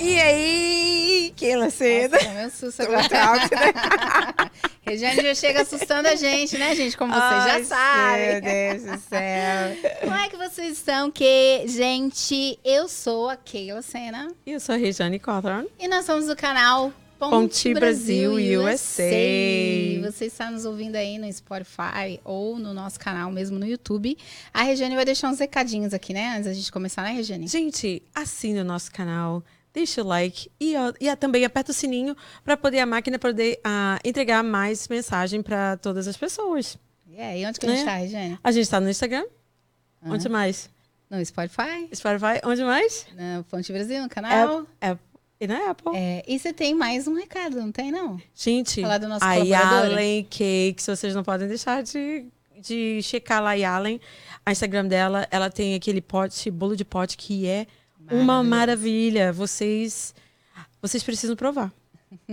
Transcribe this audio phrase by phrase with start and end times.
[0.00, 2.16] E aí, Keila Seda?
[2.16, 3.02] Nossa, meu susto agora.
[4.80, 6.96] Regiane já chega assustando a gente, né, gente?
[6.96, 8.32] Como vocês Ai, já sabem.
[8.32, 9.76] Meu Deus do céu.
[10.00, 11.10] Como é que vocês estão?
[11.10, 15.66] Que, gente, eu sou a Keila Sena E eu sou a Regiane Cotron.
[15.78, 19.02] e nós somos do canal Ponte, Ponte Brasil, Brasil USA.
[19.02, 20.10] USA.
[20.10, 24.16] Você está nos ouvindo aí no Spotify ou no nosso canal mesmo no YouTube.
[24.54, 26.30] A Regiane vai deixar uns recadinhos aqui, né?
[26.30, 27.46] Antes da gente começar, né, Regiane?
[27.46, 32.16] Gente, assine o nosso canal, deixa o like e, ó, e também aperta o sininho
[32.44, 36.76] para poder a máquina poder ah, entregar mais mensagem para todas as pessoas.
[37.16, 37.84] É, e onde que a gente Né?
[37.84, 38.38] tá, Regiane?
[38.42, 39.24] A gente está no Instagram.
[40.02, 40.14] Aham.
[40.14, 40.70] Onde mais?
[41.10, 42.40] No Spotify, Spotify.
[42.44, 43.06] Onde mais?
[43.14, 44.64] na Ponte Brasil, no canal.
[44.80, 44.96] É,
[45.40, 45.92] e na Apple.
[45.94, 48.20] É, e você tem mais um recado, não tem, não?
[48.34, 49.34] Gente, Falar do nosso a?
[49.34, 52.26] Yalen Cakes, vocês não podem deixar de,
[52.60, 54.00] de checar lá a Yalen.
[54.46, 57.66] A Instagram dela, ela tem aquele pote, bolo de pote que é
[58.10, 59.32] uma maravilha.
[59.32, 60.14] Vocês,
[60.80, 61.72] vocês precisam provar.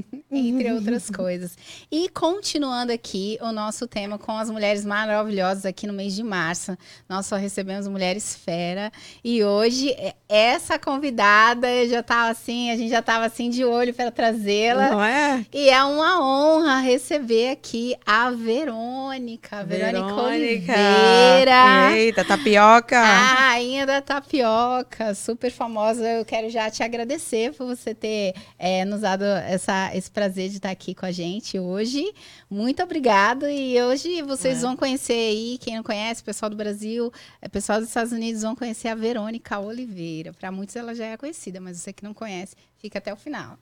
[0.32, 1.58] Entre outras coisas.
[1.92, 6.78] E continuando aqui o nosso tema com as mulheres maravilhosas aqui no mês de março.
[7.08, 8.92] Nós só recebemos mulheres fera.
[9.24, 13.64] E hoje, é- essa convidada eu já estava assim, a gente já estava assim de
[13.64, 14.90] olho para trazê-la.
[14.90, 15.46] Não é?
[15.54, 21.96] E é uma honra receber aqui a Verônica, Verônica, Oliveira.
[21.96, 22.98] Eita, tapioca.
[23.00, 26.06] A rainha da tapioca, super famosa.
[26.08, 30.58] Eu quero já te agradecer por você ter eh, nos dado essa, esse prazer de
[30.58, 32.12] estar aqui com a gente hoje.
[32.50, 33.52] Muito obrigada.
[33.52, 34.62] E hoje vocês É.
[34.62, 38.56] vão conhecer aí, quem não conhece, pessoal do Brasil, eh, pessoal dos Estados Unidos vão
[38.56, 40.34] conhecer a Verônica Oliveira.
[40.34, 43.58] Para muitos ela já é conhecida, mas você que não conhece, fica até o final.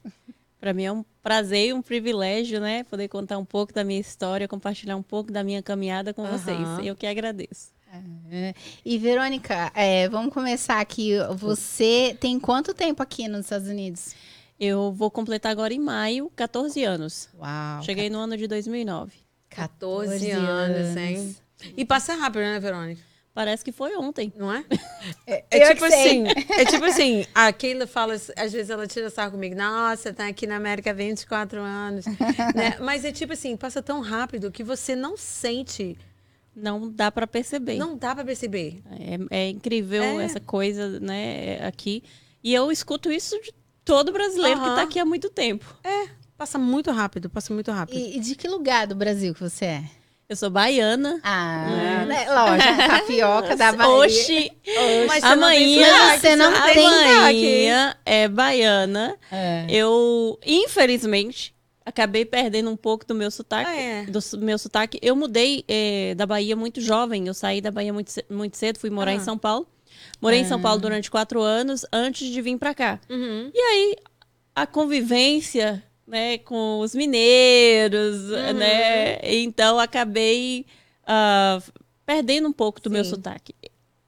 [0.60, 2.84] Para mim é um prazer e um privilégio, né?
[2.86, 6.38] Poder contar um pouco da minha história, compartilhar um pouco da minha caminhada com Aham.
[6.38, 6.60] vocês.
[6.84, 7.76] Eu que agradeço.
[8.32, 8.54] É.
[8.84, 11.12] E Verônica, eh, vamos começar aqui.
[11.38, 14.14] Você tem quanto tempo aqui nos Estados Unidos?
[14.60, 17.30] Eu vou completar agora em maio 14 anos.
[17.38, 17.84] Uau.
[17.84, 19.14] Cheguei no ano de 2009.
[19.50, 21.36] 14 anos, hein?
[21.76, 23.02] E passa rápido, né, Verônica?
[23.34, 24.32] Parece que foi ontem.
[24.38, 24.64] Não é?
[25.28, 26.24] É, É eu tipo assim,
[26.58, 30.48] é tipo assim, a Keila fala, às vezes ela tira sarro comigo, nossa, tá aqui
[30.48, 32.06] na América há 24 anos,
[32.56, 32.78] né?
[32.80, 35.96] Mas é tipo assim, passa tão rápido que você não sente,
[36.56, 37.76] Não dá para perceber.
[37.76, 38.82] não dá pra perceber.
[39.30, 40.24] É, é incrível É.
[40.24, 41.60] essa coisa, né?
[41.68, 42.02] Aqui.
[42.44, 43.54] E eu escuto isso de
[43.86, 44.74] todo brasileiro que Aham.
[44.74, 45.66] está aqui há muito tempo.
[46.38, 47.98] Passa muito rápido, passa muito rápido.
[47.98, 49.84] E, e de que lugar do Brasil que você é?
[50.28, 51.20] Eu sou baiana.
[51.24, 51.68] Ah,
[52.02, 52.06] É.
[52.06, 52.26] né?
[52.34, 53.92] lógico, tapioca da Bahia.
[53.94, 54.52] Oxi!
[55.08, 59.16] Mas A você não tem manhã, sotaque, você não a tem manhã é baiana.
[59.32, 59.66] É.
[59.70, 61.54] Eu, infelizmente,
[61.86, 63.70] acabei perdendo um pouco do meu sotaque.
[63.70, 64.06] Ah, é?
[64.06, 64.98] Do meu sotaque.
[65.02, 67.28] Eu mudei eh, da Bahia muito jovem.
[67.28, 69.16] Eu saí da Bahia muito, muito cedo, fui morar Ah.
[69.16, 69.68] em São Paulo.
[70.22, 73.00] Morei em São Paulo durante quatro anos antes de vir pra cá.
[73.10, 73.52] Uhum.
[73.54, 73.96] E aí,
[74.56, 78.54] a convivência, né, com os mineiros, Uhum.
[78.54, 79.20] né?
[79.24, 80.66] Então, acabei
[81.06, 81.62] ah,
[82.06, 83.12] perdendo um pouco do meu Sim.
[83.12, 83.54] sotaque.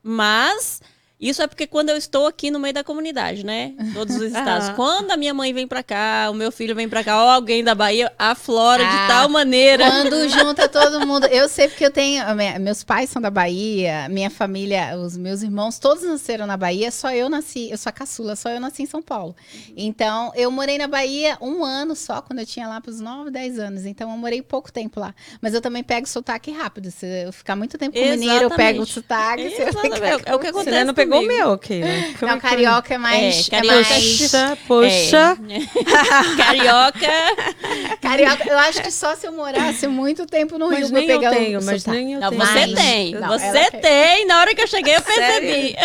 [0.01, 0.81] Mas
[1.19, 3.73] isso é porque quando eu estou aqui no meio da comunidade, né?
[3.94, 4.69] Todos os estados.
[4.69, 7.63] Quando a minha mãe vem pra cá, o meu filho vem pra cá, ou alguém
[7.63, 9.89] da Bahia, aflora Ah, de tal maneira.
[9.89, 11.25] Quando junta todo mundo.
[11.25, 12.23] Eu sei porque eu tenho.
[12.61, 17.11] Meus pais são da Bahia, minha família, os meus irmãos, todos nasceram na Bahia, só
[17.11, 17.72] eu nasci.
[17.72, 19.35] Eu sou a caçula, só eu nasci em São Paulo.
[19.75, 23.57] Então, eu morei na Bahia um ano só, quando eu tinha lá pros 9, 10
[23.59, 23.85] anos.
[23.85, 25.16] Então, eu morei pouco tempo lá.
[25.41, 26.91] Mas eu também pego sotaque rápido.
[26.91, 29.41] Se eu ficar muito tempo com o mineiro, eu pego o sotaque.
[29.44, 30.23] Exatamente.
[30.25, 31.88] É o que acontece não pegou o meu, Keila.
[32.19, 33.35] Como é Não, que- carioca é mais.
[33.35, 35.38] É, É, carioca mais Puxa, puxa.
[35.50, 36.38] É.
[36.38, 37.97] Carioca.
[38.01, 38.50] carioca.
[38.50, 41.31] Eu acho que só se eu morasse muito tempo no Mas Rio nem eu pegar
[41.31, 42.03] tenho, o mas sotaque.
[42.03, 42.41] nem eu Não, tenho.
[42.46, 43.12] você Mas- tem.
[43.13, 43.81] Não, você tem.
[43.81, 44.25] tem.
[44.25, 45.75] Na hora que eu cheguei, eu percebi.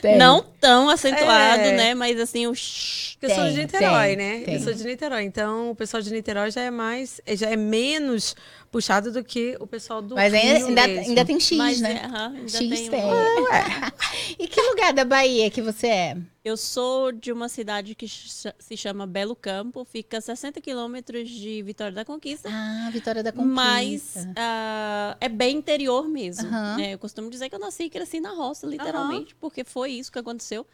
[0.00, 0.16] Tem.
[0.16, 1.72] Não tão acentuado, É.
[1.72, 1.94] né?
[1.94, 4.42] Mas assim, o eu sou de Tem, Niterói, tem, né?
[4.44, 4.54] tem.
[4.54, 5.22] Eu sou de Niterói.
[5.24, 8.34] Então, o pessoal de Niterói já é mais, já é menos
[8.72, 11.08] puxado do que o pessoal do Mas Rio ainda, ainda, mesmo.
[11.10, 12.00] ainda tem X, Mas, né?
[12.02, 13.02] é, aham, ainda X tem um- tem.
[14.40, 16.16] e que lugar da Bahia que você é?
[16.44, 21.28] Eu sou de uma cidade que ch- se chama Belo Campo, fica a 60 quilômetros
[21.30, 22.48] de Vitória da Conquista.
[22.50, 23.54] Ah, Vitória da Conquista.
[23.54, 26.50] Mas ah, é bem interior mesmo.
[26.50, 26.94] Né?
[26.94, 30.18] Eu costumo dizer que eu nasci e cresci na roça, literalmente, porque foi isso que
[30.18, 30.66] aconteceu.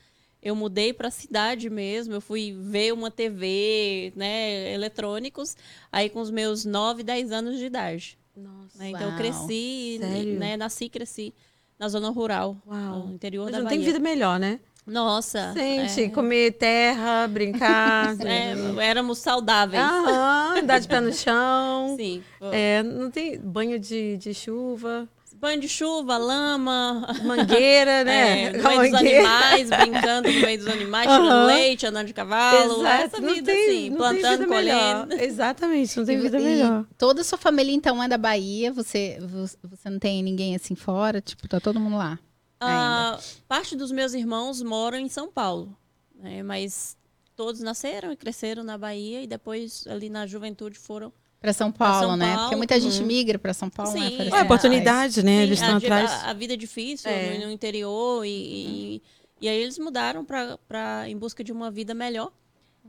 [0.43, 5.57] Eu mudei para a cidade mesmo, eu fui ver uma TV, né, eletrônicos,
[5.91, 8.17] aí com os meus 9, 10 anos de idade.
[8.37, 8.79] Nossa.
[8.79, 8.91] né?
[8.91, 10.39] Então eu cresci, Sério?
[10.39, 11.35] né, nasci e cresci
[11.79, 13.07] na zona rural, Uau.
[13.09, 13.79] no interior Mas da não Bahia.
[13.79, 14.61] tem vida melhor, né?
[14.87, 15.53] Nossa.
[15.55, 18.17] Gente, é, comer terra, brincar.
[18.25, 18.55] é,
[18.87, 19.83] éramos saudáveis.
[19.83, 21.95] Aham, andar de pé no chão.
[21.97, 22.23] Sim.
[22.53, 25.07] É, não tem banho de, de chuva.
[25.41, 28.45] Banho de chuva, lama, Mangueira, né?
[28.47, 29.19] é, no meio dos mangueira.
[29.29, 31.23] animais, brincando no meio dos animais, Aham.
[31.23, 32.81] tirando leite, andando de cavalo.
[32.81, 35.07] Exato, Essa não vida, tem- assim, plantando, vida melhor.
[35.07, 35.23] colhendo.
[35.23, 36.85] Exatamente, não tem E- vida e melhor.
[36.99, 38.73] Toda a sua família, então, é da Bahia?
[38.73, 39.19] Você,
[39.63, 41.21] você não tem ninguém assim fora?
[41.21, 42.19] Tipo, tá todo mundo lá?
[42.61, 45.77] Ah, parte dos meus irmãos moram em São Paulo,
[46.17, 46.43] né?
[46.43, 46.97] Mas
[47.37, 51.13] todos nasceram e cresceram na Bahia e depois ali na juventude foram.
[51.41, 52.27] Pra São Paulo, São né?
[52.27, 53.07] Paulo, Porque muita gente uhum.
[53.07, 54.11] migra pra São Paulo, né?
[54.11, 55.37] Sim, Para é, É, oportunidade, né?
[55.39, 56.11] Sim, Eles estão a, atrás.
[56.11, 57.39] A, a vida é difícil É.
[57.39, 59.03] no, no interior e, e,
[59.43, 62.33] e aí eles mudaram pra, pra, em busca de uma vida melhor.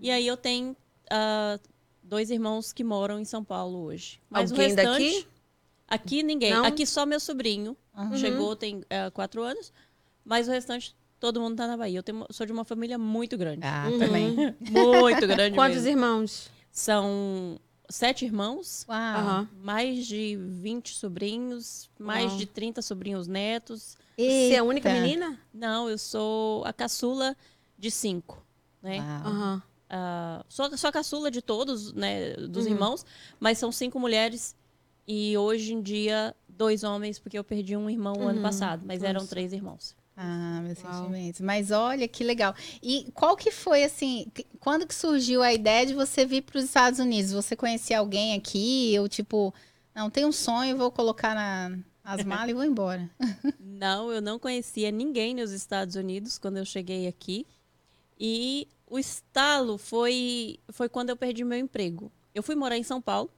[0.01, 0.75] E aí eu tenho
[1.11, 1.59] ah,
[2.01, 4.19] dois irmãos que moram em São Paulo hoje.
[4.29, 5.27] Mas Alguém o restante, daqui?
[5.87, 6.51] Aqui ninguém.
[6.51, 6.65] Não?
[6.65, 7.77] Aqui só meu sobrinho.
[7.95, 8.17] Uhum.
[8.17, 9.71] Chegou tem ah, quatro anos.
[10.25, 11.99] Mas o restante, todo mundo tá na Bahia.
[11.99, 13.61] Eu tenho, sou de uma família muito grande.
[13.63, 13.99] Ah, Uhum.
[13.99, 14.35] também.
[14.59, 15.89] Muito grande Quantos mesmo.
[15.91, 16.49] irmãos?
[16.71, 17.59] São
[17.89, 18.85] sete irmãos.
[18.87, 19.47] Uau.
[19.61, 22.37] Mais de 20 sobrinhos, mais Uau.
[22.37, 23.97] de 30 sobrinhos netos.
[24.17, 25.39] Você é a única menina?
[25.53, 27.35] Não, eu sou a caçula
[27.77, 28.45] de cinco,
[28.81, 28.99] né?
[29.25, 29.63] Aham.
[29.89, 32.71] Ah, sou, sou a caçula de todos, né, dos Uhum.
[32.73, 33.05] irmãos,
[33.39, 34.55] mas são cinco mulheres
[35.07, 38.43] e hoje em dia dois homens, porque eu perdi um irmão o ano Uhum.
[38.43, 39.29] passado, mas eram Nossa.
[39.31, 39.95] três irmãos.
[40.21, 40.93] Ah, meus Uau.
[40.93, 41.39] sentimentos.
[41.39, 42.53] Mas olha que legal.
[42.83, 44.27] E qual que foi assim?
[44.59, 47.31] Quando que surgiu a ideia de você vir para os Estados Unidos?
[47.31, 48.97] Você conhecia alguém aqui?
[48.99, 49.53] Ou tipo,
[49.95, 53.09] não, tenho um sonho, vou colocar na, as malas e vou embora.
[53.61, 57.47] Não, eu não conhecia ninguém nos Estados Unidos quando eu cheguei aqui.
[58.19, 62.11] E o estalo foi, foi quando eu perdi meu emprego.
[62.35, 63.31] Eu fui morar em São Paulo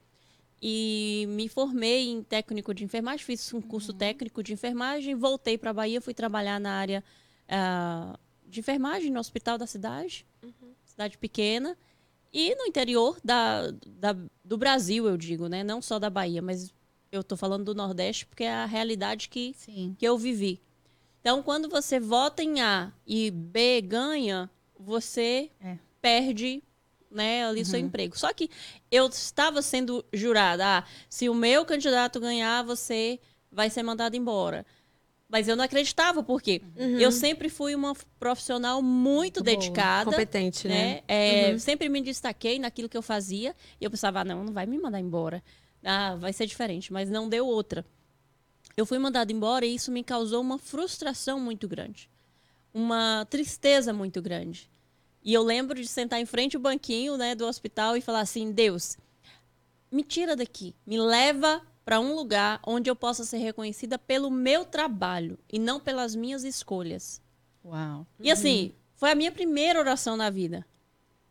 [0.64, 5.70] e me formei em técnico de enfermagem, fiz um curso técnico de enfermagem, voltei para
[5.70, 7.02] a Bahia, fui trabalhar na área
[7.48, 8.16] ah,
[8.46, 10.24] de enfermagem no hospital da cidade,
[10.84, 11.76] cidade pequena.
[12.32, 15.64] E no interior da, da- do Brasil, eu digo, né?
[15.64, 16.72] Não só da Bahia, mas
[17.10, 19.96] eu estou falando do Nordeste porque é a realidade que Sim.
[19.98, 20.60] que eu vivi.
[21.20, 24.48] Então, quando você vota em A e B ganha,
[24.78, 25.76] você É.
[26.00, 26.62] perde
[27.12, 28.18] né, ali seu emprego.
[28.18, 28.50] Só que
[28.90, 33.20] eu estava sendo jurada, ah, se o meu candidato ganhar, você
[33.50, 34.64] vai ser mandado embora.
[35.32, 36.60] Mas eu não acreditava, por quê?
[36.76, 40.10] Eu sempre fui uma profissional muito boa, dedicada.
[40.10, 40.96] Competente, né?
[40.96, 41.02] né?
[41.08, 43.56] É, Sempre me destaquei naquilo que eu fazia.
[43.80, 45.42] E eu pensava, ah, não, não vai me mandar embora.
[45.82, 46.92] Ah, vai ser diferente.
[46.92, 47.82] Mas não deu outra.
[48.76, 52.10] Eu fui mandada embora e isso me causou uma frustração muito grande.
[52.74, 54.70] Uma tristeza muito grande.
[55.22, 58.50] E eu lembro de sentar em frente ao banquinho né, do hospital e falar assim,
[58.50, 58.96] Deus,
[59.90, 60.74] me tira daqui.
[60.86, 65.78] Me leva para um lugar onde eu possa ser reconhecida pelo meu trabalho e não
[65.78, 67.20] pelas minhas escolhas.
[67.64, 68.06] Uau.
[68.18, 70.66] E assim, foi a minha primeira oração na vida.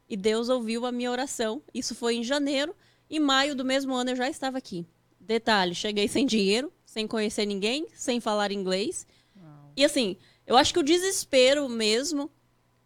[0.08, 1.62] E Deus ouviu a minha oração.
[1.74, 2.76] Isso foi em janeiro.
[3.10, 4.86] Em maio do mesmo ano eu já estava aqui.
[5.20, 9.08] Detalhe, cheguei sem dinheiro, sem conhecer ninguém, sem falar inglês.
[9.76, 12.30] E assim, eu acho que o desespero mesmo,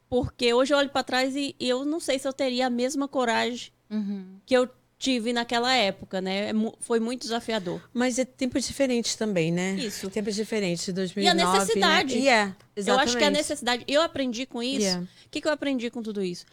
[0.10, 2.69] porque hoje eu olho para trás e, e eu não sei se eu teria a
[2.69, 4.40] mesma coragem Uhum.
[4.46, 4.68] que eu
[4.98, 6.50] tive naquela época, né?
[6.50, 7.81] É Foi muito desafiador.
[7.94, 9.74] Mas é tempos diferentes também, né?
[9.75, 10.10] Isso.
[10.10, 12.16] Tempos diferentes, 2009, E a necessidade.
[12.16, 12.22] Né?
[12.22, 12.88] E é, exatamente.
[12.88, 13.84] Eu acho que a necessidade.
[13.88, 14.81] Eu aprendi com isso.
[14.81, 15.04] Yeah.
[15.04, 16.46] O que, que eu aprendi com tudo isso?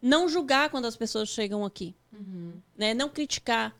[0.00, 1.94] Não julgar quando as pessoas chegam aqui.
[2.76, 2.94] Né?
[2.94, 3.74] Não criticar.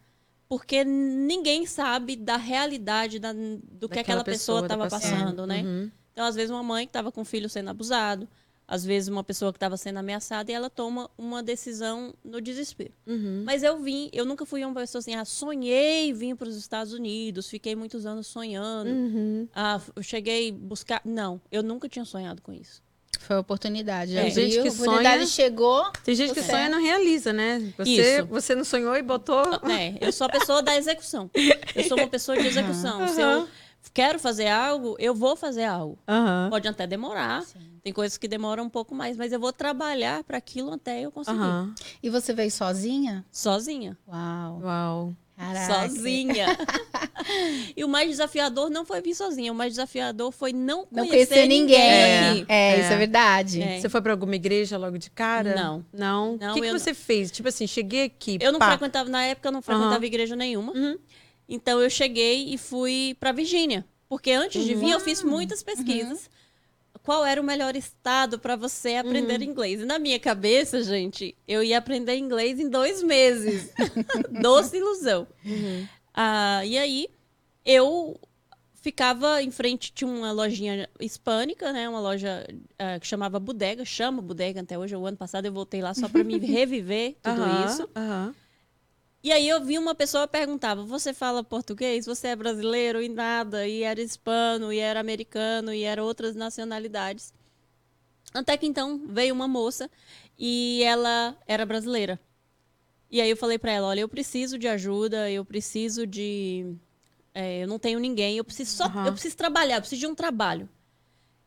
[0.48, 5.10] Porque ninguém sabe da realidade da- do que Daquela aquela pessoa estava passando.
[5.20, 5.62] passando, né?
[5.62, 5.90] Uhum.
[6.12, 8.26] Então, às vezes, uma mãe que estava com o filho sendo abusado,
[8.68, 12.92] às vezes, uma pessoa que estava sendo ameaçada e ela toma uma decisão no desespero.
[13.06, 13.42] Uhum.
[13.46, 16.92] Mas eu vim, eu nunca fui uma pessoa assim, ah, sonhei vir para os Estados
[16.92, 18.90] Unidos, fiquei muitos anos sonhando.
[18.90, 19.48] Uhum.
[19.54, 21.00] Ah, eu cheguei a buscar.
[21.02, 22.82] Não, eu nunca tinha sonhado com isso.
[23.20, 24.14] Foi a oportunidade.
[24.16, 24.20] É.
[24.20, 25.90] Abriu, Gente que a oportunidade sonha- chegou.
[26.04, 27.72] Tem gente que sonha e não realiza, né?
[27.76, 28.26] Você, Isso.
[28.26, 29.42] você não sonhou e botou.
[29.68, 31.30] É, eu sou a pessoa da execução.
[31.74, 33.08] Eu sou uma pessoa de execução.
[33.08, 33.48] Se eu
[33.92, 35.98] quero fazer algo, eu vou fazer algo.
[36.06, 36.48] Aham.
[36.50, 37.44] Pode até demorar.
[37.82, 41.10] Tem coisas que demoram um pouco mais, mas eu vou trabalhar para aquilo até eu
[41.10, 41.38] conseguir.
[41.38, 41.74] Aham.
[42.02, 43.24] E você veio sozinha?
[43.30, 43.96] Sozinha.
[44.06, 44.60] Uau.
[44.62, 45.14] Uau.
[45.36, 45.88] Caraca.
[45.88, 46.46] Sozinha.
[47.76, 49.52] e o mais desafiador não foi vir sozinha.
[49.52, 51.78] O mais desafiador foi não conhecer, Não conhecer ninguém.
[51.80, 52.30] É.
[52.30, 52.44] aqui.
[52.48, 52.98] É, isso é É.
[52.98, 53.62] verdade.
[53.62, 53.80] É.
[53.80, 55.54] Você foi pra alguma igreja logo de cara?
[55.54, 55.84] Não.
[55.92, 56.36] Não?
[56.40, 57.30] Não, o que, que você fez?
[57.30, 58.38] Tipo assim, cheguei aqui.
[58.40, 58.70] Eu não pá.
[58.70, 60.04] frequentava, na época, eu não frequentava Aham.
[60.04, 60.72] igreja nenhuma.
[60.72, 60.98] Uhum.
[61.48, 66.28] Então eu cheguei e fui para Virgínia, porque antes de vir eu fiz muitas pesquisas.
[67.02, 69.80] Qual era o melhor estado para você aprender inglês?
[69.80, 73.72] E na minha cabeça, gente, eu ia aprender inglês em dois meses.
[74.42, 75.26] Doce ilusão.
[76.12, 77.08] Ah, e aí
[77.64, 78.20] eu
[78.74, 81.88] ficava em frente de uma lojinha hispânica, né?
[81.88, 82.46] Uma loja
[82.78, 84.94] ah, que chamava Bodega, chama Bodega até hoje.
[84.94, 87.88] O ano passado eu voltei lá só para me reviver tudo isso.
[87.96, 88.34] aham.
[89.28, 92.06] E aí eu vi uma pessoa perguntava: "Você fala português?
[92.06, 97.34] Você é brasileiro?" E nada, e era hispano, e era americano, e era outras nacionalidades.
[98.32, 99.90] Até que então veio uma moça
[100.38, 102.18] e ela era brasileira.
[103.10, 106.74] E aí eu falei para ela: "Olha, eu preciso de ajuda, eu preciso de
[107.34, 109.08] é, eu não tenho ninguém, eu preciso só, Aham.
[109.08, 110.66] eu preciso trabalhar, eu preciso de um trabalho."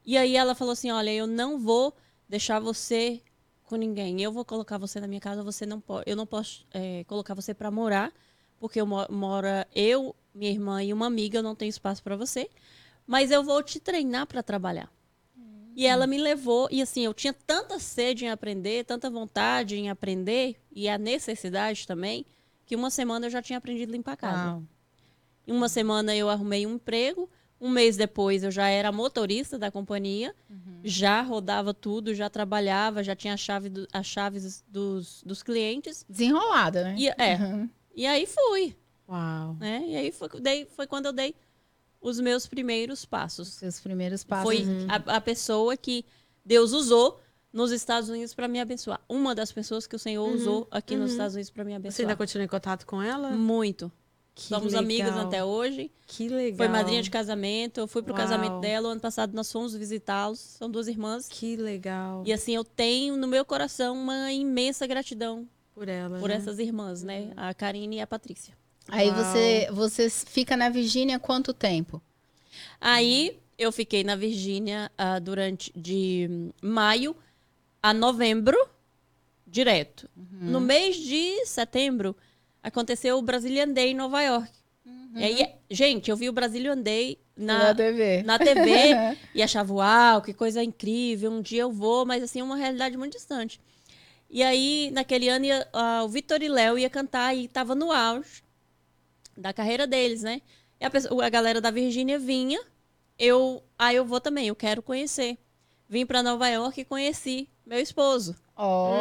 [0.05, 1.95] E aí ela falou assim: "Olha, eu não vou
[2.29, 3.23] deixar você
[3.71, 4.21] com ninguém.
[4.21, 7.33] Eu vou colocar você na minha casa, você não pode, eu não posso é, colocar
[7.33, 8.11] você para morar,
[8.59, 12.17] porque eu mo- mora eu, minha irmã e uma amiga, eu não tenho espaço para
[12.17, 12.49] você,
[13.07, 14.91] mas eu vou te treinar para trabalhar.
[15.73, 19.89] E ela me levou, e assim, eu tinha tanta sede em aprender, tanta vontade em
[19.89, 22.25] aprender, e a necessidade também,
[22.65, 24.49] que uma semana eu já tinha aprendido a limpar a casa.
[24.49, 24.63] Uau.
[25.47, 27.29] Uma semana eu arrumei um emprego.
[27.61, 30.33] Um mês depois eu já era motorista da companhia,
[30.83, 36.03] já rodava tudo, já trabalhava, já tinha a chave do- as chaves dos, dos clientes.
[36.09, 36.95] Desenrolada, né?
[36.97, 37.69] E, é, Uhum.
[37.95, 38.75] e aí fui,
[39.07, 39.55] Uau.
[39.59, 39.83] né?
[39.87, 41.35] E aí foi, dei- foi quando eu dei
[42.01, 43.49] os meus primeiros passos.
[43.49, 44.43] Seus primeiros passos.
[44.43, 46.03] Foi a, a pessoa que
[46.43, 47.21] Deus usou
[47.53, 48.99] nos Estados Unidos para me abençoar.
[49.07, 51.87] Uma das pessoas que o Senhor usou aqui nos Estados Unidos para me Você ainda
[52.13, 52.17] abençoar.
[52.17, 53.29] continua em contato com ela?
[53.31, 53.91] Muito.
[54.33, 54.83] Que Somos legal.
[54.83, 55.91] amigas até hoje.
[56.07, 56.57] Que legal.
[56.57, 57.79] Foi madrinha de casamento.
[57.79, 58.21] Eu fui pro Uau.
[58.21, 58.87] casamento dela.
[58.87, 60.39] O ano passado nós fomos visitá-los.
[60.39, 61.27] São duas irmãs.
[61.27, 62.23] Que legal.
[62.25, 66.17] E assim, eu tenho no meu coração uma imensa gratidão Por ela.
[66.19, 66.35] por né?
[66.35, 67.31] essas irmãs, né?
[67.35, 68.57] A Karine e a Patrícia.
[68.87, 69.17] Aí Uau.
[69.17, 72.01] você, você fica na Virgínia quanto tempo?
[72.79, 77.15] Aí eu fiquei na Virgínia ah, durante de maio
[77.83, 78.57] a novembro,
[79.45, 80.09] direto.
[80.15, 80.51] Uhum.
[80.51, 82.15] No mês de setembro,
[82.63, 84.51] aconteceu o Brazilian Day em Nova York.
[85.15, 88.23] E aí, gente, eu vi o Brazilian Day na, Na TV.
[88.23, 88.71] na TV
[89.35, 92.95] e achava, uau, que coisa incrível, um dia eu vou, mas assim, é uma realidade
[92.97, 93.59] muito distante.
[94.29, 95.67] E aí, naquele ano, ia-
[96.05, 98.41] o Vitor e Léo ia cantar e tava no auge
[99.37, 100.41] da carreira deles, né?
[100.79, 102.59] E a, pessoa- a galera da Virgínia vinha,
[103.19, 105.37] eu, ah, eu vou também, eu quero conhecer.
[105.89, 108.35] Vim para Nova York e conheci meu esposo.
[108.55, 108.93] Ó,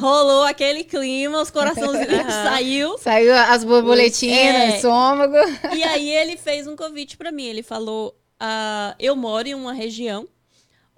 [0.00, 2.98] Rolou aquele clima, os coraçãozinhos saiu.
[2.98, 4.68] saiu as borboletinhas É.
[4.68, 5.36] no estômago.
[5.74, 7.44] E aí ele fez um convite para mim.
[7.44, 10.28] Ele falou: ah, Eu moro em uma região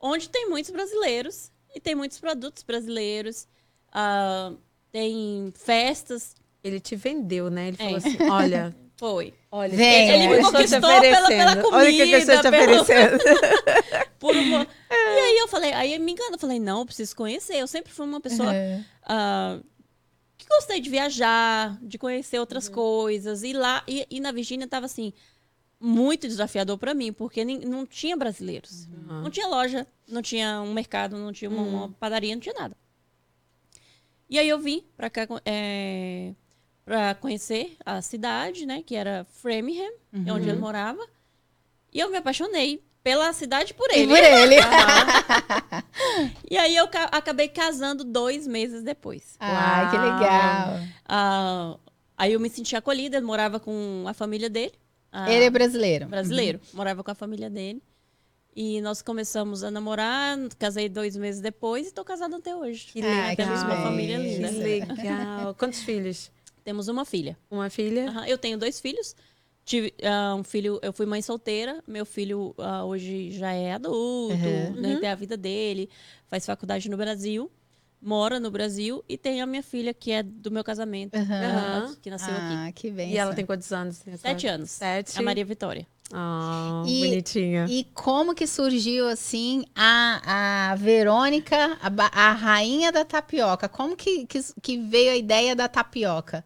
[0.01, 3.47] onde tem muitos brasileiros e tem muitos produtos brasileiros.
[3.93, 4.53] ah,
[4.91, 6.35] tem festas.
[6.65, 7.69] Ele te vendeu, né?
[7.69, 7.97] Ele falou É.
[7.99, 9.33] assim: olha, Foi.
[9.51, 10.11] olha, Vem.
[10.11, 11.69] Ele me eu conquistou pela- pela oferecendo.
[11.73, 13.19] Olha que eu estou te comida, pelo- oferecendo.
[14.19, 17.57] Por uma- E aí eu falei, aí me engano, eu falei, não, eu preciso conhecer.
[17.57, 18.83] Eu sempre fui uma pessoa É.
[19.05, 19.61] ah,
[20.37, 22.75] que gostei de viajar, de conhecer outras Uhum.
[22.75, 23.43] coisas.
[23.45, 25.13] E lá, e, e na Virgínia tava assim,
[25.81, 28.87] muito desafiador para mim, porque nem- não tinha brasileiros.
[28.87, 29.23] Uhum.
[29.23, 32.77] Não tinha loja, não tinha um mercado, não tinha uma, uma padaria, não tinha nada.
[34.29, 36.33] E aí eu vim para cá é,
[36.89, 39.93] para conhecer a cidade, né, que era Framingham,
[40.27, 41.07] é onde ele morava.
[41.93, 44.09] E eu me apaixonei pela cidade por E ele.
[44.09, 44.57] por ele.
[46.51, 49.37] E aí eu ca- acabei casando dois meses depois.
[49.39, 50.05] Ai, que Uau.
[50.15, 50.79] legal.
[51.07, 51.77] Ah,
[52.17, 54.73] aí eu me senti acolhida, morava com a família dele.
[55.13, 56.07] ah, Ele é brasileiro.
[56.07, 57.83] brasileiro, morava com a família dele.
[58.57, 62.87] E nós começamos a namorar, casei dois meses depois e tô casada até hoje.
[62.93, 63.31] Que Ah, legal.
[63.31, 64.51] que Temos uma família Que linda.
[64.51, 65.55] legal.
[65.55, 66.31] Quantos filhos?
[66.69, 67.35] Temos uma filha.
[67.51, 68.13] Uma filha?
[68.27, 69.17] Eu tenho dois filhos.
[69.65, 71.83] Tive ah, um filho, eu fui mãe solteira.
[71.89, 74.73] Meu filho ah, hoje já é adulto, Uhum.
[74.79, 75.89] né, tem a vida dele,
[76.27, 77.51] faz faculdade no Brasil,
[78.03, 82.11] mora no Brasil e tem a minha filha que é do meu casamento, ah, que
[82.11, 82.55] nasceu aqui.
[82.55, 83.13] Ah, que bem.
[83.13, 84.03] E ela tem quantos anos?
[84.19, 84.71] Sete anos.
[84.73, 85.19] Sete.
[85.19, 85.87] A Maria Vitória.
[86.13, 87.67] Ah, E- bonitinha.
[87.69, 93.69] E como que surgiu assim a, a Verônica, a, a rainha da tapioca?
[93.69, 96.45] Como que, que, que veio a ideia da tapioca?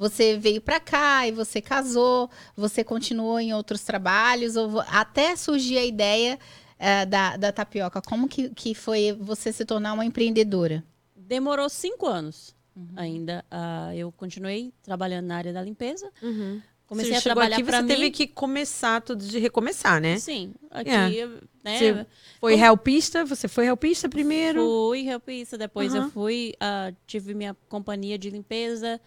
[0.00, 5.76] Você veio pra cá e você casou, você continuou em outros trabalhos, ou até surgir
[5.76, 6.38] a ideia
[6.78, 8.00] eh, da, da tapioca.
[8.00, 10.82] Como que, que foi você se tornar uma empreendedora?
[11.14, 12.56] Demorou cinco anos
[12.96, 13.44] ainda.
[13.50, 16.10] ah, eu continuei trabalhando na área da limpeza.
[16.22, 16.62] Uhum.
[16.86, 17.88] Comecei Você a chegou trabalhar aqui, para você mim.
[17.88, 20.18] teve que começar tudo de recomeçar, né?
[20.18, 21.28] Sim, aqui, É.
[21.62, 21.78] né?
[21.78, 22.06] Você
[22.40, 23.24] Foi Como- helpista?
[23.26, 24.64] Você foi helpista primeiro?
[24.64, 26.04] Fui helpista, depois Aham.
[26.06, 28.98] eu fui, ah, tive minha companhia de limpeza,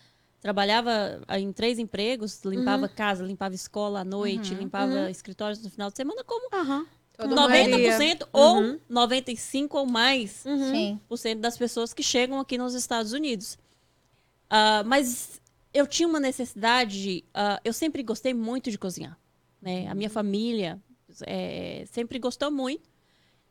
[0.43, 2.91] trabalhava ah, em três empregos, limpava Uhum.
[2.93, 6.49] casa, limpava escola à noite, limpava escritórios no final de semana, como.
[7.17, 8.27] Toda 90% Uhum.
[8.33, 10.99] ou 95% ou mais Uhum.
[11.07, 13.57] Por cento das pessoas que chegam aqui nos Estados Unidos.
[14.49, 15.39] Ah, mas
[15.73, 19.17] eu tinha uma necessidade, ah, eu sempre gostei muito de cozinhar.
[19.61, 19.87] Né?
[19.87, 20.77] A minha família
[21.25, 22.89] eh, sempre gostou muito.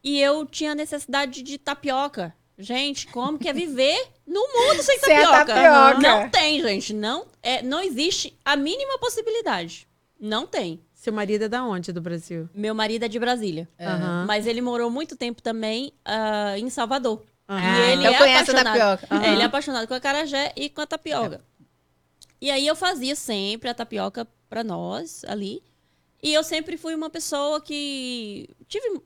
[0.05, 5.45] E eu tinha necessidade de tapioca gente, como que é viver no mundo sem tapioca?
[5.47, 5.99] tapioca.
[6.01, 6.95] Não tem, gente.
[6.95, 9.87] Não, é, não existe a mínima possibilidade.
[10.19, 10.81] Não tem.
[10.95, 12.49] Seu marido é da onde do Brasil?
[12.55, 13.69] Meu marido é de Brasília.
[13.81, 14.25] Aham.
[14.25, 17.21] Mas ele morou muito tempo também ah, em Salvador.
[17.49, 17.61] Aham.
[17.61, 18.99] E ele então é conhece a apaixonado.
[18.99, 19.27] tapioca.
[19.27, 21.41] É, ele é apaixonado com a carajé e com a tapioca.
[22.41, 25.63] E aí eu fazia sempre a tapioca pra nós ali.
[26.23, 29.03] E eu sempre fui uma pessoa que tive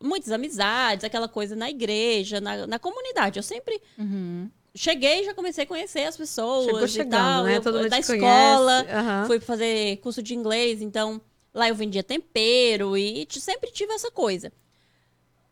[0.00, 3.38] muitas amizades, aquela coisa na igreja, na, na comunidade.
[3.38, 4.48] Eu sempre Uhum.
[4.74, 7.44] cheguei e já comecei a conhecer as pessoas Chegou e chegando, tal.
[7.44, 7.56] né?
[7.56, 8.86] Eu- Todo mundo da escola.
[8.90, 9.24] Aham.
[9.26, 11.20] fui fazer curso de inglês, então
[11.54, 14.52] lá eu vendia tempero e sempre tive essa coisa.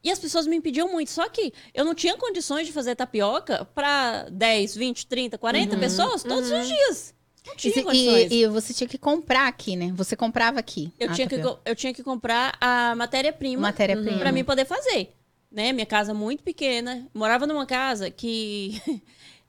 [0.02, 3.64] E as pessoas me pediam muito, só que eu não tinha condições de fazer tapioca
[3.74, 7.13] para 10, 20, 30, 40 pessoas todos os dias.
[7.46, 8.32] Não E, tinha condições.
[8.32, 9.92] e- e você tinha que comprar aqui, né?
[9.96, 10.92] Você comprava aqui.
[10.98, 11.56] eu, a tinha que, tapioca.
[11.56, 14.18] co- eu tinha que comprar a matéria-prima Matéria-prima.
[14.18, 15.14] para mim poder fazer.
[15.52, 15.72] Né?
[15.72, 17.06] Minha casa muito pequena.
[17.14, 18.80] Morava numa casa que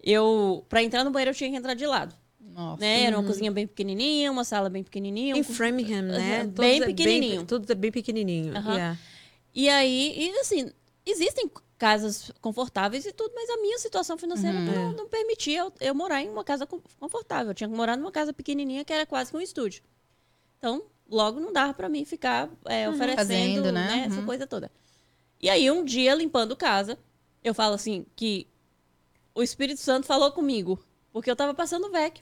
[0.03, 2.13] eu, para entrar no banheiro, eu tinha que entrar de lado.
[2.39, 2.79] Nossa.
[2.81, 3.03] Né?
[3.03, 5.35] Era uma cozinha bem pequenininha, uma sala bem pequenininha.
[5.35, 6.37] Em um- Framingham, né?
[6.41, 7.45] Aham, Todos bem é pequenininho.
[7.45, 8.55] tudo é bem pequenininho.
[8.55, 8.73] Aham.
[8.73, 8.97] Yeah.
[9.53, 10.69] E aí, e assim,
[11.05, 15.95] existem casas confortáveis e tudo, mas a minha situação financeira não, não permitia eu, eu
[15.95, 17.51] morar em uma casa confortável.
[17.51, 19.83] Eu tinha que morar numa casa pequenininha que era quase que um estúdio.
[20.57, 23.87] Então, logo não dava pra mim ficar é, oferecendo Fazendo, né?
[23.87, 24.25] né, essa Uhum.
[24.25, 24.71] coisa toda.
[25.41, 26.97] E aí, um dia, limpando casa,
[27.43, 28.47] eu falo assim que
[29.33, 30.79] o Espírito Santo falou comigo,
[31.11, 32.21] porque eu tava passando VEC.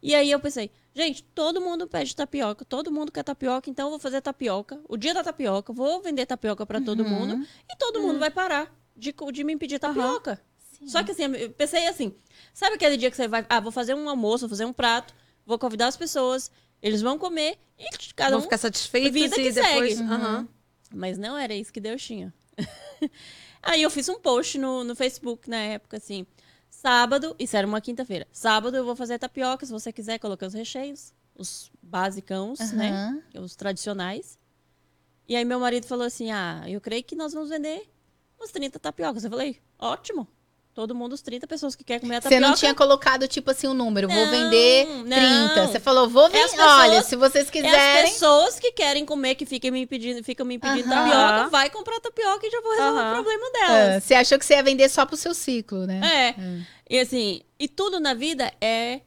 [0.00, 3.90] E aí eu pensei, gente, todo mundo pede tapioca, todo mundo quer tapioca, então eu
[3.90, 4.80] vou fazer tapioca.
[4.88, 8.72] O dia da tapioca, vou vender tapioca pra todo mundo e todo mundo vai parar
[8.96, 10.40] de, de me pedir tapioca.
[10.86, 12.14] Só que assim, eu pensei assim,
[12.52, 15.14] sabe aquele dia que você vai, ah, vou fazer um almoço, vou fazer um prato,
[15.46, 16.50] vou convidar as pessoas,
[16.82, 19.96] eles vão comer e cada Vão um ficar satisfeitos vida e que depois.
[19.98, 20.10] segue.
[20.10, 20.48] Aham.
[20.92, 22.34] mas não era isso que Deus tinha.
[23.62, 26.26] Aí eu fiz um post no, no Facebook na época, assim.
[26.68, 28.26] Sábado, isso era uma quinta-feira.
[28.32, 32.90] Sábado eu vou fazer tapioca, se você quiser, coloquei os recheios, os basicãos, né?
[32.90, 33.42] Aham.
[33.44, 34.36] Os tradicionais.
[35.28, 37.88] E aí meu marido falou assim: Ah, eu creio que nós vamos vender
[38.42, 39.24] uns 30 tapiocas.
[39.24, 40.26] Eu falei, ótimo.
[40.74, 42.48] Todo mundo, os 30 pessoas que querem comer a Você tapioca.
[42.48, 44.08] não tinha colocado, tipo assim, um número.
[44.08, 45.54] vou Não, vender 30.
[45.56, 45.68] não.
[45.68, 46.48] Você falou, vou É vender.
[46.48, 48.10] pessoas- Olha, se vocês É as quiserem.
[48.10, 51.10] pessoas que querem comer, que ficam me pedindo, ficam me pedindo Aham.
[51.10, 53.10] tapioca, vai comprar tapioca e já vou resolver Aham.
[53.10, 54.04] o problema delas.
[54.04, 56.00] você achou que você ia vender só pro seu ciclo, né?
[56.02, 56.62] É.
[56.88, 59.02] E assim, e tudo na vida é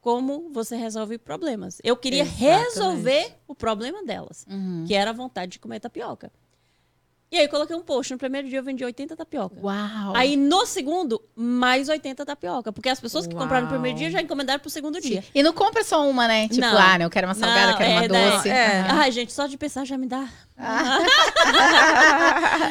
[0.00, 1.78] como você resolve problemas.
[1.82, 2.44] Eu queria Exatamente.
[2.74, 4.84] resolver o problema delas, Uhum.
[4.86, 6.30] que era a vontade de comer tapioca.
[7.32, 8.12] E aí eu coloquei um post.
[8.12, 9.56] No primeiro dia eu vendi 80 tapioca.
[9.58, 10.14] Uau.
[10.14, 12.70] Aí no segundo, mais 80 tapioca.
[12.70, 13.80] Porque as pessoas que compraram no Uau.
[13.80, 15.24] primeiro dia já encomendaram pro segundo dia.
[15.34, 16.46] E não compra só uma, né?
[16.48, 16.76] Tipo, Não.
[16.78, 18.30] ah, não, eu quero uma salgada, Não, quero uma é, né?
[18.36, 18.48] doce.
[18.50, 18.80] É.
[18.80, 18.98] Aham.
[19.00, 20.28] Ai, gente, só de pensar já me dá.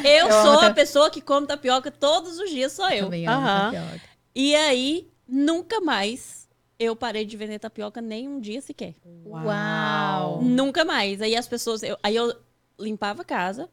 [0.04, 3.04] eu Eu sou amo a pessoa que come tapioca todos os dias, sou eu.
[3.06, 3.72] Também amo Aham.
[3.72, 4.00] tapioca.
[4.34, 6.48] E aí, nunca mais
[6.78, 8.94] eu parei de vender tapioca nem um dia sequer.
[9.26, 10.40] Uau.
[10.42, 11.20] Nunca mais.
[11.20, 11.82] Aí as pessoas.
[11.82, 12.34] eu- aí eu
[12.78, 13.68] limpava a casa,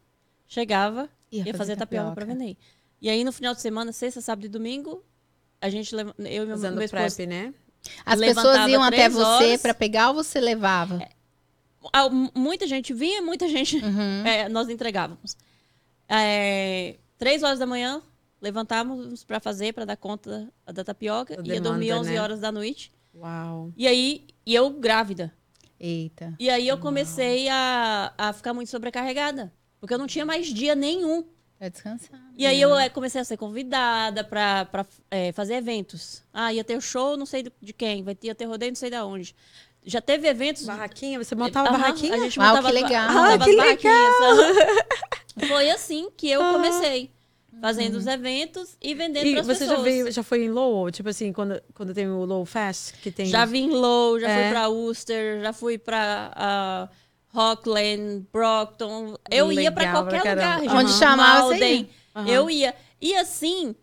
[0.50, 2.58] chegava, Ia ia, fazer, tapioca, pra vender.
[3.02, 5.02] E aí no final de semana, sexta, sábado e domingo,
[5.62, 6.04] a gente eu e
[6.46, 7.16] meu, Fazendo meu esposo.
[7.16, 7.54] prep, né?
[8.06, 11.00] As pessoas iam até você pra pegar ou você levava?
[12.12, 14.26] M- Muita gente vinha, muita gente Uhum.
[14.28, 15.38] é, nós entregávamos.
[16.10, 18.02] É, três horas da manhã,
[18.42, 21.42] levantávamos pra fazer, pra dar conta da tapioca.
[21.42, 22.22] Da ia dormir demanda, 11 né?
[22.22, 22.92] horas da noite.
[23.16, 23.72] Uau.
[23.78, 25.34] E aí, e eu grávida.
[25.80, 26.34] Eita.
[26.38, 29.54] E aí eu comecei a, a ficar muito sobrecarregada.
[29.80, 31.24] Porque eu não tinha mais dia nenhum.
[31.58, 32.20] Pra descansar.
[32.38, 36.24] E aí eu eh, comecei a ser convidada pra, pra eh, fazer eventos.
[36.34, 38.02] Ah, ia ter show, não sei de quem.
[38.04, 39.36] Vai ter, ia ter rodeio, não sei de onde.
[39.86, 40.66] Já teve eventos...
[40.66, 41.18] Barraquinha?
[41.22, 42.16] Você montava Aham, barraquinha?
[42.16, 43.08] A gente Uau, montava que as ba- legal.
[43.14, 45.48] montava Ah, que aham.
[45.48, 46.54] Foi assim que eu Ah.
[46.54, 47.12] comecei.
[47.62, 49.78] Fazendo os eventos e vendendo E pras você pessoas.
[49.80, 50.92] já veio, já foi em Lowell?
[50.92, 53.26] Tipo assim, quando, quando tem o Lowell Fest, que tem...
[53.26, 54.42] Já vim em Low, já É.
[54.44, 56.90] fui pra Worcester, já fui pra ah,
[57.30, 59.16] Rockland, Brockton.
[59.30, 60.62] Eu ia pra Legal pra qualquer caramba.
[60.62, 60.78] lugar.
[60.78, 61.00] Onde Aham.
[61.00, 61.90] chamava, Malden.
[62.16, 62.28] Aham.
[62.28, 62.76] Eu ia.
[63.02, 63.76] E assim,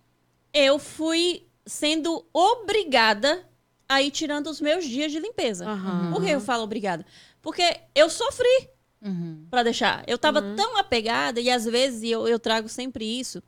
[0.52, 3.44] eu fui sendo obrigada
[3.88, 5.68] a ir tirando os meus dias de limpeza.
[5.68, 6.10] Aham.
[6.12, 7.06] Por que eu falo obrigada?
[7.40, 7.62] Porque
[7.94, 8.68] eu sofri
[9.00, 9.46] Uhum.
[9.50, 10.02] pra deixar.
[10.06, 10.56] Eu tava Uhum.
[10.56, 13.40] tão apegada, e às vezes e eu, eu trago sempre isso.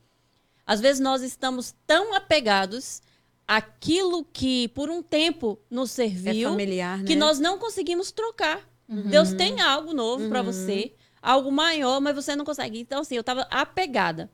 [0.64, 3.00] Às vezes nós estamos tão apegados
[3.46, 7.04] àquilo que por um tempo nos É serviu familiar, né?
[7.04, 8.67] que nós não conseguimos trocar.
[8.88, 9.02] Uhum.
[9.08, 12.78] Deus tem algo novo pra você, algo maior, mas você não consegue.
[12.80, 14.30] Então, assim, eu tava apegada.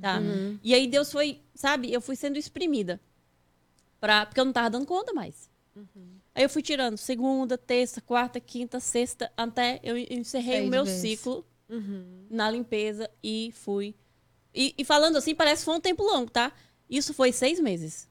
[0.00, 0.18] Tá?
[0.18, 0.58] Uhum.
[0.62, 2.98] E aí Deus foi, sabe, eu fui sendo exprimida.
[4.00, 5.50] Pra, porque eu não tava dando conta mais.
[5.76, 6.16] Uhum.
[6.34, 10.84] Aí eu fui tirando segunda, terça, quarta, quinta, sexta, até eu encerrei Seis o meu
[10.84, 11.00] vezes.
[11.00, 12.26] ciclo Uhum.
[12.30, 13.94] na limpeza e fui.
[14.54, 16.52] E, e falando assim, parece que foi um tempo longo, tá?
[16.96, 18.06] Isso foi seis meses.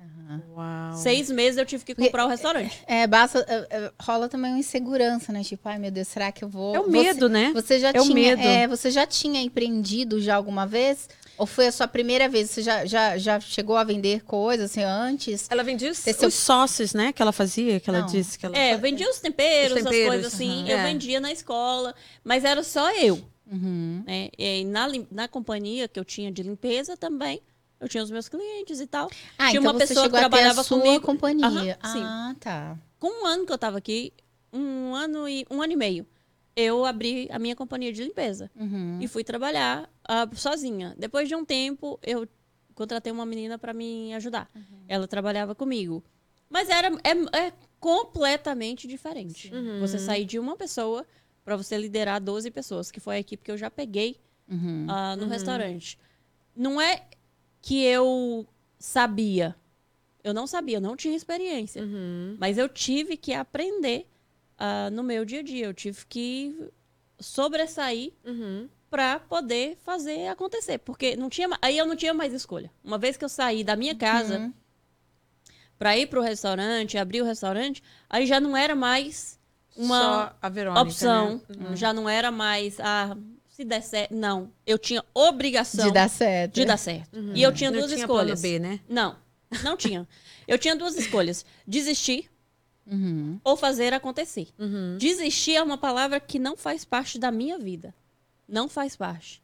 [0.56, 0.94] Uau.
[0.98, 2.82] Seis meses eu tive que comprar o restaurante.
[2.88, 3.46] É, basta.
[3.48, 5.44] é, é, rola também uma insegurança, né?
[5.44, 6.74] Tipo, ai meu Deus, será que eu vou.
[6.76, 7.52] É o Você- medo, né?
[7.54, 8.41] Você já É o tinha, medo.
[8.41, 11.10] é, você já tinha empreendido já alguma vez?
[11.38, 12.50] Ou foi a sua primeira vez?
[12.50, 15.48] Você já, já, já chegou a vender coisas assim, antes?
[15.50, 17.12] Ela vendia os, seu- os sócios, né?
[17.12, 18.08] Que ela fazia, que ela Não.
[18.08, 20.60] disse que ela É, vendia os temperos, Os temperos, as coisas assim.
[20.62, 20.70] aham.
[20.70, 20.84] Eu É.
[20.84, 23.22] vendia na escola, mas era só eu.
[23.52, 24.04] Uhum.
[24.08, 24.30] Né?
[24.38, 27.41] E na, na companhia que eu tinha de limpeza também,
[27.82, 29.10] eu tinha os meus clientes e tal.
[29.38, 31.04] Ah, Tinha então uma você pessoa chegou que a ter a trabalhava sua comigo.
[31.06, 31.78] companhia.
[31.84, 32.78] Aham, ah, tá.
[33.00, 34.13] Com um ano que eu tava aqui,
[34.54, 36.06] um ano e um ano e meio,
[36.56, 39.00] eu abri a minha companhia de limpeza Uhum.
[39.02, 40.94] e fui trabalhar ah, sozinha.
[40.98, 42.28] Depois de um tempo, eu
[42.76, 44.48] contratei uma menina para me ajudar.
[44.56, 44.84] Uhum.
[44.88, 46.04] Ela trabalhava comigo.
[46.50, 49.52] Mas era é, é completamente diferente.
[49.54, 49.80] Uhum.
[49.80, 51.06] Você sair de uma pessoa
[51.44, 54.17] para você liderar 12 pessoas, que foi a equipe que eu já peguei
[54.50, 54.86] Uhum.
[54.89, 55.98] ah, no restaurante.
[56.56, 57.04] Não é
[57.62, 58.47] que eu
[58.80, 59.56] sabia.
[60.24, 61.82] Eu não sabia, eu não tinha experiência.
[61.82, 62.36] Uhum.
[62.39, 64.08] Mas eu tive que aprender
[64.58, 65.65] ah, no meu dia a dia.
[65.65, 66.56] Eu tive que
[67.19, 68.67] sobressair Uhum.
[68.89, 70.78] para poder fazer acontecer.
[70.80, 72.71] Porque não tinha, aí eu não tinha mais escolha.
[72.84, 74.54] Uma vez que eu saí da minha casa Uhum.
[75.78, 79.39] para ir para o restaurante, abrir o restaurante, aí já não era mais
[79.76, 81.41] uma a Verônica, opção.
[81.50, 81.76] né?
[81.76, 83.15] Já não era mais, ah,
[83.62, 84.13] se der certo.
[84.15, 84.52] Não.
[84.65, 86.54] Eu tinha obrigação De dar certo.
[86.56, 87.10] de dar certo.
[87.36, 88.41] E eu tinha Não duas tinha escolhas.
[88.41, 88.80] plano B, né?
[88.89, 89.15] Não,
[89.63, 90.08] não tinha.
[90.47, 92.30] Eu tinha duas escolhas: desistir
[92.86, 93.39] Uhum.
[93.43, 94.47] ou fazer acontecer.
[94.58, 94.97] Uhum.
[94.97, 97.93] Desistir é uma palavra que não faz parte da minha vida.
[98.47, 99.41] Não faz parte.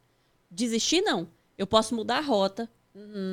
[0.50, 1.28] Desistir, não.
[1.58, 2.70] Eu posso mudar a rota.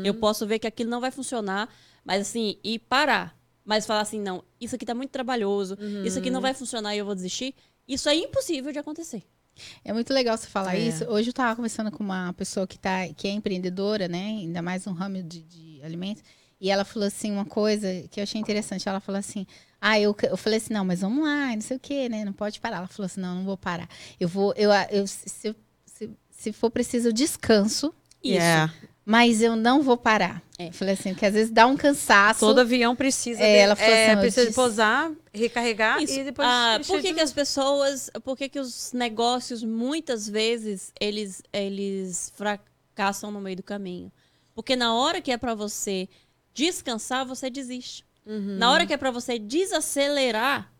[0.04, 1.68] Eu posso ver que aquilo não vai funcionar.
[2.04, 3.34] Mas assim, e parar.
[3.64, 5.76] Mas falar assim, não, isso aqui tá muito trabalhoso.
[6.04, 7.54] Isso aqui não vai funcionar e eu vou desistir.
[7.88, 9.22] Isso é impossível de acontecer.
[9.84, 10.80] É muito legal você falar É.
[10.80, 11.04] isso.
[11.04, 14.26] Hoje eu estava conversando com uma pessoa que, tá, que é empreendedora, né?
[14.26, 16.22] Ainda mais no ramo de, de alimentos.
[16.60, 18.88] E ela falou assim, uma coisa que eu achei interessante.
[18.88, 19.46] Ela falou assim,
[19.80, 22.24] ah, eu, eu falei assim, não, mas vamos lá, não sei o quê, né?
[22.24, 22.78] Não pode parar.
[22.78, 23.88] Ela falou assim, não, não vou parar.
[24.18, 28.36] Eu vou, eu, eu se, se, se for preciso, eu descanso, Isso.
[28.36, 28.72] Yeah.
[29.04, 30.42] Mas eu não vou parar.
[30.58, 30.68] É.
[30.68, 32.40] Eu falei assim, porque às vezes dá um cansaço.
[32.40, 36.18] Todo avião precisa, É, de- ela falou é, assim, precisa disse- pousar, recarregar Isso.
[36.20, 36.48] e depois...
[36.48, 41.42] Ah, por que, de que as pessoas, por que, que os negócios muitas vezes eles
[41.52, 44.12] eles fracassam no meio do caminho?
[44.54, 46.08] Porque na hora que é para você
[46.54, 48.04] descansar, você desiste.
[48.24, 48.56] Uhum.
[48.56, 50.72] Na hora que é para você desacelerar,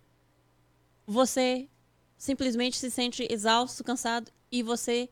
[1.07, 1.69] você
[2.17, 5.09] simplesmente se sente exausto, cansado e você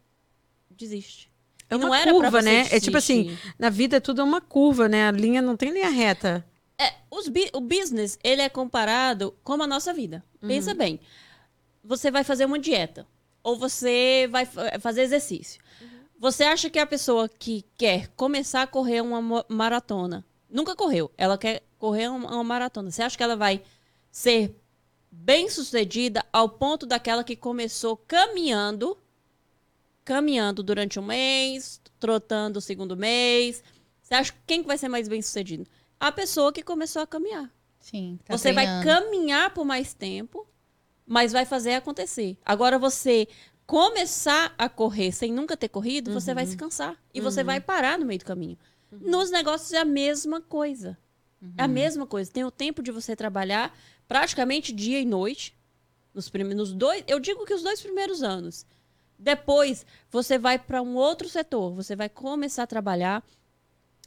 [0.71, 1.32] desiste.
[1.73, 2.67] É E não uma era curva, né?
[2.71, 5.09] É tipo assim, na vida é tudo uma curva, né?
[5.09, 6.45] A linha não tem linha reta.
[6.79, 10.25] É, os o business, ele é comparado como a nossa vida.
[10.41, 11.01] Pensa bem.
[11.85, 13.07] Você vai fazer uma dieta.
[13.43, 15.61] Ou você vai fa- fazer exercício.
[16.19, 21.37] Você acha que a pessoa que quer começar a correr uma maratona, nunca correu, ela
[21.37, 22.91] quer correr uma, uma maratona.
[22.91, 23.63] Você acha que ela vai
[24.11, 24.57] ser
[25.11, 28.97] bem sucedida ao ponto daquela que começou caminhando,
[30.05, 33.63] caminhando durante um mês, trotando o segundo mês?
[34.03, 35.67] Você acha que quem que vai ser mais bem sucedido?
[35.99, 37.51] A pessoa que começou a caminhar.
[37.79, 38.85] Sim, tá você vai treinando.
[38.87, 40.47] caminhar por mais tempo,
[41.07, 42.37] mas vai fazer acontecer.
[42.45, 43.27] Agora você
[43.67, 47.99] começar a correr sem nunca ter corrido, você vai se cansar e você vai parar
[47.99, 48.59] no meio do caminho.
[48.91, 50.99] Nos negócios é a mesma coisa.
[51.57, 52.31] É a mesma coisa.
[52.31, 55.57] Tem o tempo de você trabalhar praticamente dia e noite.
[56.15, 58.67] Nos primeiros dois, eu digo que os dois primeiros anos.
[59.23, 63.25] Depois você vai para um outro setor, você vai começar a trabalhar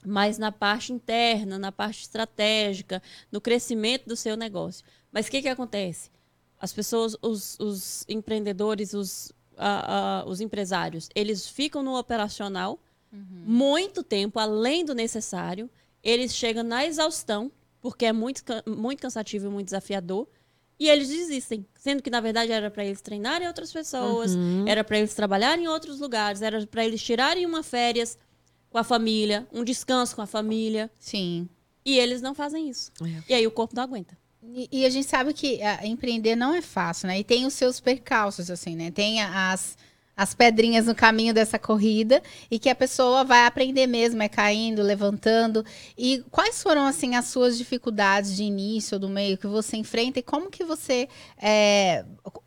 [0.05, 3.01] mais na parte interna, na parte estratégica,
[3.31, 4.85] no crescimento do seu negócio.
[5.11, 6.11] Mas o que, que acontece?
[6.59, 12.79] As pessoas, os, os empreendedores, os, ah, ah, os empresários, eles ficam no operacional
[13.45, 15.69] muito tempo, além do necessário.
[16.03, 17.51] Eles chegam na exaustão,
[17.81, 20.27] porque é muito, muito cansativo e muito desafiador.
[20.79, 24.31] E eles desistem, sendo que na verdade era para eles treinarem outras pessoas,
[24.67, 28.17] era para eles trabalharem em outros lugares, era para eles tirarem uma férias
[28.69, 31.47] com a família, um descanso com a família, Sim.
[31.85, 32.91] e eles não fazem isso.
[33.01, 33.23] É.
[33.29, 34.17] E aí o corpo não aguenta.
[34.43, 37.17] E, e a gente sabe que ah, empreender não é fácil, né?
[37.19, 38.91] E tem os seus percalços, assim, né?
[38.91, 39.77] Tem a- as,
[40.17, 44.81] as pedrinhas no caminho dessa corrida e que a pessoa vai aprender mesmo, é caindo,
[44.81, 45.65] levantando.
[45.97, 50.23] E quais foram, assim, as suas dificuldades de início, do meio, que você enfrenta e
[50.23, 51.09] como que você...
[51.37, 52.05] é,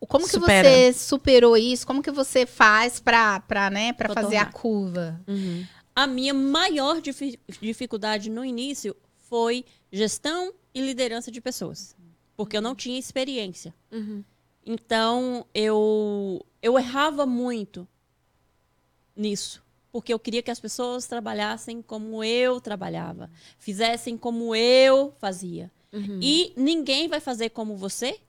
[0.08, 0.68] como que Supera.
[0.68, 1.86] você superou isso?
[1.86, 4.52] Como que você faz para né, pra fazer a Contornar.
[4.52, 5.20] curva?
[5.28, 5.66] Uhum.
[5.94, 8.96] A minha maior difi- dificuldade no início
[9.28, 11.94] foi gestão e liderança de pessoas,
[12.36, 13.74] porque eu não tinha experiência.
[13.92, 14.22] Uhum.
[14.64, 17.86] Então eu eu errava muito
[19.16, 19.62] nisso.
[19.90, 25.70] porque eu queria que as pessoas trabalhassem como eu trabalhava, fizessem como eu fazia.
[25.92, 26.20] Uhum.
[26.22, 28.20] E ninguém vai fazer como você,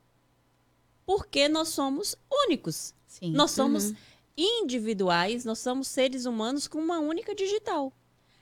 [1.05, 2.15] porque nós somos
[2.47, 2.93] únicos.
[3.05, 3.31] Sim.
[3.31, 3.93] Nós somos
[4.37, 7.91] individuais, nós somos seres humanos com uma única digital.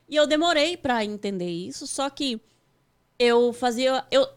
[0.08, 2.40] E eu demorei para entender isso, só que
[3.18, 4.28] eu fazia, eu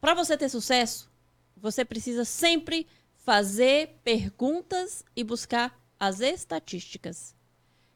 [0.00, 1.08] para você ter sucesso,
[1.56, 2.86] você precisa sempre
[3.24, 7.34] fazer perguntas e buscar as estatísticas.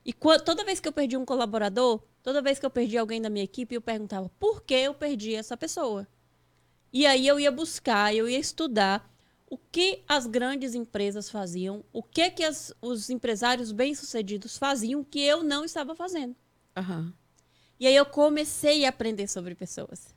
[0.05, 3.29] E toda vez que eu perdi um colaborador, toda vez que eu perdi alguém da
[3.29, 6.09] minha equipe, eu perguntava por que eu perdi essa pessoa.
[6.91, 9.15] E aí eu ia buscar, eu ia estudar
[9.51, 15.21] o que as grandes empresas faziam, o que, que as- os empresários bem-sucedidos faziam que
[15.21, 16.35] eu não estava fazendo.
[16.77, 17.13] Aham.
[17.79, 20.15] E aí eu comecei a aprender sobre pessoas.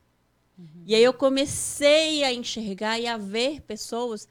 [0.86, 4.28] E aí eu comecei a enxergar e a ver pessoas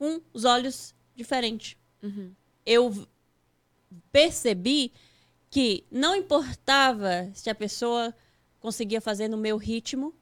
[0.00, 1.76] com os olhos diferentes.
[2.02, 2.32] Uhum.
[2.64, 3.06] Eu
[4.10, 4.94] percebi
[5.50, 8.14] que não importava se a pessoa
[8.60, 10.14] conseguia fazer no meu ritmo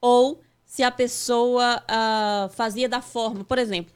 [0.00, 3.44] ou se a pessoa ah, fazia da forma.
[3.44, 3.94] Por exemplo,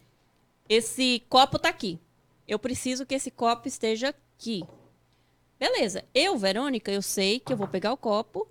[0.69, 1.99] esse copo tá aqui.
[2.47, 4.63] Eu preciso que esse copo esteja aqui.
[5.59, 6.05] Beleza.
[6.13, 8.47] Eu, Verônica, eu sei que eu vou pegar o copo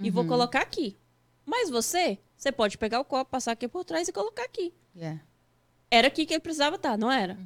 [0.00, 0.96] e vou colocar aqui.
[1.44, 4.72] Mas você, você pode pegar o copo, passar aqui por trás e colocar aqui.
[4.96, 5.20] Yeah.
[5.94, 7.38] Era aqui que ele precisava estar, não era?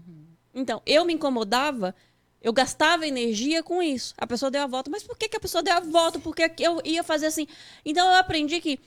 [0.55, 1.95] Então, eu me incomodava,
[2.41, 4.15] eu gastava energia com isso.
[4.17, 6.19] A pessoa deu a volta, mas por que, que a pessoa deu a volta?
[6.19, 7.47] Porque eu ia fazer assim.
[7.85, 8.81] Então, eu aprendi que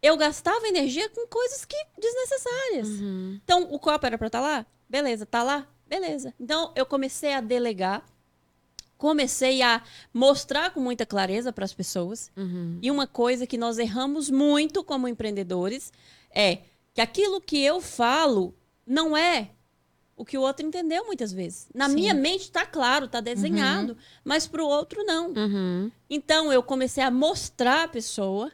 [0.00, 2.88] eu gastava energia com coisas que desnecessárias.
[3.42, 4.64] Então, o copo era para estar lá?
[4.88, 5.66] Beleza, tá lá?
[5.84, 6.32] Beleza.
[6.38, 8.04] Então, eu comecei a delegar,
[8.96, 9.82] comecei a
[10.14, 12.30] mostrar com muita clareza para as pessoas.
[12.36, 12.78] Uhum.
[12.80, 15.92] E uma coisa que nós erramos muito como empreendedores
[16.30, 16.58] é
[16.94, 18.54] que aquilo que eu falo
[18.88, 19.50] não é
[20.16, 21.68] o que o outro entendeu muitas vezes.
[21.72, 21.94] Na Sim.
[21.94, 25.30] minha mente está claro, está desenhado, mas para o outro não.
[25.30, 25.92] Uhum.
[26.10, 28.50] Então eu comecei a mostrar a pessoa,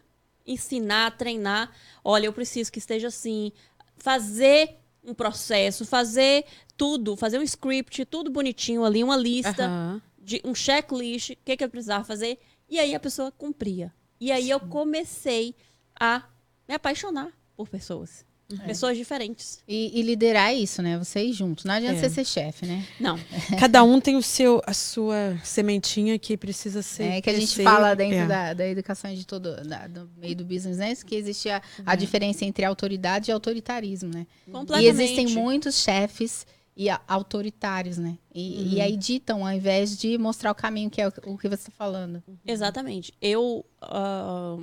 [0.47, 1.73] ensinar, treinar.
[2.05, 3.51] Olha, eu preciso que esteja assim,
[3.97, 6.44] fazer um processo, fazer
[6.77, 10.03] tudo, fazer um script, tudo bonitinho ali, uma lista Aham.
[10.18, 13.92] de um checklist, o que, que eu precisava fazer, e aí a pessoa cumpria.
[14.20, 15.55] E aí eu comecei
[15.99, 16.25] a
[16.68, 18.25] me apaixonar por pessoas.
[18.59, 19.59] Pessoas diferentes.
[19.67, 20.99] E, e liderar isso, né?
[20.99, 21.64] Vocês juntos.
[21.64, 22.01] Não adianta É.
[22.01, 22.85] você ser chefe, né?
[23.01, 23.19] Não.
[23.59, 27.05] Cada um tem o seu, a sua sementinha que precisa ser.
[27.05, 28.27] É que a gente fala dentro É.
[28.27, 30.95] da, da educação de todo, da- do meio do business, né?
[30.97, 34.27] Que existe a, a diferença entre autoridade e autoritarismo, né?
[34.47, 34.88] E Completamente.
[34.90, 38.19] existem muitos chefes e a- autoritários, né?
[38.35, 38.69] E, Uhum.
[38.73, 41.69] e aí ditam ao invés de mostrar o caminho que é o, o que você
[41.69, 42.23] está falando.
[42.47, 43.12] Exatamente.
[43.23, 44.59] Eu ah,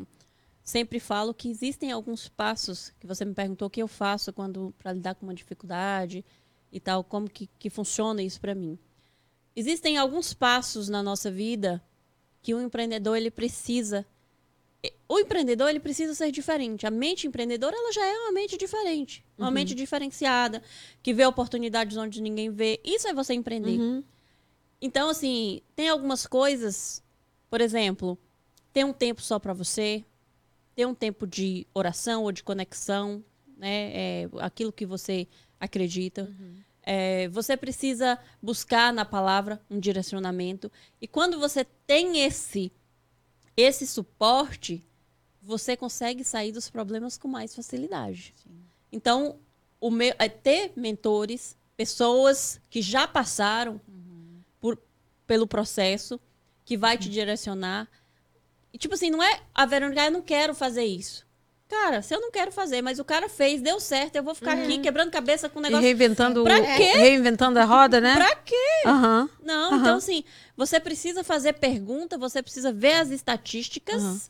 [0.64, 4.74] sempre falo que existem alguns passos que você me perguntou o que eu faço quando
[4.78, 6.24] para lidar com uma dificuldade
[6.72, 8.78] e tal, como que, que funciona isso para mim.
[9.56, 11.84] Existem alguns passos na nossa vida
[12.42, 14.06] que o empreendedor ele precisa
[15.08, 16.88] o empreendedor ele precisa ser diferente.
[16.88, 20.64] A mente empreendedora ela já é uma mente diferente, uma mente diferenciada,
[21.04, 22.80] que vê oportunidades onde ninguém vê.
[22.84, 23.80] Isso é você empreender.
[23.80, 24.04] Uhum.
[24.82, 27.04] Então, assim, tem algumas coisas,
[27.50, 28.18] por exemplo,
[28.74, 30.04] ter um tempo só para você,
[30.76, 33.24] ter um tempo de oração ou de conexão,
[33.58, 33.92] né?
[33.94, 35.28] É, aquilo que você
[35.60, 36.30] acredita.
[36.84, 40.72] É, você precisa buscar na palavra um direcionamento.
[41.00, 42.72] E quando você tem esse,
[43.56, 44.84] esse suporte,
[45.42, 48.34] você consegue sair dos problemas com mais facilidade.
[48.92, 49.38] Então,
[49.80, 53.80] o meu, é ter mentores, pessoas que já passaram
[54.60, 54.78] por,
[55.26, 56.20] pelo processo,
[56.64, 57.88] que vai te direcionar.
[58.74, 61.26] E, tipo assim, não é a Verônica, "Ah, eu não quero fazer isso.
[61.68, 64.54] Cara, se eu não quero fazer, mas o cara fez, deu certo, eu vou ficar
[64.58, 65.84] aqui quebrando cabeça com o E negócio.
[65.86, 66.92] reinventando, Pra o- quê?
[66.98, 68.14] reinventando a roda, né?
[68.14, 68.56] Pra quê?
[68.86, 69.30] Aham.
[69.42, 69.78] Não, Aham.
[69.82, 70.24] então assim,
[70.58, 74.30] você precisa fazer pergunta, você precisa ver as estatísticas.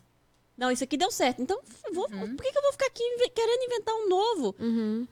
[0.55, 1.41] Não, isso aqui deu certo.
[1.41, 1.59] Então,
[1.91, 4.55] vou- por que, que eu vou ficar aqui querendo inventar um novo?
[4.59, 5.07] Uhum.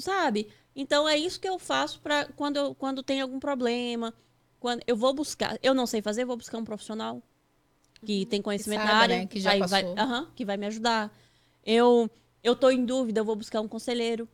[0.00, 0.48] Sabe?
[0.74, 4.14] Então é isso que eu faço para quando, eu- quando tem algum problema.
[4.58, 7.22] Quando eu vou buscar, eu não sei fazer, vou buscar um profissional
[8.04, 9.98] que tem conhecimento saiba, na área, né, que já vai, vai- passou.
[9.98, 11.12] aham, que vai me ajudar.
[11.64, 12.10] Eu
[12.42, 14.28] eu tô em dúvida, eu vou buscar um conselheiro.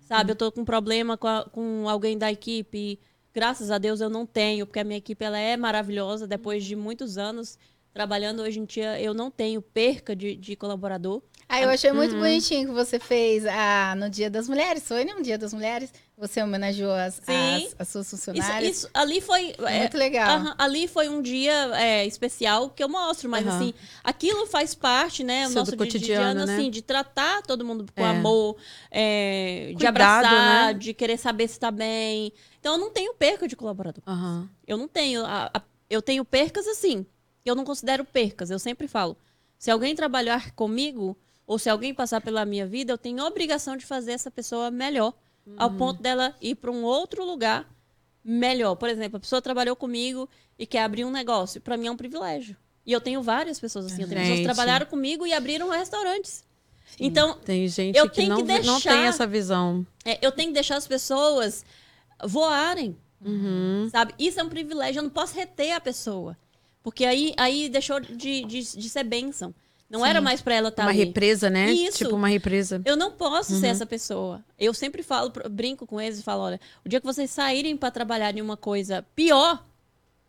[0.00, 2.98] Sabe, eu tô com problema com, a- com alguém da equipe.
[3.32, 6.26] Graças a Deus eu não tenho, porque a minha equipe ela é maravilhosa.
[6.26, 7.56] Depois de muitos anos
[7.92, 11.22] trabalhando hoje em dia, eu não tenho perca de, de colaborador.
[11.52, 11.96] Ah, eu achei Uhum.
[11.96, 14.86] muito bonitinho que você fez ah, no Dia das Mulheres.
[14.86, 15.92] Foi no Dia das Mulheres?
[16.16, 18.76] Você homenageou as, as, as suas Isso, funcionárias.
[18.76, 19.54] isso ali foi.
[19.66, 20.30] é, muito legal.
[20.36, 25.24] Aham, ali foi um dia é, especial que eu mostro, mas assim, aquilo faz parte,
[25.24, 25.48] né?
[25.48, 26.54] O nosso cotidiano, cotidiano, né?
[26.54, 28.10] assim, de tratar todo mundo com É.
[28.10, 28.56] amor,
[28.90, 29.88] é, de Cuidado,
[30.24, 30.74] abraçar, né?
[30.74, 32.32] de querer saber se tá bem.
[32.60, 34.04] Então eu não tenho perca de colaborador.
[34.66, 35.24] Eu não tenho.
[35.24, 37.04] A, a eu tenho percas assim.
[37.44, 39.16] Eu não considero percas, eu sempre falo.
[39.58, 41.16] Se alguém trabalhar comigo,
[41.50, 45.12] ou se alguém passar pela minha vida, eu tenho obrigação de fazer essa pessoa melhor,
[45.56, 47.68] ao ponto dela ir para um outro lugar
[48.24, 48.76] melhor.
[48.76, 51.60] Por exemplo, a pessoa trabalhou comigo e quer abrir um negócio.
[51.60, 52.56] Para mim é um privilégio.
[52.86, 54.02] E eu tenho várias pessoas assim.
[54.02, 56.44] Eu tenho pessoas que trabalharam comigo e abriram restaurantes.
[57.00, 59.84] Então, Tem gente Eu que tenho não, que não deixar- tem essa visão.
[60.04, 61.64] é, eu tenho que deixar as pessoas
[62.24, 62.96] voarem.
[63.24, 63.88] Uhum.
[63.90, 64.14] Sabe?
[64.20, 65.00] Isso é um privilégio.
[65.00, 66.38] Eu não posso reter a pessoa.
[66.80, 69.52] Porque aí, aí deixou de, de, de ser bênção.
[69.90, 71.00] Não era mais para ela estar Uma ali.
[71.00, 71.70] represa, né?
[71.72, 71.98] Isso.
[71.98, 72.80] Tipo uma represa.
[72.84, 73.60] Eu não posso Uhum.
[73.60, 74.42] ser essa pessoa.
[74.56, 77.90] Eu sempre falo, brinco com eles e falo: olha, o dia que vocês saírem para
[77.90, 79.66] trabalhar em uma coisa pior,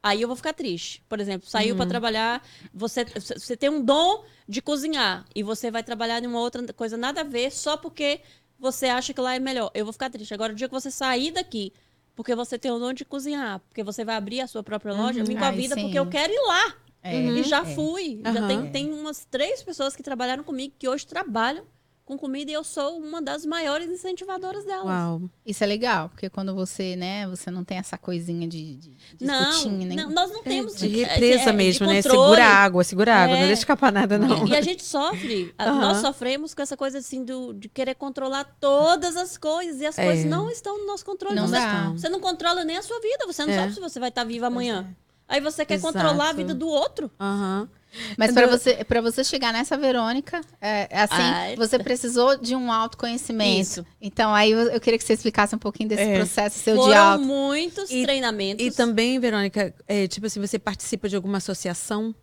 [0.02, 1.04] aí eu vou ficar triste.
[1.08, 1.78] Por exemplo, saiu Uhum.
[1.78, 2.43] para trabalhar,
[2.74, 6.97] você, você tem um dom de cozinhar e você vai trabalhar em uma outra coisa
[6.97, 8.19] nada a ver só porque
[8.58, 9.69] você acha que lá é melhor.
[9.76, 10.34] Eu vou ficar triste.
[10.34, 11.71] Agora, o dia que você sair daqui,
[12.15, 15.19] porque você tem o dom de cozinhar, porque você vai abrir a sua própria loja,
[15.19, 15.82] eu me convida sim.
[15.84, 16.76] porque eu quero ir lá.
[17.04, 17.66] É, E já é.
[17.76, 18.22] fui.
[18.24, 18.48] Já Aham.
[18.48, 21.66] tem, tem umas três pessoas que trabalharam comigo que hoje trabalham
[22.04, 24.86] com comida e eu sou uma das maiores incentivadoras delas.
[24.86, 25.22] Uau.
[25.46, 29.26] Isso é legal, porque quando você, né, você não tem essa coisinha de, de, de
[29.26, 29.96] Não, escutinho, né?
[29.96, 32.02] não, nós não temos De é, represa é, de mesmo, né?
[32.02, 33.36] Segura a água, segura a água.
[33.38, 33.48] Não É.
[33.48, 34.46] deixa escapar nada, não.
[34.46, 35.80] E a gente sofre, Aham.
[35.80, 39.98] nós sofremos com essa coisa assim do, de querer controlar todas as coisas e as
[39.98, 40.04] É.
[40.06, 41.36] coisas não estão no nosso controle.
[41.36, 41.90] Não você, dá.
[41.92, 43.58] você não controla nem a sua vida, você não É.
[43.58, 44.94] sabe se você vai estar viva amanhã.
[45.32, 45.94] Aí você quer Exato.
[45.94, 47.10] controlar a vida do outro.
[47.20, 47.70] Aham.
[48.17, 51.56] Mas Então- para você, para você chegar nessa Verônica, é, é assim, Ai.
[51.58, 53.60] você precisou de um autoconhecimento.
[53.62, 53.86] Isso.
[54.02, 56.15] Então, aí eu, eu queria que você explicasse um pouquinho desse É.
[56.15, 57.24] processo seu de Foram auto.
[57.26, 58.65] muitos E- treinamentos.
[58.65, 62.15] E também, Verônica, é, tipo assim, você participa de alguma associação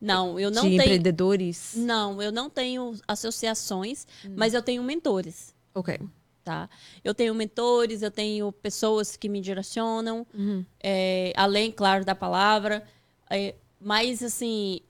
[0.00, 0.80] Não, eu não de tenho.
[0.82, 1.72] empreendedores?
[1.76, 4.34] Não, eu não tenho associações, Hum.
[4.36, 5.98] mas eu tenho mentores, Ok.
[6.44, 6.68] Tá?
[7.04, 10.64] Eu tenho mentores, eu tenho pessoas que me direcionam, Uhum.
[10.82, 12.82] é, além, claro, da palavra.
[13.28, 14.80] É, mas, assim,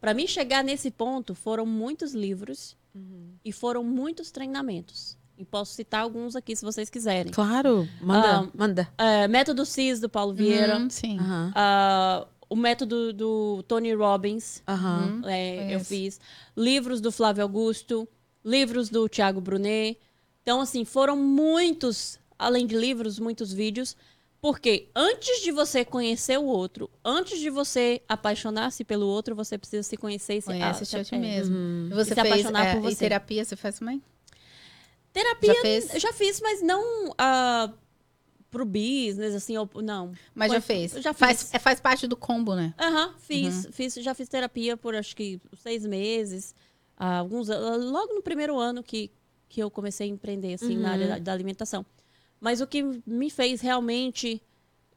[0.00, 3.32] para mim chegar nesse ponto, foram muitos livros Uhum.
[3.44, 5.16] e foram muitos treinamentos.
[5.36, 7.32] E posso citar alguns aqui, se vocês quiserem.
[7.32, 8.88] Claro, manda, Ah, manda.
[8.98, 10.76] É, Método CIS, do Paulo Vieira.
[10.78, 11.16] Hum, sim.
[11.54, 14.62] Ah, o método do Tony Robbins.
[15.26, 16.18] É, eu fiz
[16.56, 18.08] livros do Flávio Augusto,
[18.44, 19.98] livros do Tiago Brunet.
[20.48, 23.94] Então, assim, foram muitos, além de livros, muitos vídeos.
[24.40, 29.82] Porque antes de você conhecer o outro, antes de você apaixonar-se pelo outro, você precisa
[29.82, 31.54] se conhecer e se Conhece ah, a ti mesmo.
[31.54, 31.88] Uhum.
[31.90, 32.96] E você E se fez apaixonar é, por e você.
[32.96, 34.02] terapia, você faz também?
[35.12, 35.94] Terapia, Já fez?
[35.94, 37.70] eu já fiz, mas não ah,
[38.50, 40.12] pro business, assim, ou, não.
[40.34, 40.92] Mas Foi- já fez.
[40.92, 41.54] já Faz, fiz.
[41.54, 42.72] é, faz parte do combo, né?
[42.80, 43.94] Aham, fiz, fiz.
[43.96, 46.54] Já fiz terapia por acho que seis meses.
[46.96, 49.10] alguns, logo no primeiro ano que,
[49.48, 51.84] que eu comecei a empreender assim, na área da, da alimentação.
[52.40, 54.40] Mas o que me fez realmente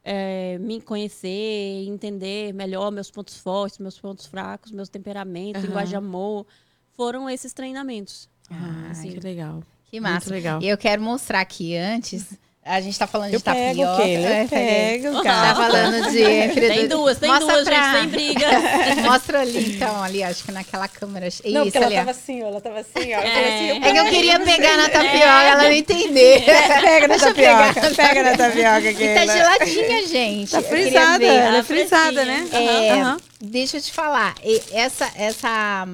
[0.03, 5.67] é, me conhecer, entender melhor meus pontos fortes, meus pontos fracos, meus temperamentos, Aham.
[5.67, 6.45] linguagem de amor,
[6.93, 8.29] foram esses treinamentos.
[8.49, 9.11] Ah, assim.
[9.11, 9.63] que legal.
[9.85, 10.29] Que Muito massa.
[10.29, 10.61] legal.
[10.61, 12.37] E eu quero mostrar aqui antes.
[12.63, 14.03] A gente tá falando de Eu pego, tapioca.
[14.03, 15.23] Keila, é, eu pego, Aham.
[15.23, 15.55] Tá cara.
[15.55, 18.47] falando de empreendedor- Tem duas, tem Mostra duas, pra- gente, sem briga.
[19.03, 21.27] Mostra ali, então, ali, acho que naquela câmera.
[21.27, 21.95] Isso, Não, porque ela ali.
[21.95, 23.19] tava assim, ó, ela tava assim, ó.
[23.19, 23.55] É.
[23.55, 26.43] assim, eu É que eu queria pego, pegar na tapioca, ela não entender.
[26.81, 27.73] Pega na Deixa eu pegar.
[27.73, 30.51] tapioca, pega na tapioca, E tá geladinha, gente.
[30.51, 32.47] Tá frisada, ela é Ah, frisada, né?
[32.51, 33.17] É, Aham.
[33.43, 34.35] Deixa eu te falar,
[34.71, 35.87] essa, essa,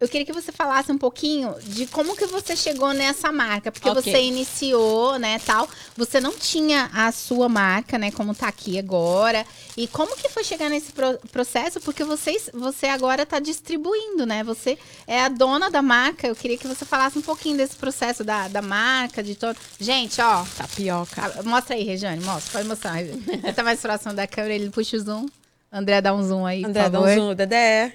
[0.00, 3.88] eu queria que você falasse um pouquinho de como que você chegou nessa marca, porque
[3.88, 4.02] Ok.
[4.02, 9.44] você iniciou, né, tal, você não tinha a sua marca, né, como tá aqui agora,
[9.76, 14.42] e como que foi chegar nesse pro- processo, porque vocês, você agora tá distribuindo, né,
[14.42, 18.24] você é a dona da marca, eu queria que você falasse um pouquinho desse processo
[18.24, 21.32] da, da marca, de todo, gente, ó, Tapioca.
[21.38, 22.92] ah, Mostra aí, Regiane, mostra, pode mostrar.
[22.92, 23.22] Regiane.
[23.28, 25.26] Ele tá mais próximo da câmera, ele puxa o zoom.
[25.70, 27.34] André, dá um zoom aí, André, dá um zoom.
[27.34, 27.92] Dedé.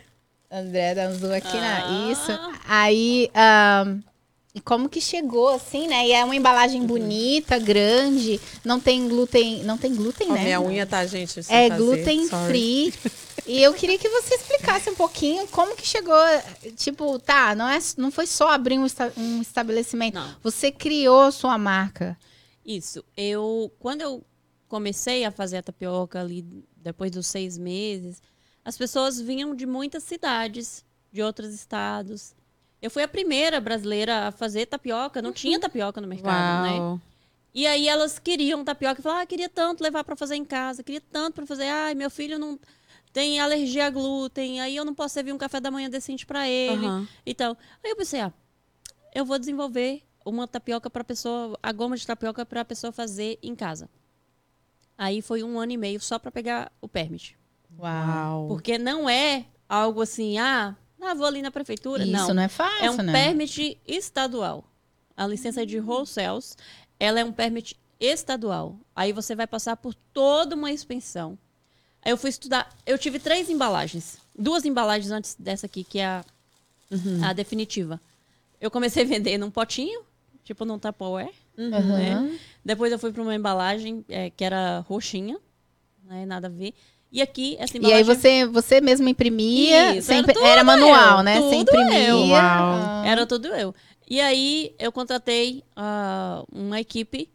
[0.51, 1.61] André, um zoom aqui, Ah.
[1.89, 2.11] na...
[2.11, 2.31] Isso.
[2.67, 4.01] Aí, ahn,
[4.53, 6.07] e como que chegou, assim, né?
[6.07, 10.43] E é uma embalagem bonita, grande, não tem glúten, não tem glúten, Ó, né?
[10.43, 11.39] minha unha tá, gente?
[11.39, 12.91] É fazer, gluten sorry.
[12.91, 13.11] free.
[13.47, 16.15] E eu queria que você explicasse um pouquinho como que chegou,
[16.75, 20.35] tipo, tá, não, é, não foi só abrir um, esta- um estabelecimento, Não.
[20.43, 22.17] você criou sua marca.
[22.65, 23.03] Isso.
[23.17, 24.23] Eu, quando eu
[24.67, 28.21] comecei a fazer a tapioca ali, depois dos seis meses,
[28.63, 32.35] as pessoas vinham de muitas cidades, de outros estados.
[32.81, 36.79] Eu fui a primeira brasileira a fazer tapioca, não tinha tapioca no mercado, né?
[36.79, 37.01] Uau.
[37.53, 40.83] E aí elas queriam tapioca e falavam, ah, queria tanto levar para fazer em casa,
[40.83, 42.57] queria tanto para fazer, ai, meu filho não
[43.11, 46.47] tem alergia a glúten, aí eu não posso servir um café da manhã decente para
[46.47, 46.85] ele.
[46.85, 47.07] Aham.
[47.25, 48.33] Então, aí eu pensei, ah,
[49.13, 53.37] eu vou desenvolver uma tapioca para pessoa, a goma de tapioca para a pessoa fazer
[53.43, 53.89] em casa.
[54.97, 57.37] Aí foi um ano e meio só para pegar o permit.
[57.77, 58.47] Uau.
[58.47, 62.03] Porque não é algo assim, ah, ah vou ali na prefeitura.
[62.03, 62.33] Isso não.
[62.33, 63.11] não é fácil, É um né?
[63.11, 64.63] permit estadual.
[65.15, 66.57] A licença de wholesales,
[66.99, 68.79] ela é um permit estadual.
[68.95, 71.37] Aí você vai passar por toda uma expensão.
[72.03, 72.69] Aí eu fui estudar.
[72.85, 74.17] Eu tive três embalagens.
[74.37, 76.25] Duas embalagens antes dessa aqui, que é a,
[77.27, 78.01] a definitiva.
[78.59, 80.01] Eu comecei a vender num potinho,
[80.43, 81.31] tipo num Tupperware.
[81.57, 81.97] Aham.
[81.97, 82.39] né?
[82.65, 85.37] Depois eu fui para uma embalagem é, que era roxinha,
[86.03, 86.25] né?
[86.25, 86.73] Nada a ver.
[87.11, 87.97] E aqui, essa E embalagem...
[87.97, 91.41] aí você, você mesmo imprimia, Isso, sempre, era era manual, eu, né?
[91.41, 92.07] Você tudo imprimia.
[92.07, 92.17] eu.
[92.19, 92.33] Uau.
[92.39, 93.75] ah, Era tudo eu.
[94.09, 97.29] E aí eu contratei ah, uma equipe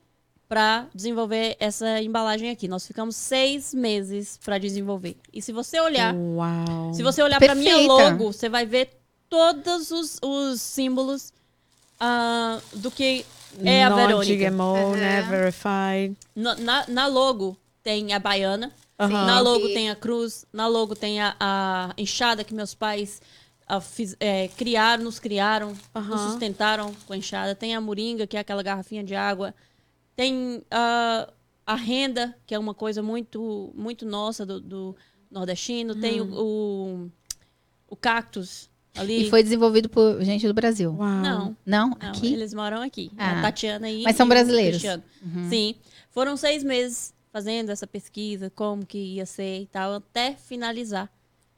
[0.49, 2.69] para desenvolver essa embalagem aqui.
[2.69, 5.17] Nós ficamos seis meses para desenvolver.
[5.33, 6.95] E se você olhar, Uau.
[6.95, 8.91] se você olhar para minha logo, você vai ver
[9.29, 11.33] todos os, os símbolos
[12.01, 13.27] ah, do que
[13.63, 14.51] é a Verônica.
[14.51, 15.23] Non-GMO, né?
[15.23, 16.17] Verified.
[16.35, 19.27] Na, na logo tem a baiana, Aham.
[19.27, 23.21] na logo tem a cruz, na logo tem a, a enxada que meus pais
[23.69, 26.31] ah, fiz- é, criaram, nos criaram, nos Aham.
[26.31, 27.55] sustentaram com a enxada.
[27.55, 29.55] Tem a moringa, que é aquela garrafinha de água.
[30.15, 31.29] Tem ah,
[31.67, 34.97] a renda, que é uma coisa muito, muito nossa do, do
[35.31, 35.95] nordestino.
[35.97, 37.11] Tem o, o,
[37.89, 39.27] o cactus ali.
[39.27, 40.95] E foi desenvolvido por gente do Brasil.
[40.97, 41.07] Uau.
[41.09, 41.91] Não, Não?
[41.91, 42.33] não, Aqui?
[42.33, 43.11] eles moram aqui.
[43.19, 43.41] Ah.
[43.41, 44.81] A Tatiana e Mas são brasileiros?
[44.81, 45.03] Cristiano.
[45.51, 45.75] Sim.
[46.13, 51.07] Foram seis meses fazendo essa pesquisa, como que ia ser e tal, até finalizar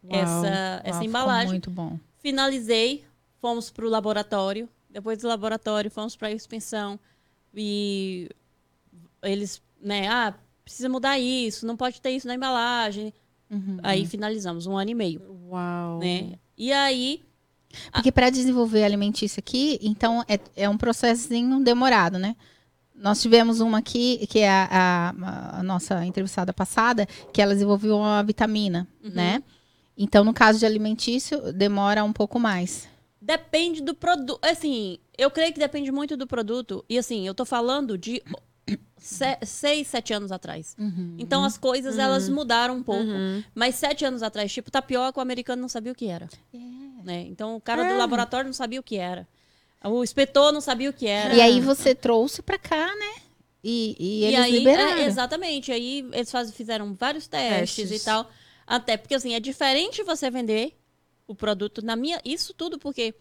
[0.02, 0.20] Uau.
[0.20, 1.50] essa, Uau, essa embalagem.
[1.50, 1.96] Muito bom.
[2.16, 3.04] Finalizei,
[3.40, 4.68] fomos para o laboratório.
[4.90, 6.98] Depois do laboratório, fomos para a expensão.
[7.54, 8.28] E
[9.22, 13.14] eles, né, ah, precisa mudar isso, não pode ter isso na embalagem.
[13.48, 13.78] Uhum.
[13.84, 16.00] Aí finalizamos, um ano e meio, Uau.
[16.00, 16.40] né?
[16.56, 17.22] E aí,
[17.92, 22.34] Porque para desenvolver alimentício aqui, então é, é um processinho demorado, né?
[22.98, 24.68] Nós tivemos uma aqui, que é a,
[25.22, 29.10] a- a nossa entrevistada passada, que ela desenvolveu uma vitamina, Uhum.
[29.14, 29.42] né?
[29.96, 32.88] Então, no caso de alimentício, demora um pouco mais.
[33.20, 34.38] Depende do produto.
[34.44, 36.84] Assim, eu creio que depende muito do produto.
[36.88, 38.22] E assim, eu tô falando de
[38.96, 40.76] se- seis, sete anos atrás.
[41.18, 43.02] Então as coisas elas mudaram um pouco.
[43.10, 43.42] Uhum.
[43.54, 46.28] Mas sete anos atrás, tipo, tapioca, o americano não sabia o que era.
[47.04, 47.22] Né?
[47.22, 49.26] Então o cara do laboratório não sabia o que era.
[49.84, 51.34] O inspetor não sabia o que era.
[51.34, 53.22] E aí você trouxe para cá, né?
[53.62, 54.98] E, e eles aí, liberaram.
[55.02, 55.70] é, exatamente.
[55.72, 58.02] Aí eles faz- fizeram vários testes, Testes.
[58.02, 58.28] e tal.
[58.66, 60.76] Até porque, assim, é diferente você vender
[61.26, 62.20] o produto na minha.
[62.24, 63.14] Isso tudo porque,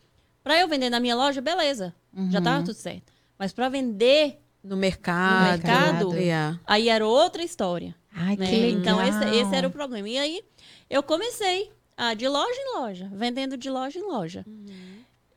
[0.43, 1.93] para eu vender na minha loja, beleza.
[2.30, 2.43] Já Uhum.
[2.43, 3.12] tava tudo certo.
[3.38, 5.43] Mas para vender, No mercado.
[5.43, 6.16] No mercado?
[6.18, 6.60] Yeah.
[6.66, 7.95] aí era outra história.
[8.12, 8.49] Ai, né?
[8.49, 8.80] que legal.
[8.80, 10.10] Então, esse, esse era o problema.
[10.10, 10.41] E aí,
[10.89, 14.43] eu comecei a, de loja em loja, vendendo de loja em loja.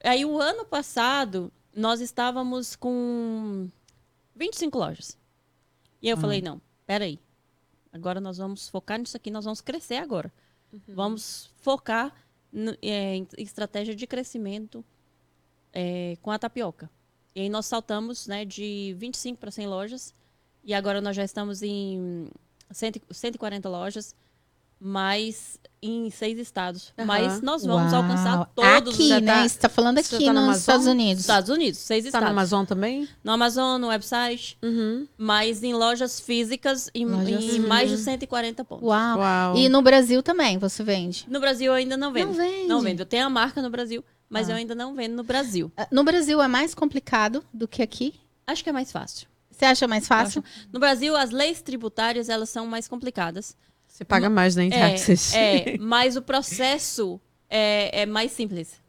[0.02, 3.68] Aí, o ano passado, nós estávamos com
[4.34, 5.18] 25 lojas.
[6.02, 7.18] E eu falei, não, peraí.
[7.92, 10.32] Agora nós vamos focar nisso aqui, nós vamos crescer agora.
[10.88, 12.14] Vamos focar
[12.52, 14.84] no- é, em estratégia de crescimento
[15.72, 16.88] é, com a tapioca.
[17.34, 20.14] E aí nós saltamos né, de 25 para 100 lojas.
[20.64, 22.28] E agora nós já estamos em
[22.70, 24.14] 100, 140 lojas,
[24.80, 26.92] mas em seis estados.
[26.98, 27.06] Aham.
[27.06, 28.02] Mas nós vamos Uau.
[28.02, 29.20] alcançar todos aqui, os né?
[29.22, 30.58] tá- Você tá falando você aqui tá no nos Amazon?
[30.60, 31.20] Estados Unidos.
[31.20, 32.24] Estados Unidos, seis Tá estados.
[32.26, 33.08] no Amazon também?
[33.24, 35.06] No Amazon, no website, Uhum.
[35.16, 37.66] mas em lojas físicas em, Lojas em físicas.
[37.68, 38.86] mais de 140 pontos.
[38.86, 39.18] Uau.
[39.18, 39.56] Uau.
[39.56, 41.24] E no Brasil também você vende?
[41.28, 42.28] No Brasil eu ainda não vendo.
[42.28, 42.68] Não vende?
[42.68, 43.00] Não vendo.
[43.00, 44.52] Eu tenho a marca no Brasil, mas Ah.
[44.52, 45.72] eu ainda não vendo no Brasil.
[45.76, 48.14] Ah, No Brasil é mais complicado do que aqui?
[48.46, 49.26] Acho que é mais fácil.
[49.50, 50.42] Você acha mais fácil?
[50.72, 53.54] No Brasil, as leis tributárias, elas são mais complicadas.
[54.00, 55.34] Você paga mais, né, em taxas.
[55.34, 57.20] É, é, mas o processo
[57.50, 58.80] é, é mais simples.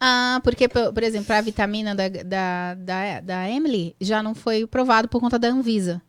[0.00, 4.66] Ah, porque, por por exemplo, a vitamina da, da, da, da Emily já não foi
[4.66, 6.02] provado por conta da Anvisa.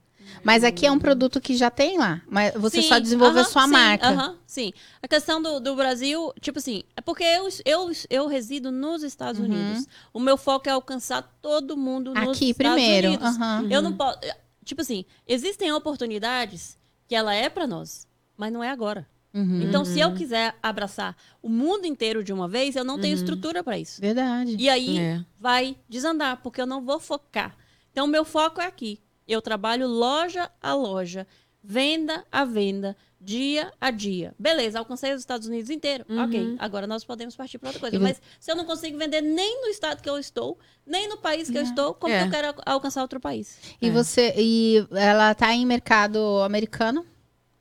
[0.43, 2.21] Mas aqui é um produto que já tem lá.
[2.29, 4.07] Mas você Sim, só desenvolveu aham, sua sim, marca.
[4.09, 4.73] aham, sim.
[5.01, 9.39] A questão do, do Brasil, tipo assim, é porque eu, eu, eu resido nos Estados
[9.39, 9.87] Unidos.
[10.13, 12.31] O meu foco é alcançar todo mundo nos Uhum.
[12.31, 13.07] Aqui Estados primeiro.
[13.09, 13.27] Unidos.
[13.27, 13.67] aham.
[13.69, 14.19] Eu não posso.
[14.65, 16.77] Tipo assim, existem oportunidades
[17.07, 18.06] que ela é pra nós,
[18.37, 19.07] mas não é agora.
[19.33, 19.61] Uhum.
[19.61, 23.63] Então, se eu quiser abraçar o mundo inteiro de uma vez, eu não tenho estrutura
[23.63, 23.99] pra isso.
[24.01, 24.55] Verdade.
[24.57, 25.23] E aí É.
[25.39, 27.55] vai desandar, porque eu não vou focar.
[27.91, 28.99] Então, o meu foco é aqui.
[29.27, 31.27] Eu trabalho loja a loja,
[31.61, 34.33] venda a venda, dia a dia.
[34.39, 36.05] Beleza, alcancei os Estados Unidos inteiro.
[36.23, 37.99] Ok, agora nós podemos partir para outra coisa.
[37.99, 41.49] Mas se eu não consigo vender nem no estado que eu estou, nem no país
[41.49, 42.19] que eu estou, como É.
[42.21, 43.57] que eu quero al- alcançar outro país?
[43.81, 43.91] E É.
[43.91, 44.33] você.
[44.37, 47.05] E ela tá em mercado americano?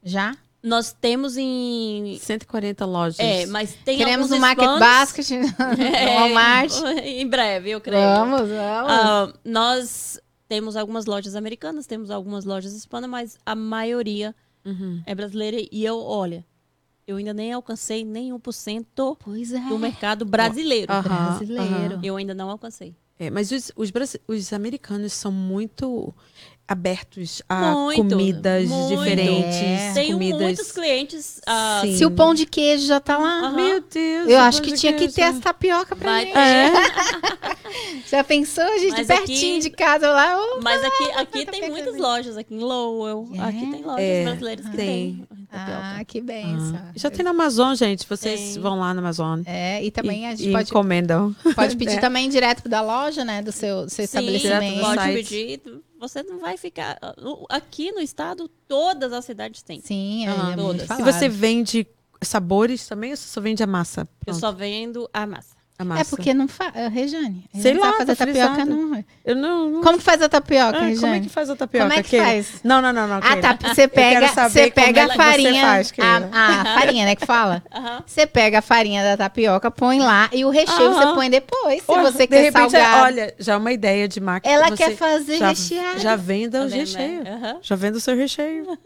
[0.04, 0.36] Já?
[0.66, 2.18] Nós temos em.
[2.20, 3.18] 140 lojas.
[3.20, 6.72] É, mas tem Queremos um market expands- basket É, no Walmart.
[7.04, 8.02] Em breve, eu creio.
[8.02, 8.92] Vamos, vamos.
[8.92, 15.00] Ah, nós temos algumas lojas americanas, temos algumas lojas hispanas, mas a maioria Uhum.
[15.06, 15.56] é brasileira.
[15.70, 16.44] E eu, olha,
[17.06, 19.60] eu ainda nem alcancei nem 1% Pois é.
[19.60, 20.92] do mercado brasileiro.
[20.92, 22.00] Aham, brasileiro.
[22.02, 22.92] Eu ainda não alcancei.
[23.18, 23.90] É, mas os, os,
[24.28, 26.12] os americanos são muito
[26.68, 28.96] abertos a Muito, comidas muito.
[28.96, 29.56] diferentes.
[29.62, 29.92] É.
[29.94, 30.40] Tenho comidas...
[30.42, 31.40] muitos clientes.
[31.82, 31.96] Sim.
[31.96, 33.50] Se o pão de queijo já tá lá.
[33.52, 34.28] Meu Deus.
[34.28, 35.14] eu acho que tinha que queijo.
[35.14, 36.32] ter essa tapioca pra Vai mim.
[36.32, 36.38] ter.
[36.38, 36.70] É,
[38.08, 40.36] Já pensou, gente, Mas pertinho aqui- de casa lá?
[40.40, 43.28] ô, Mas aqui, aqui tá tem muitas lojas, aqui em Lowell.
[43.34, 43.40] É?
[43.40, 44.86] Aqui tem lojas É, brasileiras que tem.
[44.86, 45.28] tem.
[45.52, 46.76] Ah, que benção.
[46.76, 48.06] Ah, Já tem na Amazon, gente.
[48.08, 48.62] Vocês Tem.
[48.62, 49.42] vão lá na Amazon.
[49.46, 51.34] É, e também a gente e pode, encomendam.
[51.54, 52.00] pode pedir É.
[52.00, 53.40] também direto da loja, né?
[53.42, 54.80] Do seu, seu Sim, estabelecimento.
[54.80, 55.60] pode pedir.
[55.98, 56.98] Você não vai ficar.
[57.48, 59.80] Aqui no estado, todas as cidades têm.
[59.80, 60.98] Sim, é, Ah, é muito todas.
[60.98, 61.86] E você vende
[62.22, 64.02] sabores também ou você só vende a massa?
[64.02, 65.55] Eu Pronto, só vendo a massa.
[65.78, 66.02] A massa.
[66.02, 66.72] É porque não faz.
[66.74, 67.44] Rejane.
[67.52, 69.04] Rejane Sei lá, fazer tá tapioca, não.
[69.24, 69.70] Eu não...
[69.70, 69.82] não...
[69.82, 71.00] Como que faz a tapioca, Ah, Rejane?
[71.00, 71.86] como é que faz a tapioca?
[71.88, 72.60] Como é que faz?
[72.64, 73.16] Não, não, não, não.
[73.18, 73.58] Ah, tá.
[73.74, 75.62] Você pega, você pega é a farinha.
[75.66, 77.14] faz, a, a farinha, né?
[77.16, 77.62] Que fala.
[78.06, 81.82] Você pega a farinha da tapioca, põe lá e o recheio você põe depois.
[81.82, 83.02] Se você de quer repente, salgado.
[83.04, 84.54] olha, já é uma ideia de máquina.
[84.54, 85.98] ela quer fazer já, recheado.
[86.00, 87.22] Já venda o recheio.
[87.24, 87.30] né?
[87.42, 87.58] Aham.
[87.62, 88.78] Já venda o seu recheio.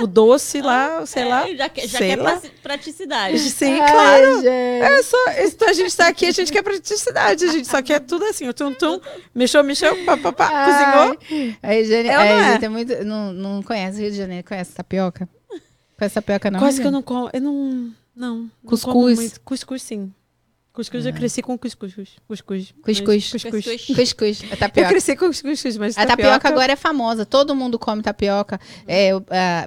[0.00, 1.46] o doce lá, sei É, lá.
[1.54, 2.30] Já, quer- já sei quer lá.
[2.32, 3.38] prati- praticidade.
[3.38, 4.46] Sim, claro.
[4.48, 8.00] É só, então a gente tá aqui, a gente quer praticidade, a gente só quer
[8.00, 9.00] tudo assim, o tum-tum,
[9.34, 11.56] mexeu, mexeu, pá, pá, pá, cozinhou.
[11.62, 12.58] A Regiane, É a não é?
[12.58, 15.28] Tem muito, não, não conhece o Rio de Janeiro, conhece tapioca?
[15.96, 16.60] Conhece tapioca não?
[16.60, 18.36] Quase que eu não como, eu não, não.
[18.36, 19.18] não Cuscuz?
[19.18, 19.40] muito.
[19.40, 20.12] Cuscuz, sim.
[20.76, 21.94] Cuscuz, eu cresci com cuscuz.
[22.28, 22.74] Cuscuz.
[22.82, 23.32] Cuscuz.
[23.32, 23.86] Cuscuz.
[23.86, 24.42] Cuscuz.
[24.42, 24.88] A Eu tapioca.
[24.90, 28.60] cresci com cuscuz, mas A tapioca agora é famosa, todo mundo come tapioca.
[28.86, 29.10] É,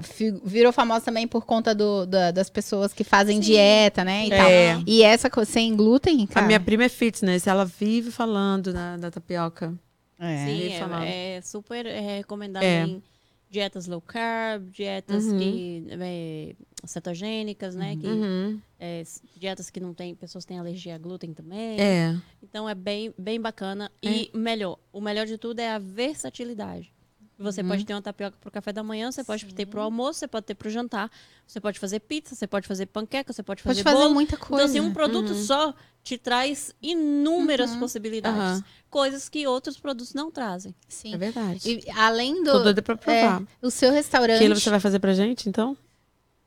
[0.03, 4.27] fi- virou famosa também por conta do, da- das pessoas que fazem dieta, né?
[4.27, 4.73] E, É.
[4.73, 4.83] tal.
[4.85, 6.45] e essa sem glúten, A cara.
[6.45, 9.73] minha prima é fitness, ela vive falando da, da tapioca.
[10.19, 10.45] É.
[10.45, 12.83] Sim, é, é super é, recomendado É.
[12.83, 13.01] em
[13.49, 15.37] dietas low carb, dietas Uhum.
[15.39, 17.95] que, é, cetogênicas, né?
[17.97, 18.61] Que, Uhum.
[18.79, 19.03] é,
[19.35, 21.79] dietas que não tem, pessoas têm alergia a glúten também.
[21.79, 22.15] É.
[22.43, 23.91] Então é bem, bem bacana.
[24.03, 26.93] E melhor, o melhor de tudo é a versatilidade.
[27.39, 27.69] Você Uhum.
[27.69, 30.45] pode ter uma tapioca pro café da manhã, você pode ter pro almoço, você pode
[30.45, 31.09] ter pro jantar,
[31.47, 34.13] você pode fazer pizza, você pode fazer panqueca, você pode fazer Pode fazer bolo.
[34.13, 34.63] muita coisa.
[34.65, 35.73] Então, assim, um produto só
[36.03, 38.39] te traz inúmeras possibilidades.
[38.39, 38.63] Aham.
[38.89, 40.75] Coisas que outros produtos não trazem.
[40.87, 41.13] Sim.
[41.13, 41.81] É verdade.
[41.85, 42.51] E além do.
[42.51, 43.41] Tô doida pra provar.
[43.41, 44.39] é, o seu restaurante.
[44.39, 45.77] Keila, você vai fazer pra gente, então?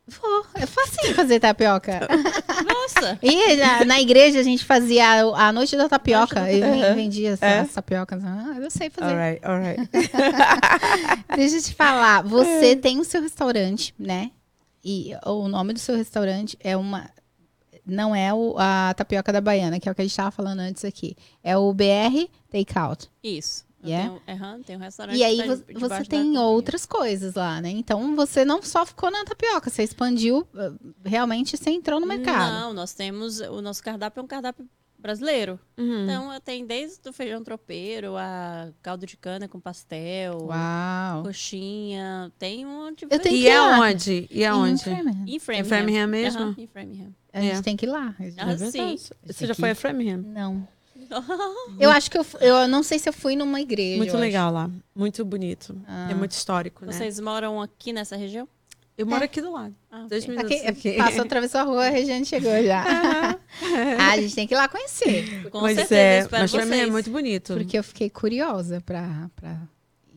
[0.09, 0.45] Vou.
[0.55, 2.01] É facinho fazer tapioca.
[2.67, 3.19] Nossa!
[3.23, 6.51] E na, na igreja a gente fazia a, a noite da tapioca.
[6.53, 6.95] Eu Aham.
[6.97, 7.65] vendia É?
[7.65, 8.23] tapiocas.
[8.25, 9.13] Ah, eu sei fazer.
[9.13, 9.91] Alright, alright.
[11.37, 12.23] Deixa eu te falar.
[12.23, 14.31] Você tem o seu restaurante, né?
[14.85, 17.09] E o nome do seu restaurante é uma.
[17.87, 20.61] Não é o, a tapioca da Baiana, que é o que a gente estava falando
[20.61, 21.17] antes aqui.
[21.43, 23.09] É o BR Takeout.
[23.23, 23.65] Isso.
[23.85, 24.11] Yeah?
[24.27, 25.19] tenho, aham, tem um restaurante.
[25.19, 27.71] E aí tá você da tem outras coisas lá, né?
[27.71, 30.47] Então você não só ficou na tapioca, você expandiu.
[30.55, 32.53] uh, Realmente você entrou no mercado.
[32.53, 33.41] Não, nós temos.
[33.41, 34.67] O nosso cardápio é um cardápio
[34.99, 35.59] brasileiro.
[35.77, 36.05] Uhum.
[36.05, 41.25] Então tem desde o feijão tropeiro, a caldo de cana com pastel, Uau.
[41.25, 42.31] coxinha.
[42.39, 44.29] Tem um monte de E ir é?
[44.31, 44.89] E é onde?
[45.27, 45.61] Em Framingham.
[45.61, 46.07] Em Framingham.
[46.07, 46.41] Mesmo?
[46.43, 47.15] Aham, em Framingham.
[47.33, 47.63] A gente É.
[47.63, 48.15] tem que ir lá.
[48.39, 48.97] Ah, É sim.
[49.27, 50.19] Você já foi a Framingham?
[50.19, 50.69] Não.
[51.79, 53.97] Eu acho que eu, eu não sei se eu fui numa igreja.
[53.99, 54.71] Muito legal lá.
[54.95, 55.77] Muito bonito.
[55.87, 56.09] Ah.
[56.11, 56.93] É muito histórico, né?
[56.93, 58.49] Vocês moram aqui nessa região?
[58.97, 59.75] Eu moro aqui do lado.
[59.91, 60.37] Ah, Dois ok.
[60.37, 60.99] minutos Aqui, aqui.
[60.99, 62.85] Passou, atravessou a rua, a região chegou já.
[63.99, 65.49] ah, a gente tem que ir lá conhecer.
[65.51, 66.89] Com Mas certeza, é, mas Framingham vocês.
[66.89, 67.55] é muito bonito.
[67.55, 69.31] Porque eu fiquei curiosa pra.
[69.35, 69.61] pra...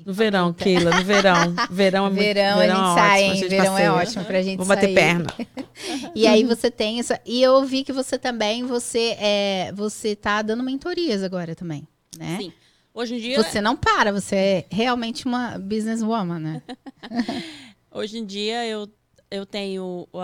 [0.06, 1.54] No verão, Keila, no verão.
[1.72, 4.58] Verão é muito Verão, a gente é sai, ótimo, gente Verão é ótimo pra gente
[4.58, 4.94] Vou bater sair.
[4.96, 5.34] perna.
[6.16, 7.20] E aí você tem essa.
[7.26, 9.74] E eu vi que você também, você é.
[9.76, 11.86] Você tá dando mentorias agora também,
[12.18, 12.38] né?
[12.40, 12.54] Sim.
[12.94, 16.62] Hoje em dia, Você não para, você é realmente uma businesswoman, né?
[17.92, 18.88] hoje em dia eu,
[19.30, 20.20] eu tenho o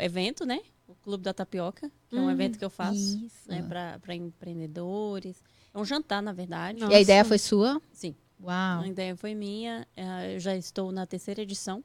[0.00, 0.60] evento, né?
[0.86, 3.48] O Clube da Tapioca, que é um Hum, evento que eu faço Isso.
[3.48, 5.42] né, para empreendedores.
[5.72, 6.80] É um jantar, na verdade.
[6.80, 6.92] Nossa.
[6.92, 7.80] E a ideia foi sua?
[7.92, 8.14] Sim.
[8.42, 8.82] Uau.
[8.82, 9.86] A ideia foi minha.
[9.96, 11.82] eh, Eu já estou na terceira edição.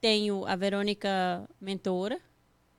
[0.00, 2.20] Tenho a Verônica Mentora,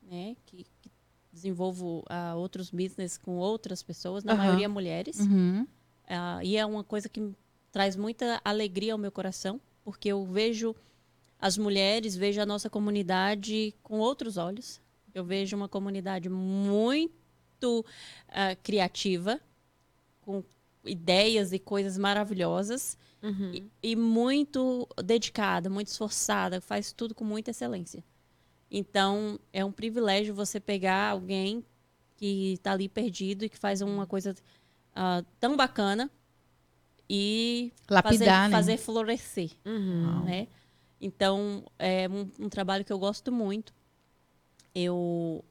[0.02, 0.36] né?
[0.46, 0.92] Que, que
[1.32, 4.42] desenvolvo ah, outros business com outras pessoas, na Aham.
[4.44, 5.20] maioria mulheres.
[5.20, 5.66] Uhum.
[6.08, 7.32] Ah, e é uma coisa que
[7.72, 10.76] traz muita alegria ao meu coração, porque eu vejo
[11.40, 14.82] as mulheres, vejo a nossa comunidade com outros olhos.
[15.14, 17.86] Eu vejo uma comunidade muito
[18.30, 19.40] ah, criativa,
[20.22, 20.44] com
[20.86, 23.52] ideias e coisas maravilhosas Uhum.
[23.54, 28.04] e, e muito dedicada, muito esforçada, faz tudo com muita excelência.
[28.70, 31.64] Então, é um privilégio você pegar alguém
[32.18, 34.34] que está ali perdido e que faz uma coisa
[34.96, 36.10] ah, tão bacana
[37.10, 38.50] e Lapidar, fazer, né?
[38.50, 40.24] fazer florescer, Uhum.
[40.24, 40.48] né?
[41.00, 43.74] Então, é um, um trabalho que eu gosto muito.
[44.74, 45.44] eu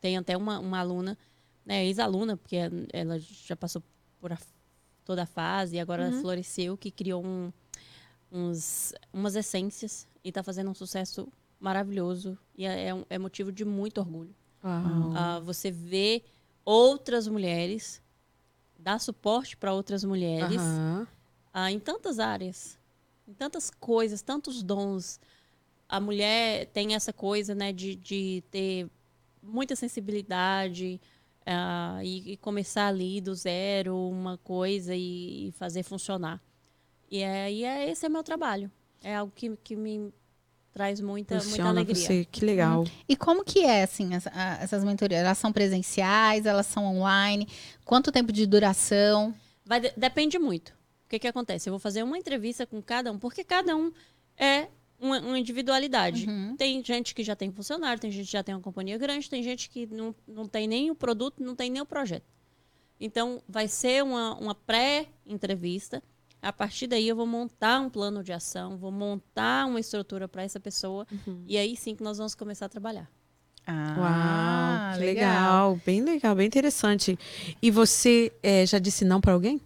[0.00, 1.16] tenho até uma, uma aluna,
[1.64, 2.56] né, ex-aluna, porque
[2.92, 3.80] ela já passou
[4.20, 4.38] por a,
[5.04, 6.20] toda a fase e agora Uhum.
[6.20, 7.52] floresceu, que criou um,
[8.30, 11.28] uns, umas essências e está fazendo um sucesso
[11.60, 14.34] maravilhoso e é, é um- é motivo de muito orgulho.
[15.14, 16.22] Ah, você vê
[16.64, 18.00] outras mulheres,
[18.78, 20.60] dar suporte para outras mulheres
[21.52, 22.78] ah, em tantas áreas,
[23.28, 25.20] em tantas coisas, tantos dons.
[25.88, 28.88] A mulher tem essa coisa, né, de, de ter
[29.42, 31.00] muita sensibilidade
[31.46, 36.40] ah, e, e começar ali do zero uma coisa e, e fazer funcionar.
[37.10, 38.70] E, é, e é, esse é meu trabalho.
[39.02, 40.12] É algo que, que me
[40.72, 41.94] traz muita, muita Funciona alegria.
[41.94, 42.84] você, que legal.
[43.08, 45.20] E como que é, assim, as- a- essas mentorias?
[45.20, 47.46] Elas são presenciais, elas são online?
[47.84, 49.34] Quanto tempo de duração?
[49.66, 50.70] Vai de- depende muito.
[51.04, 51.68] O que, que acontece?
[51.68, 53.92] Eu vou fazer uma entrevista com cada um, porque cada um
[54.36, 54.68] é
[55.02, 56.28] uma, uma individualidade.
[56.28, 56.56] Uhum.
[56.56, 59.42] Tem gente que já tem funcionário, tem gente que já tem uma companhia grande, tem
[59.42, 62.24] gente que não, não tem nem o produto, não tem nem o projeto.
[63.00, 66.00] Então, vai ser uma, uma pré-entrevista.
[66.40, 70.44] A partir daí, eu vou montar um plano de ação, vou montar uma estrutura para
[70.44, 71.04] essa pessoa.
[71.46, 73.10] E aí sim que nós vamos começar a trabalhar.
[73.66, 75.80] Ah, Uau, que legal.
[75.84, 77.18] Bem legal, bem interessante.
[77.60, 79.60] E você eh, já disse não para alguém?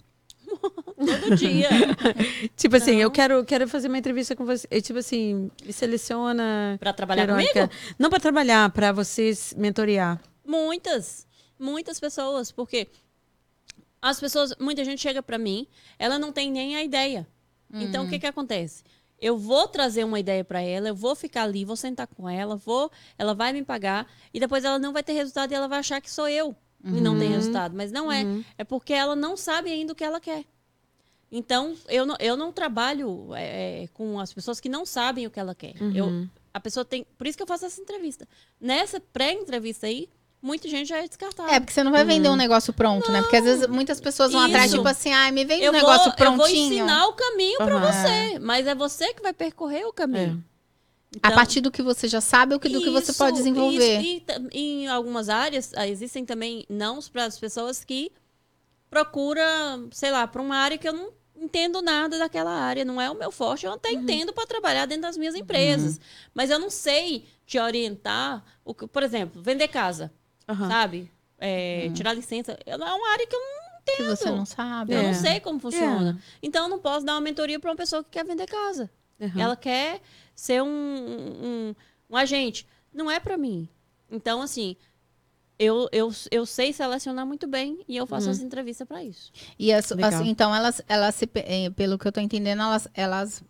[0.57, 1.69] Todo dia.
[2.57, 3.01] Tipo assim, Não.
[3.01, 4.67] eu quero, quero fazer uma entrevista com você.
[4.71, 6.77] E, tipo assim, me seleciona.
[6.81, 7.69] para trabalhar Verônica.
[7.69, 7.73] comigo?
[7.99, 10.21] Não para trabalhar, para vocês mentorear.
[10.45, 11.27] Muitas,
[11.59, 12.89] muitas pessoas, porque
[14.01, 15.67] as pessoas, muita gente chega para mim,
[15.99, 17.27] ela não tem nem a ideia.
[17.73, 18.85] Então o que que acontece?
[19.19, 22.55] Eu vou trazer uma ideia para ela, eu vou ficar ali, vou sentar com ela,
[22.57, 25.79] vou, ela vai me pagar e depois ela não vai ter resultado e ela vai
[25.81, 26.55] achar que sou eu
[26.85, 28.25] e não tem resultado, mas não é,
[28.57, 30.45] é porque ela não sabe ainda o que ela quer.
[31.31, 35.31] Então eu não, eu não trabalho é, é, com as pessoas que não sabem o
[35.31, 35.75] que ela quer.
[35.95, 38.27] Eu, a pessoa tem, por isso que eu faço essa entrevista.
[38.61, 40.09] Nessa pré-entrevista aí,
[40.41, 41.51] muita gente já é descartada.
[41.51, 43.21] É, porque você não vai vender um negócio pronto, né?
[43.23, 44.77] Porque às vezes muitas pessoas vão atrás, Isso.
[44.77, 46.39] tipo assim, ai, me vende eu um negócio vou, eu prontinho.
[46.39, 47.93] vou ensinar o caminho para Aham.
[47.93, 50.43] você, mas é você que vai percorrer o caminho.
[50.43, 50.56] A
[51.15, 53.99] Então, partir do que você já sabe ou que- do que você isso, pode desenvolver.
[54.01, 54.25] isso.
[54.53, 58.11] E em algumas áreas, ah, existem também nãos para as pessoas que
[58.91, 63.11] procuram, sei lá, para uma área que eu não entendo nada daquela área, não é
[63.11, 63.67] o meu forte.
[63.67, 64.01] Eu até Uhum.
[64.01, 66.01] entendo para trabalhar dentro das minhas empresas,
[66.35, 70.13] mas eu não sei te orientar, o que, por exemplo, vender casa,
[70.49, 70.69] Aham.
[70.69, 71.11] sabe?
[71.39, 74.93] É, Tirar licença, é uma área que eu não Que você não sabe.
[74.95, 75.03] eu É.
[75.05, 76.19] não sei como funciona.
[76.43, 78.91] Então, eu não posso dar uma mentoria para uma pessoa que quer vender casa.
[79.39, 80.01] Ela quer
[80.37, 81.75] ser um, um,
[82.11, 82.65] um agente.
[82.93, 83.69] Não é para mim.
[84.11, 84.77] Então, assim,
[85.59, 89.33] eu, eu, eu sei selecionar muito bem e eu faço as entrevistas para isso.
[89.59, 90.11] E as- Legal.
[90.21, 93.43] assim, então elas, elas se, pe- eh, pelo que eu tô entendendo, elas, elas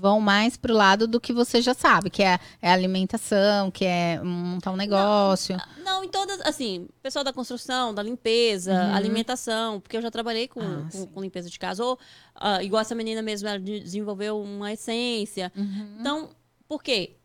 [0.00, 4.18] vão mais pro lado do que você já sabe, que é, é alimentação, que é
[4.22, 5.56] montar um negócio.
[5.84, 10.60] Não, em todas, assim, pessoal da construção, da limpeza, alimentação, porque eu já trabalhei com,
[10.62, 11.84] Ah, com, com limpeza de casa.
[11.84, 11.98] Ou,
[12.34, 15.52] ah, igual essa menina mesmo, ela de- desenvolveu uma essência.
[15.54, 15.96] Uhum.
[16.00, 16.30] Então,
[16.66, 17.16] por quê?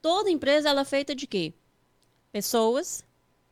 [0.00, 1.52] Toda empresa ela é feita de quê?
[2.32, 3.04] Pessoas,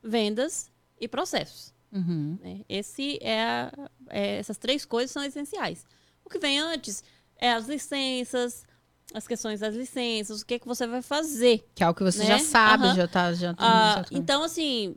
[0.03, 0.71] vendas
[1.01, 1.75] e processos.
[1.91, 2.39] Uhum.
[2.43, 2.61] né?
[2.69, 3.73] Esse é, a-
[4.11, 5.87] é- essas três coisas são essenciais.
[6.25, 7.03] O que vem antes
[7.41, 8.67] é as licenças,
[9.15, 11.67] as questões das licenças, o que, que você vai fazer.
[11.75, 12.27] Que é o que você Né?
[12.27, 12.95] já sabe, Aham.
[12.95, 13.33] já tá.
[13.33, 14.97] Já, tá- então, assim,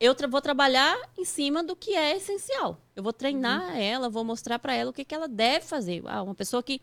[0.00, 2.80] eu tra- vou trabalhar em cima do que é essencial.
[2.96, 6.02] Eu vou treinar ela, vou mostrar para ela o que, que ela deve fazer.
[6.06, 6.80] Ah, uma pessoa que,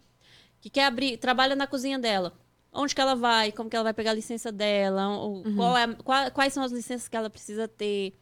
[0.62, 2.34] que quer abrir, trabalha na cozinha dela.
[2.72, 3.51] Onde que ela vai?
[3.51, 5.08] Como que ela vai pegar a licença dela?
[5.18, 8.18] o- qual é, qual- quais são as licenças que ela precisa ter?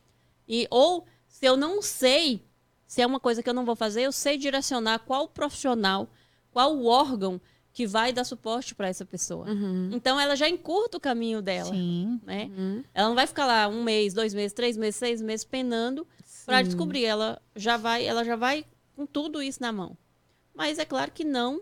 [0.47, 2.45] E, ou, se eu não sei,
[2.86, 6.07] se é uma coisa que eu não vou fazer, eu sei direcionar qual profissional,
[6.51, 7.41] qual o órgão
[7.74, 9.47] que vai dar suporte para essa pessoa.
[9.91, 12.21] Então, ela já encurta o caminho dela Sim.
[12.24, 12.49] né?
[12.93, 16.07] Ela não vai ficar lá um mês, dois meses, três meses, seis meses penando
[16.45, 17.03] para descobrir.
[17.03, 18.63] Ela já vai, ela já vai
[18.95, 19.97] com tudo isso na mão.
[20.53, 21.61] Mas é claro que não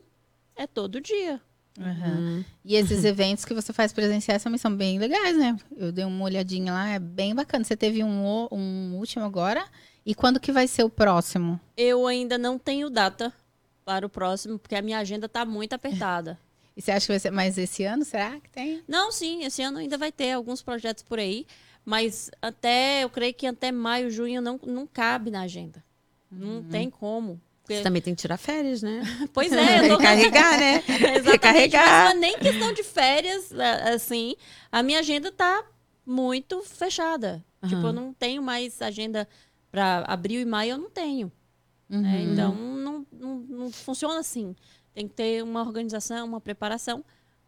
[0.53, 1.39] é todo dia.
[1.79, 2.43] Aham.
[2.65, 5.57] E esses eventos que você faz presenciais também são bem legais, né?
[5.77, 7.63] Eu dei uma olhadinha lá, é bem bacana.
[7.63, 9.65] Você teve um, um último agora.
[10.05, 11.59] E quando que vai ser o próximo?
[11.77, 13.31] Eu ainda não tenho data
[13.85, 16.37] para o próximo, porque a minha agenda está muito apertada.
[16.73, 18.05] E você acha que vai ser mais esse ano?
[18.05, 18.81] Será que tem?
[18.87, 21.45] não, sim, esse ano ainda vai ter alguns projetos por aí,
[21.83, 25.83] mas até, eu creio que até maio, junho não, não cabe na agenda.
[26.31, 27.41] Não tem como.
[27.61, 29.01] Porque- Você também tem que tirar férias, né?
[29.33, 30.75] Pois é, eu tô Recarregar, né?
[30.87, 32.05] Exatamente, Recarregar.
[32.05, 33.51] mas é nem questão de férias,
[33.93, 34.35] assim.
[34.71, 35.65] A minha agenda tá
[36.05, 37.43] muito fechada.
[37.67, 39.27] Tipo, eu não tenho mais agenda
[39.69, 41.29] para abril e maio, eu não tenho.
[41.89, 42.21] né?
[42.31, 42.55] Então,
[43.11, 44.55] não, não, não funciona assim.
[44.93, 47.03] Tem que ter uma organização, uma preparação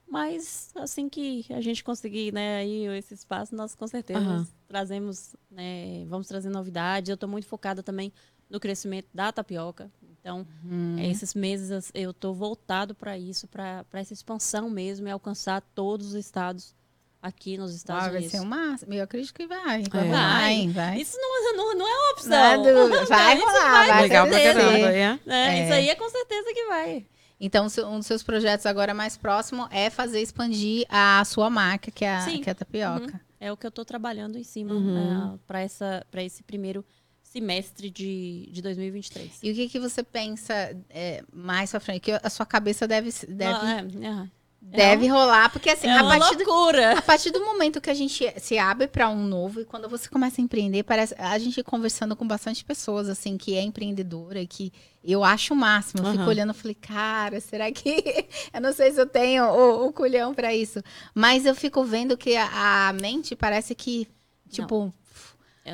[0.08, 4.48] Mas assim que a gente conseguir, né, aí esse espaço, nós com certeza Aham.
[4.68, 7.10] trazemos, né, vamos trazer novidades.
[7.10, 8.14] Eu estou muito focada também
[8.50, 9.92] no crescimento da tapioca.
[10.20, 11.00] Então, Uhum.
[11.00, 16.14] esses meses eu estou voltado para isso, para essa expansão mesmo e alcançar todos os
[16.16, 16.76] estados
[17.24, 18.32] aqui nos Estados Ah, vai Unidos.
[18.32, 18.94] ser um máximo.
[18.94, 19.82] Eu acredito que vai.
[19.82, 19.90] É.
[19.90, 20.68] Vai, vai.
[20.68, 20.98] vai.
[21.02, 22.30] Isso não, não, não é uma opção.
[22.30, 23.06] Não é dúvida.
[23.08, 24.54] Vai rolar, vai Legal pra acontecer.
[24.62, 25.20] caramba, é?
[25.26, 25.58] né?
[25.60, 25.64] É.
[25.64, 27.06] Isso aí é com certeza que vai.
[27.40, 32.06] Então, um dos seus projetos agora mais próximo é fazer expandir a sua marca, que
[32.06, 32.42] é a, Sim.
[32.42, 33.20] que é a tapioca.
[33.40, 35.38] É o que eu estou trabalhando em cima Uhum.
[35.48, 36.86] para essa para esse primeiro
[37.22, 39.40] semestre de, de 2023.
[39.44, 40.54] E o que, que você pensa
[40.90, 42.00] é, mais pra frente?
[42.02, 44.30] Que a sua cabeça deve, deve, Não, é, é.
[44.72, 46.98] Deve rolar, porque assim, É a, partir do, loucura.
[46.98, 50.10] a partir do momento que a gente se abre para um novo e quando você
[50.10, 54.72] começa a empreender, parece a gente conversando com bastante pessoas assim que é empreendedora, que
[55.04, 56.02] eu acho o máximo.
[56.02, 56.30] Eu fico Aham.
[56.30, 60.34] olhando e falei, cara, será que eu não sei se eu tenho o, o culhão
[60.34, 60.82] para isso,
[61.14, 64.08] mas eu fico vendo que a, a mente parece que
[64.50, 64.94] tipo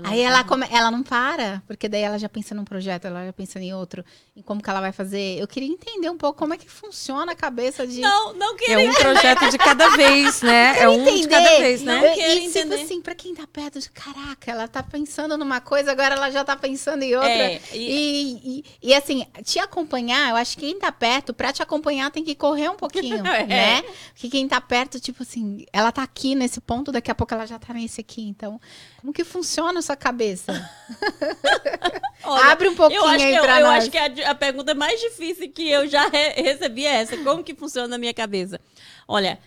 [0.04, 3.34] Aí ela, come, ela não para, porque daí ela já pensa num projeto, ela já
[3.34, 5.40] pensa em outro, em como que ela vai fazer.
[5.40, 8.00] Eu queria entender um pouco como é que funciona a cabeça de.
[8.00, 8.90] Não, não É queria.
[8.92, 10.80] um projeto de cada vez, né?
[10.80, 11.96] É um de cada vez, né?
[11.96, 12.76] Não Eu- quero e tipo entender.
[12.84, 16.44] assim, pra quem tá perto, de, caraca, ela tá pensando numa coisa, agora ela já
[16.46, 17.30] tá pensando em outra.
[17.32, 21.52] É, e- E, e, e, assim, te acompanhar, eu acho que quem tá perto, pra
[21.52, 23.46] te acompanhar, tem que correr um pouquinho, É.
[23.48, 23.84] né?
[24.14, 27.48] Porque quem tá perto, tipo assim, ela tá aqui nesse ponto, daqui a pouco ela
[27.48, 28.22] já tá nesse aqui.
[28.28, 28.62] Então,
[29.02, 30.52] como que funciona a sua cabeça?
[32.24, 33.78] Olha, Abre um pouquinho eu acho aí que, eu, pra eu nós.
[33.84, 37.18] acho que a, a pergunta mais difícil que eu já re- recebi é essa.
[37.24, 38.60] Como que funciona na minha cabeça?
[39.08, 39.40] Olha,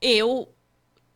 [0.00, 0.48] eu,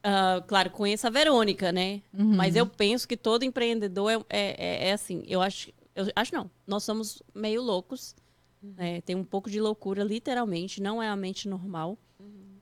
[0.03, 2.03] ah, claro, conheço a Verônica, né?
[2.13, 2.35] Uhum.
[2.37, 5.23] Mas eu penso que todo empreendedor é, é, é- é assim.
[5.27, 6.51] Eu acho, eu acho não.
[6.67, 8.15] Nós somos meio loucos.
[8.63, 9.01] né?
[9.03, 10.83] Tem um pouco de loucura, literalmente.
[10.83, 11.97] Não é a mente normal.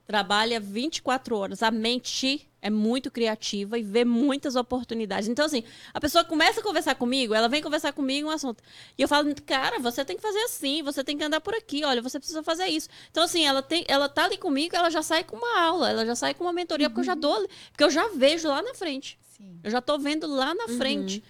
[0.07, 1.63] Trabalha 24 horas.
[1.63, 5.29] A mente é muito criativa e vê muitas oportunidades.
[5.29, 8.63] Então, assim, a pessoa começa a conversar comigo, ela vem conversar comigo um assunto.
[8.97, 11.85] E eu falo, cara, você tem que fazer assim, você tem que andar por aqui,
[11.85, 12.89] olha, você precisa fazer isso.
[13.11, 16.07] Então, assim, ela, tem, ela tá ali comigo, ela já sai com uma aula, ela
[16.07, 18.73] já sai com uma mentoria, porque eu já dou, porque eu já vejo lá na
[18.73, 19.19] frente.
[19.37, 19.61] Sim.
[19.63, 21.23] Eu já tô vendo lá na frente.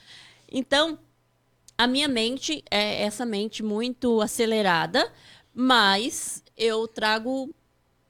[0.49, 0.97] Então,
[1.77, 5.12] a minha mente é essa mente muito acelerada,
[5.53, 7.53] mas eu trago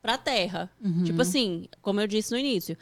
[0.05, 0.71] pra terra.
[0.85, 1.03] Uhum.
[1.03, 2.77] Tipo assim, como eu disse no início,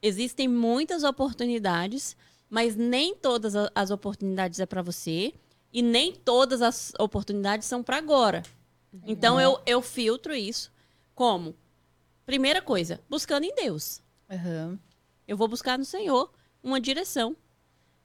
[0.00, 2.16] existem muitas oportunidades,
[2.48, 5.34] mas nem todas a- as oportunidades é pra você
[5.72, 8.44] e nem todas as oportunidades são pra agora.
[9.04, 10.70] Então eu, eu filtro isso
[11.12, 11.56] como
[12.24, 14.00] primeira coisa, buscando em Deus.
[14.30, 14.78] Aham.
[15.26, 16.30] Eu vou buscar no Senhor
[16.62, 17.34] uma direção.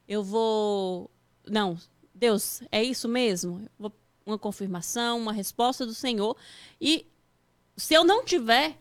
[0.07, 1.07] Eu vou.
[1.47, 1.77] Não,
[2.15, 3.69] Deus, é isso mesmo?
[4.25, 6.35] Uma confirmação, uma resposta do Senhor.
[6.81, 7.05] E
[7.79, 8.77] se eu não tiver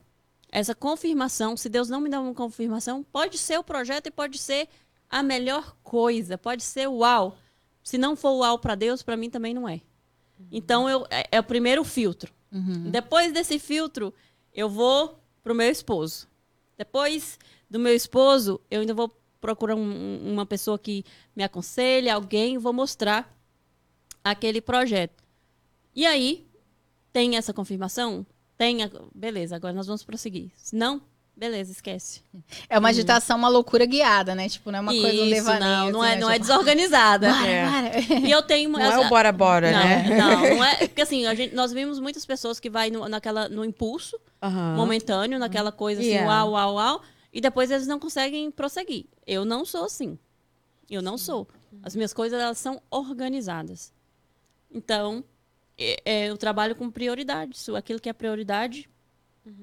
[0.51, 4.39] essa confirmação, se Deus não me dá uma confirmação, pode ser o projeto e pode
[4.39, 4.69] ser
[5.09, 7.37] a melhor coisa, pode ser uau.
[7.83, 9.81] Se não for uau para Deus, para mim também não é.
[10.53, 12.33] Então eu, é, é o primeiro filtro.
[12.53, 12.91] Uhum.
[12.91, 14.13] Depois desse filtro,
[14.55, 16.27] eu vou pro meu esposo.
[16.77, 17.39] Depois
[17.69, 22.57] do meu esposo, eu ainda vou procurar um- um- uma pessoa que me aconselhe, alguém,
[22.59, 23.37] vou mostrar
[24.23, 25.23] aquele projeto.
[25.95, 26.47] E aí,
[27.13, 28.27] tem essa confirmação?
[28.59, 30.51] Tem, a- beleza, agora nós vamos prosseguir.
[30.57, 31.01] Se não,
[31.37, 32.23] beleza, esquece.
[32.69, 34.49] É uma agitação, uma loucura guiada, né?
[34.49, 35.71] Tipo, não é uma coisa um Isso, devaneio.
[35.71, 36.21] não, não assim, é, né?
[36.21, 37.29] não é Tipo, desorganizada.
[37.33, 38.03] Para, É.
[38.03, 38.15] para.
[38.19, 38.69] E eu tenho...
[38.71, 40.17] Não é o bora bora, não, né?
[40.19, 40.75] não, não é.
[40.89, 44.19] Porque assim, a gente, nós vimos muitas pessoas que vai no, naquela, no impulso,
[44.77, 46.29] momentâneo, naquela coisa assim, Yeah.
[46.45, 47.03] uau, uau, uau,
[47.33, 49.07] e depois eles não conseguem prosseguir.
[49.27, 50.19] Eu não sou assim.
[50.91, 51.47] Eu não sou.
[51.83, 53.93] As minhas coisas, elas são organizadas.
[54.71, 55.23] Então,
[56.05, 57.69] eu trabalho com prioridades.
[57.71, 58.89] Aquilo que é prioridade,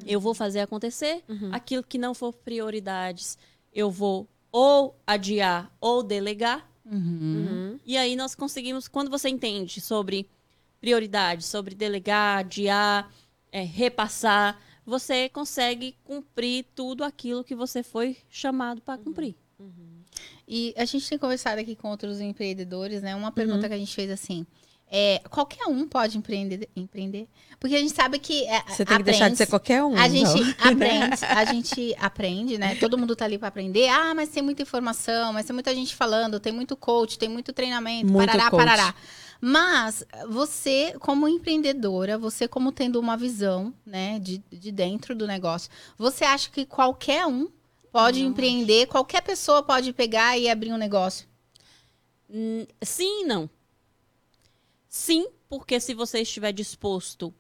[0.06, 1.24] eu vou fazer acontecer.
[1.52, 3.38] Aquilo que não for prioridades,
[3.74, 6.70] eu vou ou adiar ou delegar.
[6.86, 6.98] Uhum.
[7.74, 7.80] Uhum.
[7.86, 10.30] E aí nós conseguimos, quando você entende sobre
[10.80, 13.12] prioridades, sobre delegar, adiar,
[13.52, 19.36] é, repassar, você consegue cumprir tudo aquilo que você foi chamado para cumprir.
[20.48, 23.16] E a gente tem conversado aqui com outros empreendedores, né?
[23.16, 23.68] Uma pergunta Uhum.
[23.68, 24.46] que a gente fez assim.
[24.92, 27.28] É, qualquer um pode empreender, empreender?
[27.60, 28.46] Porque a gente sabe que.
[28.46, 29.98] é, Você tem que deixar de aprende- ser qualquer um.
[29.98, 30.56] A gente então.
[30.72, 32.76] aprende, a gente aprende, né?
[32.76, 33.88] Todo mundo tá ali para aprender.
[33.90, 37.52] Ah, mas tem muita informação, mas tem muita gente falando, tem muito coach, tem muito
[37.52, 38.60] treinamento, Muito parará, coach.
[38.64, 38.96] parará.
[39.42, 45.70] Mas você, como empreendedora, você como tendo uma visão, né, de, de dentro do negócio,
[45.98, 47.50] você acha que qualquer um
[47.92, 51.28] pode Não empreender, qualquer pessoa pode pegar e abrir um negócio?
[52.30, 53.50] Hum, Sim e não.
[54.98, 57.34] Sim, porque se você estiver disposto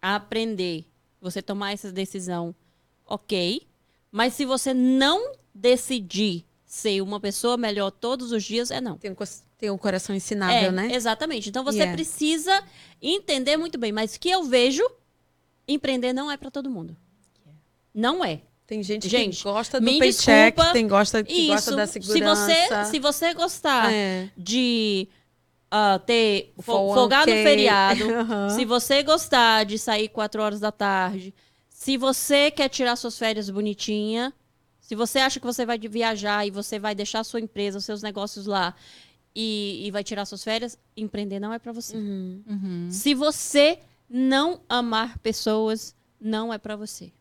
[0.00, 0.86] a aprender,
[1.20, 2.54] você tomar essa decisão,
[3.04, 3.66] ok.
[4.12, 8.96] Mas se você não decidir ser uma pessoa melhor todos os dias, é não.
[8.96, 9.16] Tem um,
[9.58, 10.94] tem um coração ensinável, é, né?
[10.94, 11.48] Exatamente.
[11.48, 11.96] Então você Yeah.
[11.96, 12.62] precisa
[13.02, 13.90] entender muito bem.
[13.90, 14.88] Mas o que eu vejo,
[15.66, 16.96] empreender não é para todo mundo.
[17.92, 18.42] Não é.
[18.68, 21.48] Tem gente, Gente, que gosta do paycheck, desculpa, tem gosta, que Isso.
[21.48, 22.46] gosta da se segurança.
[22.46, 24.30] você, se você gostar É.
[24.36, 25.08] de
[25.70, 26.94] ah, ter O fo- 401k.
[26.94, 28.50] folgar no feriado, Aham.
[28.50, 31.32] se você gostar de sair quatro horas da tarde,
[31.68, 34.32] se você quer tirar suas férias bonitinha,
[34.80, 38.02] se você acha que você vai viajar e você vai deixar sua empresa, os seus
[38.02, 38.74] negócios lá
[39.34, 41.96] e, e vai tirar suas férias, empreender não é para você.
[41.96, 42.42] Uhum.
[42.48, 42.88] Uhum.
[42.90, 47.12] Se você não amar pessoas, não é para você.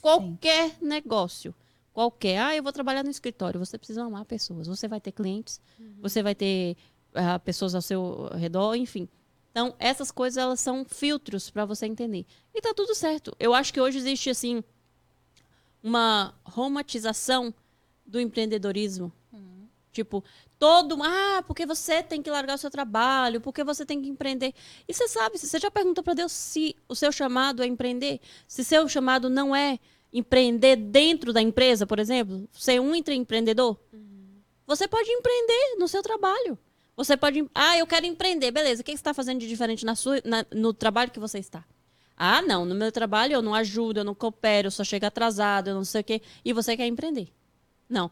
[0.00, 1.54] Qualquer negócio,
[1.92, 2.38] qualquer.
[2.38, 3.58] Ah, eu vou trabalhar no escritório.
[3.60, 4.66] Você precisa amar pessoas.
[4.66, 5.60] Você vai ter clientes,
[6.00, 6.76] você vai ter
[7.14, 9.08] ah, pessoas ao seu redor, enfim.
[9.50, 12.24] Então, essas coisas elas são filtros para você entender.
[12.54, 13.36] E tá tudo certo.
[13.38, 14.64] Eu acho que hoje existe assim
[15.82, 17.52] uma romantização
[18.06, 19.12] do empreendedorismo.
[19.92, 20.24] Tipo,
[20.58, 20.96] todo.
[21.02, 24.54] Ah, porque você tem que largar o seu trabalho, porque você tem que empreender.
[24.88, 28.18] E você sabe, você já perguntou para Deus se o seu chamado é empreender?
[28.48, 29.78] Se seu chamado não é
[30.10, 32.48] empreender dentro da empresa, por exemplo?
[32.52, 33.78] Ser um empreendedor?
[34.66, 36.58] Você pode empreender no seu trabalho.
[36.96, 37.48] Você pode.
[37.54, 38.50] Ah, eu quero empreender.
[38.50, 38.82] Beleza.
[38.82, 41.64] O que você está fazendo de diferente na sua, na- no trabalho que você está?
[42.16, 42.64] Ah, não.
[42.64, 45.84] No meu trabalho eu não ajudo, eu não coopero, eu só chego atrasado, eu não
[45.84, 46.22] sei o quê.
[46.44, 47.28] E você quer empreender.
[47.88, 48.10] Não.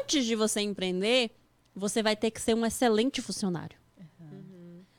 [0.00, 1.30] Antes de você empreender,
[1.74, 3.76] você vai ter que ser um excelente funcionário.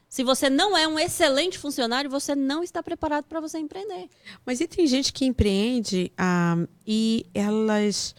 [0.09, 4.07] Se você não é um excelente funcionário, você não está preparado para você empreender.
[4.45, 6.55] Mas e tem gente que empreende ah,
[6.87, 8.15] e elas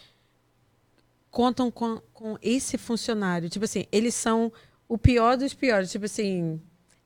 [1.30, 3.48] contam com, com esse funcionário.
[3.48, 4.52] Tipo assim, eles são
[4.88, 5.90] o pior dos piores.
[5.90, 6.60] Tipo assim,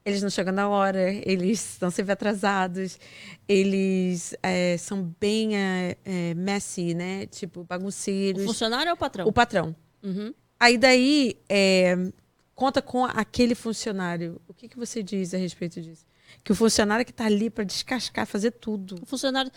[0.04, 2.98] eles não chegam na hora, eles estão sempre atrasados,
[3.48, 7.26] eles eh, são bem eh, eh, messy, né?
[7.26, 8.44] Tipo, O bagunceiros.
[8.44, 9.26] funcionário é o patrão.
[9.26, 9.74] O patrão.
[10.02, 10.32] Uhum.
[10.58, 11.96] Aí daí, é,
[12.54, 14.40] conta com aquele funcionário.
[14.46, 16.04] O que, que você diz a respeito disso?
[16.44, 18.96] Que o funcionário que está ali para descascar, fazer tudo.
[19.02, 19.50] O funcionário.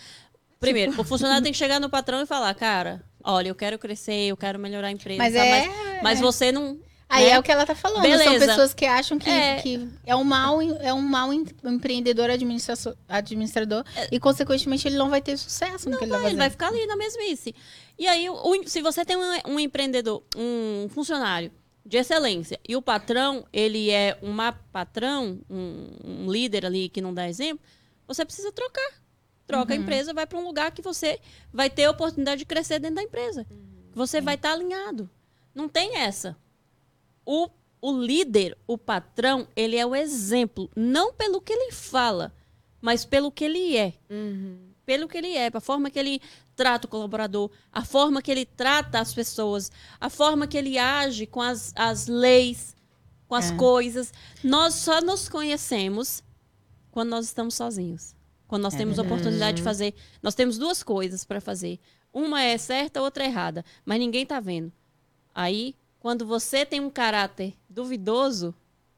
[0.59, 4.29] Primeiro, o funcionário tem que chegar no patrão e falar, cara, olha, eu quero crescer,
[4.29, 5.17] eu quero melhorar a empresa.
[5.21, 5.45] Mas tá?
[5.45, 6.79] é- mas, mas você não.
[7.15, 7.31] Aí né?
[7.31, 8.01] é o que ela tá falando.
[8.01, 8.45] São Beleza.
[8.47, 9.57] pessoas que acham que É.
[9.57, 15.09] é, que é um mau, é um em- empreendedor administra- administrador e, consequentemente, ele não
[15.09, 17.53] vai ter sucesso no que ele tá Não, ele vai ficar ali na mesmice.
[17.99, 21.51] E aí, o- se você tem um, um empreendedor, um funcionário
[21.85, 24.35] de excelência, e o patrão, ele é um
[24.71, 27.63] patrão, um, um líder ali que não dá exemplo,
[28.07, 28.89] você precisa trocar.
[29.45, 31.19] Troca a empresa, vai para um lugar que você
[31.51, 33.45] vai ter a oportunidade de crescer dentro da empresa.
[33.93, 35.09] Você vai estar alinhado.
[35.53, 36.35] Não tem essa.
[37.25, 37.49] O,
[37.81, 42.33] o líder, o patrão, ele é o exemplo, não pelo que ele fala,
[42.81, 43.93] mas pelo que ele é
[44.85, 46.21] pelo que ele é, a forma que ele
[46.55, 51.25] trata o colaborador, a forma que ele trata as pessoas, a forma que ele age
[51.25, 52.75] com as, as leis,
[53.27, 53.55] com as É.
[53.55, 54.13] coisas.
[54.43, 56.21] Nós só nos conhecemos
[56.91, 58.13] quando nós estamos sozinhos.
[58.45, 59.95] Quando nós temos a oportunidade de fazer.
[60.21, 61.79] Nós temos duas coisas para fazer.
[62.13, 63.65] Uma é certa, outra é errada.
[63.83, 64.71] Mas ninguém tá vendo.
[65.33, 68.53] Aí, quando você tem um caráter duvidoso,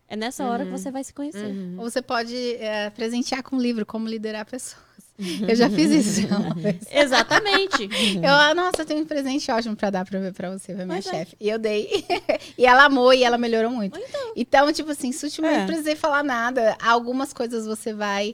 [0.10, 1.54] é nessa hora que você vai se conhecer.
[1.78, 4.84] Ou você pode é, presentear com um livro Como Liderar Pessoas.
[5.48, 6.78] Eu já fiz isso uma vez.
[6.92, 7.88] Exatamente.
[8.18, 10.98] Eu, ah, nossa, eu tenho um presente ótimo pra dar pra, pra você, pra minha
[10.98, 11.12] Mas é.
[11.12, 11.38] chefe.
[11.40, 12.04] E eu dei.
[12.58, 13.98] e ela amou e ela melhorou muito.
[14.36, 15.60] Então, tipo assim, sutilmente É.
[15.60, 16.76] não precisei falar nada.
[16.82, 18.34] Algumas coisas você vai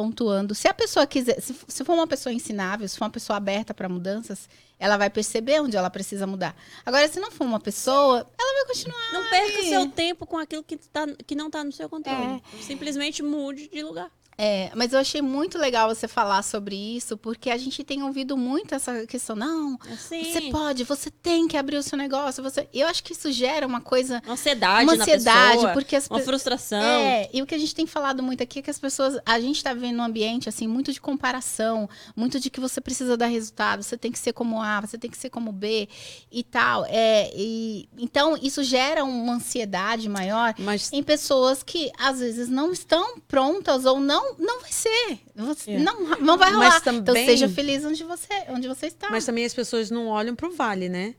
[0.00, 0.54] pontuando.
[0.54, 3.74] Se a pessoa quiser, se, se for uma pessoa ensinável, se for uma pessoa aberta
[3.74, 4.48] pra mudanças,
[4.78, 6.56] ela vai perceber onde ela precisa mudar.
[6.86, 9.12] Agora, se não for uma pessoa, ela vai continuar.
[9.12, 12.42] Não perca seu tempo com aquilo que, tá, que não está no seu controle.
[12.58, 12.62] É.
[12.62, 14.10] Simplesmente mude de lugar.
[14.42, 18.38] É, mas eu achei muito legal você falar sobre isso, porque a gente tem ouvido
[18.38, 22.66] muito essa questão, não, Assim, você pode, você tem que abrir o seu negócio, você...
[22.72, 26.20] Eu acho que isso gera uma coisa, uma ansiedade uma ansiedade, pessoa, porque as uma
[26.20, 26.80] frustração.
[26.80, 29.38] É, e o que a gente tem falado muito aqui é que as pessoas, a
[29.38, 31.86] gente tá vivendo um ambiente assim muito de comparação,
[32.16, 35.10] muito de que você precisa dar resultado, você tem que ser como A, você tem
[35.10, 35.86] que ser como B
[36.32, 36.86] e tal.
[36.86, 42.72] É, e então isso gera uma ansiedade maior Mas em pessoas que às vezes não
[42.72, 45.78] estão prontas ou não não vai ser, Você- É.
[45.78, 46.78] não, não vai rolar.
[46.78, 49.08] Então também- seja feliz onde você onde você está.
[49.10, 51.14] Mas também as pessoas não olham pro vale, né?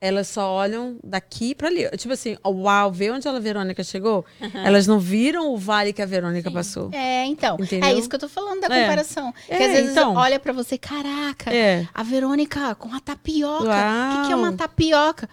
[0.00, 1.88] Elas só olham daqui pra ali.
[1.96, 4.24] Tipo assim, uau, vê onde a Verônica chegou?
[4.64, 6.54] Elas não viram o vale que a Verônica Sim.
[6.54, 6.90] passou.
[6.92, 7.56] É, então.
[7.60, 7.88] Entendeu?
[7.88, 8.82] É isso que eu tô falando da É.
[8.82, 9.32] comparação.
[9.48, 10.14] É, que às vezes então.
[10.14, 11.86] olha pra você, caraca, É.
[11.92, 13.64] a Verônica com a tapioca.
[13.64, 15.28] O que, que é uma tapioca?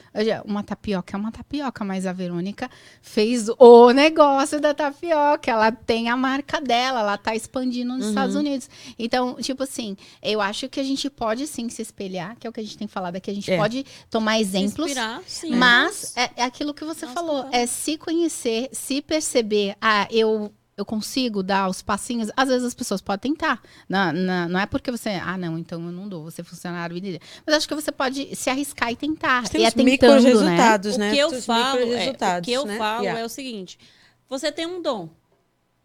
[0.45, 2.69] Uma tapioca é uma tapioca, mas a Verônica
[3.01, 5.49] fez o negócio da tapioca.
[5.49, 8.09] Ela tem a marca dela, ela tá expandindo nos Uhum.
[8.09, 8.69] Estados Unidos.
[8.99, 12.53] Então, tipo assim, eu acho que a gente pode sim se espelhar, que é o
[12.53, 13.31] que a gente tem falado aqui.
[13.31, 13.57] A gente É.
[13.57, 14.87] pode tomar exemplos.
[14.87, 15.55] Inspirar, sim.
[15.55, 20.51] Mas é, é aquilo que você Nossa, falou, é se conhecer, se perceber, ah, eu
[20.77, 22.29] eu consigo dar os passinhos.
[22.37, 23.59] Às vezes as pessoas podem tentar.
[23.89, 26.95] Não, não, não é porque você, ah, não, então eu não dou, você é funcionário.
[27.45, 29.49] Mas acho que você pode se arriscar e tentar.
[29.49, 30.29] Tem e é os tentando, micro né?
[30.29, 31.11] resultados, o né?
[31.11, 32.77] que eu Os falo, é, o que eu né?
[32.77, 33.21] falo Yeah.
[33.21, 33.79] é o seguinte:
[34.29, 35.09] você tem um dom,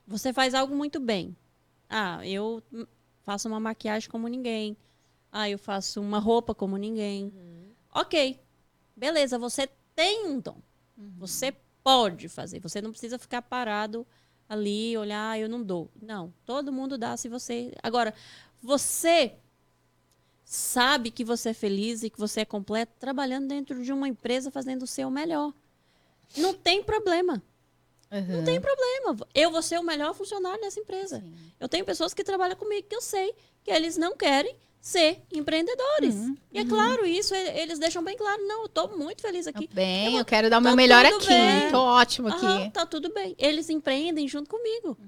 [0.06, 1.34] você faz algo muito bem.
[1.88, 2.62] Ah, eu
[3.22, 4.76] faço uma maquiagem como ninguém.
[5.30, 7.32] Ah, eu faço uma roupa como ninguém.
[7.94, 8.38] Ok,
[8.96, 10.58] beleza, você tem um dom.
[11.18, 12.60] Você pode fazer.
[12.60, 14.06] Você não precisa ficar parado
[14.48, 15.90] ali, olhar, ah, eu não dou.
[16.00, 17.72] Não, todo mundo dá se você.
[17.82, 18.14] Agora,
[18.62, 19.34] você
[20.44, 24.50] sabe que você é feliz e que você é completo trabalhando dentro de uma empresa
[24.50, 25.52] fazendo o seu melhor.
[26.36, 27.42] Não tem problema.
[28.10, 28.36] Uhum.
[28.36, 29.16] Não tem problema.
[29.34, 31.20] Eu vou ser o melhor funcionário dessa empresa.
[31.20, 31.34] Sim.
[31.58, 33.34] Eu tenho pessoas que trabalham comigo que eu sei
[33.64, 36.14] que eles não querem ser empreendedores.
[36.16, 38.42] Uhum, E é claro, isso eles deixam bem claro.
[38.48, 39.68] Não, eu tô muito feliz aqui.
[39.68, 41.28] Tá bem, Eu- eu quero dar o meu tá melhor tudo aqui.
[41.28, 41.70] bem.
[41.70, 42.44] Tô ótimo aqui.
[42.44, 43.36] Aham, tá tudo bem.
[43.38, 44.98] Eles empreendem junto comigo.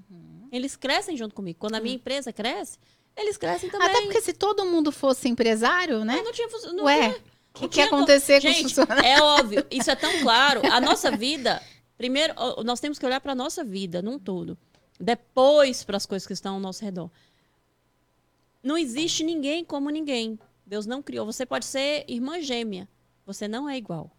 [0.49, 1.59] Eles crescem junto comigo.
[1.59, 2.77] Quando a minha empresa cresce,
[3.17, 3.85] eles crescem também.
[3.89, 6.21] Até porque se todo mundo fosse empresário, né?
[6.23, 7.17] Não tinha, não Ué, tinha-
[7.53, 9.05] o que, que ia co- acontecer com os Gente, funcionários?
[9.05, 10.61] é óbvio, isso é tão claro.
[10.71, 11.61] A nossa vida,
[11.97, 14.57] primeiro, nós temos que olhar para a nossa vida num todo.
[14.97, 17.09] Depois para as coisas que estão ao nosso redor.
[18.65, 20.39] Não existe ninguém como ninguém.
[20.65, 21.23] Deus não criou.
[21.27, 22.89] Você pode ser irmã gêmea.
[23.23, 24.09] Você não é igual.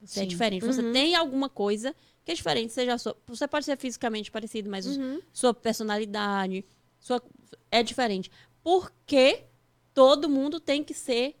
[0.00, 0.28] Você é Sim.
[0.28, 0.64] diferente.
[0.64, 0.92] Você Uhum.
[0.92, 1.92] tem alguma coisa
[2.24, 2.72] que é diferente.
[2.72, 5.20] Seja a sua- você pode ser fisicamente parecido, mas Uhum.
[5.32, 6.64] sua personalidade
[7.00, 7.20] sua,
[7.68, 8.30] é diferente.
[8.62, 9.42] Porque
[9.92, 11.34] todo mundo tem que ser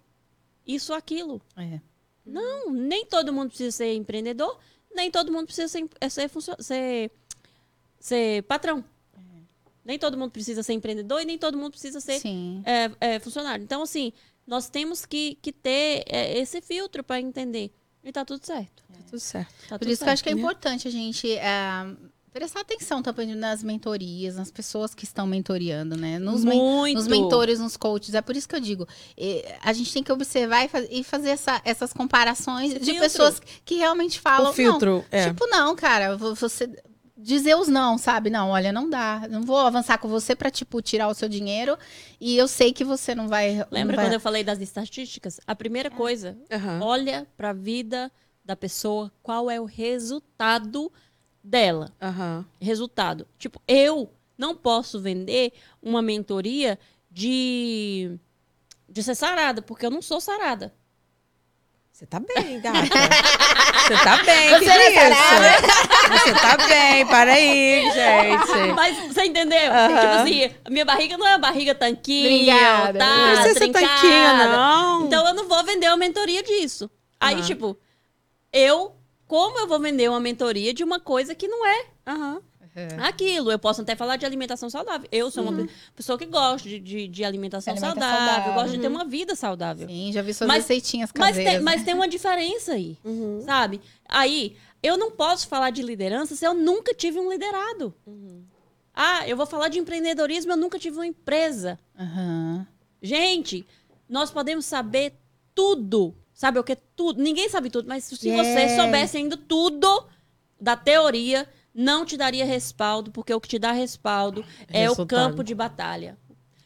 [0.66, 1.40] isso ou aquilo.
[1.56, 1.80] É.
[2.24, 4.58] Não, nem todo mundo precisa ser empreendedor,
[4.92, 7.12] nem todo mundo precisa ser, é ser, ser,
[8.00, 8.84] ser patrão.
[9.86, 12.20] Nem todo mundo precisa ser empreendedor e nem todo mundo precisa ser
[12.64, 13.62] é, é, funcionário.
[13.62, 14.12] Então, assim,
[14.46, 17.72] nós temos que, que ter é, esse filtro para entender.
[18.04, 18.82] E tá tudo certo.
[18.92, 19.52] Tá tudo certo.
[19.68, 20.40] Tá Por tudo isso que eu acho que é né?
[20.40, 21.50] importante a gente é,
[22.32, 26.18] prestar atenção também nas mentorias, nas pessoas que estão mentoreando, né?
[26.18, 28.14] Nos, men- nos mentores, nos coaches.
[28.14, 28.86] É por isso que eu digo,
[29.62, 33.02] a gente tem que observar e, faz- e fazer essa- essas comparações Esse de filtro.
[33.02, 34.50] pessoas que realmente falam.
[34.50, 35.28] o filtro, Não, é.
[35.28, 36.68] Tipo, não, cara, vo- você
[37.16, 38.28] dizer os não, sabe?
[38.30, 39.26] Não, olha, não dá.
[39.30, 41.76] Não vou avançar com você pra, tipo, tirar o seu dinheiro
[42.20, 43.54] e eu sei que você não vai.
[43.56, 45.40] não Lembra vai- quando eu falei das estatísticas?
[45.46, 46.80] A primeira coisa, Aham.
[46.82, 48.10] olha para a vida
[48.44, 50.92] da pessoa, qual é o resultado
[51.42, 51.92] dela.
[52.00, 52.44] Aham.
[52.60, 53.26] resultado.
[53.38, 55.52] Tipo, eu não posso vender
[55.82, 56.78] uma mentoria
[57.10, 58.18] de,
[58.88, 60.74] de ser sarada, porque eu não sou sarada.
[61.96, 62.78] Você tá bem, gata.
[62.78, 66.24] Você tá bem, Você que é isso?
[66.24, 68.72] Você tá bem, para aí, gente.
[68.74, 69.58] Mas você entendeu?
[69.58, 72.98] Tipo assim, a minha barriga não é uma barriga tanquinho, Obrigada.
[72.98, 73.16] tá?
[73.16, 75.06] Não precisa ser tanquinho, não.
[75.06, 76.90] Então eu não vou vender uma mentoria disso.
[77.18, 77.78] Aí, tipo,
[78.52, 78.94] eu,
[79.26, 82.42] como eu vou vender uma mentoria de uma coisa que não é Aham.
[82.76, 82.88] É.
[83.00, 83.50] aquilo?
[83.50, 85.08] Eu posso até falar de alimentação saudável.
[85.10, 88.54] Eu sou uma pe- pessoa que gosta de, de, de alimentação, Alimentação saudável, saudável.
[88.62, 89.88] gosto de ter uma vida saudável.
[89.88, 91.54] Sim, já vi suas Mas- receitinhas Mas caseiras.
[91.54, 91.84] tem, mas né?
[91.86, 93.40] tem uma diferença aí, Uhum.
[93.46, 93.80] sabe?
[94.06, 97.94] Aí, eu não posso falar de liderança se eu nunca tive um liderado.
[98.06, 98.42] Uhum.
[98.94, 101.78] Ah, eu vou falar de empreendedorismo, eu nunca tive uma empresa.
[103.02, 103.66] Gente,
[104.08, 105.14] nós podemos saber
[105.54, 106.14] tudo.
[106.34, 106.76] Sabe o que?
[106.94, 107.22] Tudo.
[107.22, 108.46] Ninguém sabe tudo, mas se Yes.
[108.46, 110.06] você soubesse ainda tudo
[110.60, 111.48] da teoria,
[111.78, 115.08] não te daria respaldo, porque o que te dá respaldo é o Resultado.
[115.30, 116.16] campo de batalha.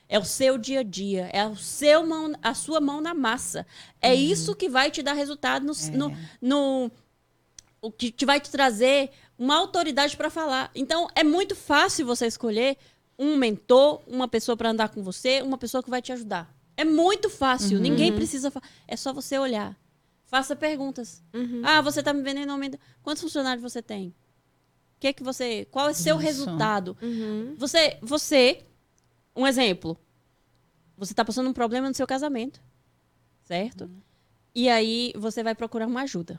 [0.08, 3.66] É o seu dia a dia, é o seu mão, a sua mão na massa.
[4.00, 6.90] É isso que vai te dar resultado no, no, no-
[7.82, 10.70] o que te vai te trazer uma autoridade para falar.
[10.74, 12.76] Então, é muito fácil você escolher
[13.18, 16.52] um mentor, uma pessoa para andar com você, uma pessoa que vai te ajudar.
[16.76, 17.78] É muito fácil.
[17.78, 18.50] Ninguém precisa.
[18.50, 19.76] fa- É só você olhar.
[20.26, 21.22] Faça perguntas.
[21.34, 21.60] Uhum.
[21.64, 22.78] Ah, você está me vendendo aumento.
[23.02, 24.14] Quantos funcionários você tem?
[25.00, 25.64] O que é que você.
[25.70, 26.26] Qual é o seu Isso.
[26.26, 26.94] resultado?
[27.00, 27.54] Uhum.
[27.56, 28.66] Você, você,
[29.34, 29.96] um exemplo.
[30.94, 32.60] Você está passando um problema no seu casamento,
[33.42, 33.90] certo?
[34.54, 36.38] E aí você vai procurar uma ajuda.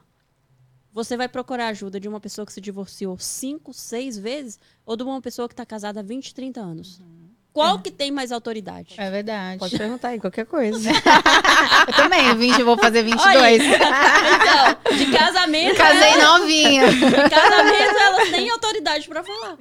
[0.94, 5.02] Você vai procurar ajuda de uma pessoa que se divorciou cinco, seis vezes ou de
[5.02, 7.02] uma pessoa que está casada há 20, 30 anos?
[7.54, 8.96] Qual que tem mais autoridade?
[8.98, 9.60] É verdade.
[9.60, 10.90] Pode perguntar aí qualquer coisa.
[11.88, 13.62] Eu também, 20, vou fazer 22.
[14.42, 15.76] Então, de casamento.
[15.76, 16.88] Casei elas- novinha.
[16.92, 19.58] De casamento, elas têm autoridade pra falar.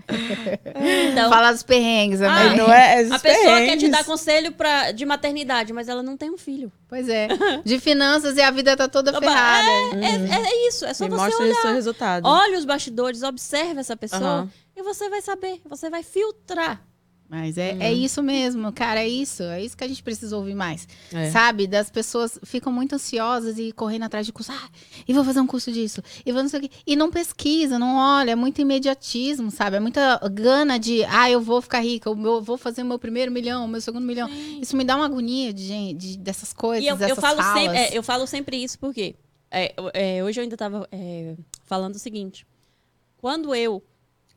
[1.10, 3.00] Então, Falar dos perrengues, Ah, não é?
[3.04, 6.70] a pessoa quer te dar conselho pra, de maternidade, mas ela não tem um filho.
[6.88, 7.28] Pois é.
[7.64, 9.68] De finanças e a vida tá toda Oba, ferrada.
[10.00, 11.56] É, é- é isso, é só Me você mostra olhar.
[11.58, 12.26] o seu resultado.
[12.28, 14.50] Olha os bastidores, observe essa pessoa Aham.
[14.76, 16.82] e você vai saber, você vai filtrar.
[17.32, 19.44] Mas é, é isso mesmo, cara, é isso.
[19.44, 20.88] É isso que a gente precisa ouvir mais.
[21.12, 21.30] É.
[21.30, 21.68] Sabe?
[21.68, 24.50] Das pessoas ficam muito ansiosas e correndo atrás de curso.
[24.50, 24.68] Ah,
[25.06, 26.02] e vou fazer um curso disso.
[26.26, 26.70] E vou não sei o quê.
[26.84, 28.32] E não pesquisa, não olha.
[28.32, 29.76] É muito imediatismo, sabe?
[29.76, 33.30] É muita gana de, ah, eu vou ficar rica, eu vou- fazer o meu primeiro
[33.30, 34.28] milhão, o meu segundo milhão.
[34.60, 37.40] Isso me dá uma agonia de, gente, de- dessas coisas, E eu, dessas eu falo
[37.40, 37.60] falas.
[37.62, 39.14] sempre, é, eu falo sempre isso porque
[39.52, 40.88] é, é, hoje eu ainda estava
[41.64, 42.44] falando o seguinte:
[43.18, 43.80] quando eu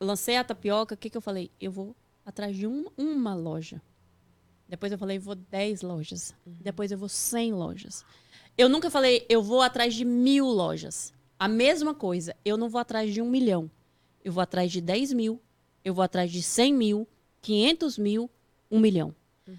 [0.00, 1.50] lancei a tapioca, o que, que eu falei?
[1.60, 3.80] Eu vou atrás de um- uma loja.
[4.68, 6.34] Depois eu falei, eu vou 10 lojas.
[6.46, 8.04] Depois eu vou 100 lojas.
[8.56, 11.12] Eu nunca falei, eu vou atrás de mil lojas.
[11.38, 13.70] A mesma coisa, eu não vou atrás de um milhão.
[14.24, 15.40] Eu vou atrás de 10 mil,
[15.84, 17.06] eu vou atrás de 100 mil,
[17.42, 18.30] 500 mil,
[18.70, 19.14] um milhão.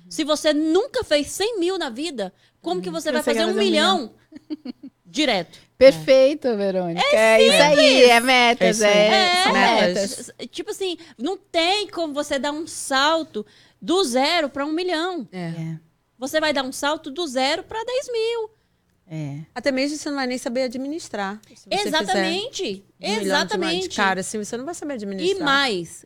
[0.10, 3.60] Se você nunca fez 100 mil na vida, como que você vai fazer um fazer
[3.60, 4.14] um milhão
[5.16, 5.58] direto?
[5.78, 7.02] Perfeito, Verônica.
[7.14, 10.32] É, isso aí, é metas, É é, são metas.
[10.52, 13.46] Tipo assim, não tem como você dar um salto
[13.82, 15.28] do zero para um milhão.
[15.32, 15.48] É.
[15.48, 15.80] É,
[16.18, 18.50] Você vai dar um salto do zero para 10 mil.
[19.08, 19.40] é.
[19.54, 21.42] Até mesmo você não vai nem saber administrar.
[21.70, 22.86] Exatamente.
[23.02, 23.90] um Exatamente.
[23.90, 25.44] De cara, assim, você não vai saber E administrar.
[25.44, 26.06] mais,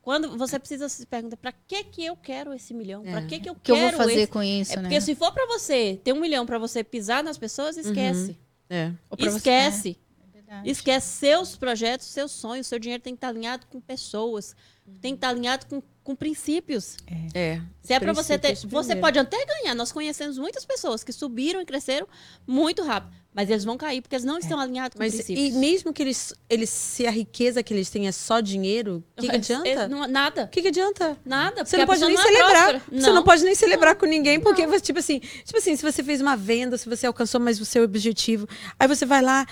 [0.00, 3.02] quando você precisa se perguntar, para que que eu quero esse milhão?
[3.02, 3.26] Para É.
[3.26, 4.32] que que eu O que eu quero vou fazer esse?
[4.32, 4.82] com isso, É né?
[4.82, 8.36] porque se for para você ter um milhão para você pisar nas pessoas, esquece.
[8.70, 8.92] É.
[9.10, 9.98] Você- Esquece.
[9.98, 10.09] É
[10.50, 10.70] verdade.
[10.70, 12.66] Esquece seus projetos, seus sonhos.
[12.66, 14.54] Seu dinheiro tem que estar alinhado com pessoas.
[15.00, 16.96] Tem que estar alinhado com, com princípios.
[17.32, 17.60] É.
[17.80, 18.48] Se é para você ter.
[18.48, 19.00] Princípios Você primeiro.
[19.00, 19.74] pode até ganhar.
[19.74, 22.08] Nós conhecemos muitas pessoas que subiram e cresceram
[22.46, 23.20] muito rápido.
[23.32, 25.54] Mas eles vão cair porque eles não estão alinhados com Mas princípios.
[25.54, 29.20] e mesmo que eles, eles, se a riqueza que eles têm é só dinheiro, o
[29.20, 29.68] que, que adianta?
[29.68, 30.44] eles não- nada.
[30.46, 31.16] O que, que adianta?
[31.24, 31.64] Nada.
[31.64, 32.82] Você não pode nem não é celebrar.
[32.90, 36.02] Você não pode nem celebrar com ninguém, porque você, tipo assim, tipo assim, se você
[36.02, 39.46] fez uma venda, se você alcançou mais o seu objetivo, aí você vai lá.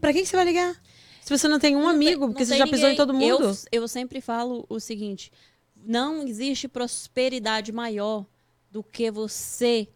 [0.00, 0.80] Pra quem que você vai ligar?
[1.22, 2.92] Se você não tem um Não tem- amigo, não porque você tem já pisou em
[2.92, 2.96] ninguém.
[2.96, 3.44] todo mundo.
[3.70, 5.30] Eu, eu sempre falo o seguinte:
[5.76, 8.24] não existe prosperidade maior
[8.70, 9.88] do que você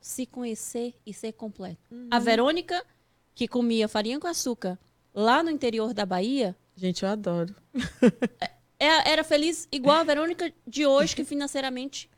[0.00, 1.78] se conhecer e ser completo.
[1.90, 2.08] Uhum.
[2.10, 2.84] A Verônica,
[3.34, 4.78] que comia farinha com açúcar
[5.14, 7.54] lá no interior da Bahia, Gente, eu adoro.
[8.78, 12.08] é- era feliz igual a Verônica de hoje, que financeiramente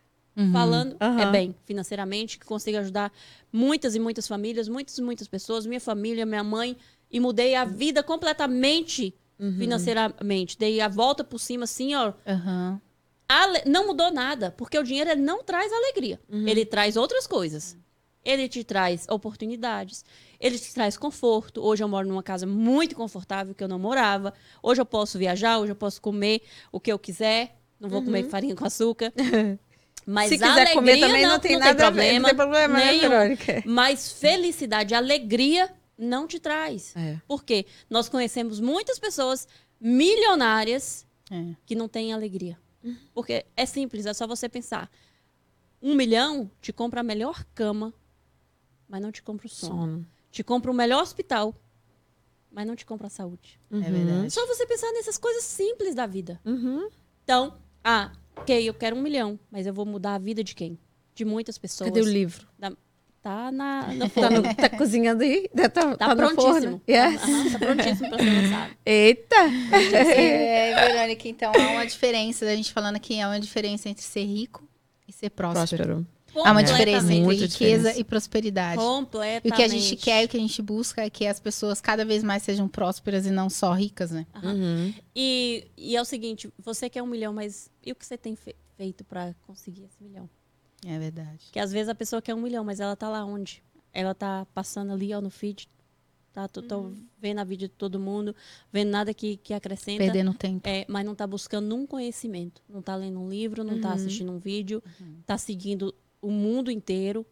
[0.53, 1.32] falando é Aham.
[1.32, 3.12] bem, financeiramente, que consiga ajudar
[3.53, 6.76] muitas e muitas famílias, muitas e muitas pessoas, minha família, minha mãe,
[7.11, 9.14] e mudei a vida completamente
[9.59, 10.59] financeiramente.
[10.59, 12.12] Dei a volta por cima, assim, ó.
[13.28, 16.20] Ale- Não mudou nada, porque o dinheiro ele não traz alegria.
[16.30, 17.76] Ele traz outras coisas.
[18.24, 20.05] Ele te traz oportunidades,
[20.41, 21.62] ele te traz conforto.
[21.62, 24.34] Hoje eu moro numa casa muito confortável que eu não morava.
[24.62, 27.57] Hoje eu posso viajar, hoje eu posso comer o que eu quiser.
[27.80, 29.12] Não vou comer farinha com açúcar.
[30.11, 32.19] Mas Se a quiser comer alegria também não, tem nada a ver, problema.
[32.21, 33.09] não tem problema, né, nenhum.
[33.11, 33.63] Verônica?
[33.67, 36.97] Mas felicidade, alegria não te traz.
[36.97, 37.21] É.
[37.29, 37.67] Por quê?
[37.91, 39.47] Nós conhecemos muitas pessoas
[39.79, 41.55] milionárias É.
[41.67, 42.59] que não têm alegria.
[43.13, 44.91] Porque é simples, é só você pensar.
[45.83, 47.93] Um milhão te compra a melhor cama,
[48.89, 49.73] mas não te compra o sono.
[49.75, 50.07] Sono.
[50.31, 51.55] Te compra o melhor hospital,
[52.51, 53.61] mas não te compra a saúde.
[53.71, 54.31] É verdade.
[54.31, 56.41] Só você pensar nessas coisas simples da vida.
[56.47, 56.89] Uhum.
[57.25, 58.11] Então, ah,
[58.43, 60.78] ok, eu quero um milhão, mas eu vou mudar a vida de quem?
[61.14, 61.91] De muitas pessoas.
[61.91, 62.47] Cadê o livro?
[62.59, 62.72] Da-
[63.20, 64.43] Tá na, no Tá, forno.
[64.43, 65.49] no- tá cozinhando aí?
[65.49, 66.53] Tá, tá, Tá, tá no prontíssimo.
[66.53, 66.82] forno?
[66.89, 67.20] Yes.
[67.22, 68.74] Aham, tá prontíssimo pra ser lançado.
[68.86, 69.36] Eita!
[69.93, 74.24] É, Verônica, então há uma diferença, a gente falando aqui, há uma diferença entre ser
[74.24, 74.66] rico
[75.07, 75.66] e ser próspero.
[75.84, 76.07] Próspero.
[76.45, 77.99] Há uma diferença entre riqueza diferença.
[78.01, 78.80] e prosperidade.
[78.80, 79.47] Completamente.
[79.47, 81.39] E o que a gente quer e o que a gente busca é que as
[81.41, 84.26] pessoas cada vez mais sejam prósperas e não só ricas, né?
[84.43, 84.93] Uhum.
[85.14, 88.37] E, e é o seguinte, você quer um milhão, mas e o que você tem
[88.37, 90.29] fe- feito pra conseguir esse milhão?
[90.87, 91.38] É verdade.
[91.46, 93.63] Porque às vezes a pessoa quer um milhão, mas ela tá lá onde?
[93.92, 95.68] Ela tá passando ali, ó, no feed.
[96.33, 97.04] Tá, tô, tô Uhum.
[97.21, 98.37] vendo a vídeo de todo mundo,
[98.72, 100.04] vendo nada que, que acrescenta.
[100.04, 100.61] Perdendo tempo.
[100.68, 102.63] É, mas não tá buscando um conhecimento.
[102.68, 104.80] Não tá lendo um livro, não tá assistindo um vídeo,
[105.26, 107.24] tá seguindo o mundo inteiro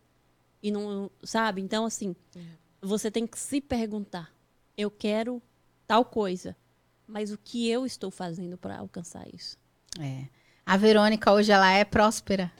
[0.62, 1.60] e não, sabe?
[1.60, 2.14] Então assim,
[2.80, 4.32] você tem que se perguntar:
[4.76, 5.42] eu quero
[5.86, 6.56] tal coisa,
[7.06, 9.58] mas o que eu estou fazendo para alcançar isso?
[10.00, 10.26] É.
[10.64, 12.52] A Verônica hoje ela é próspera.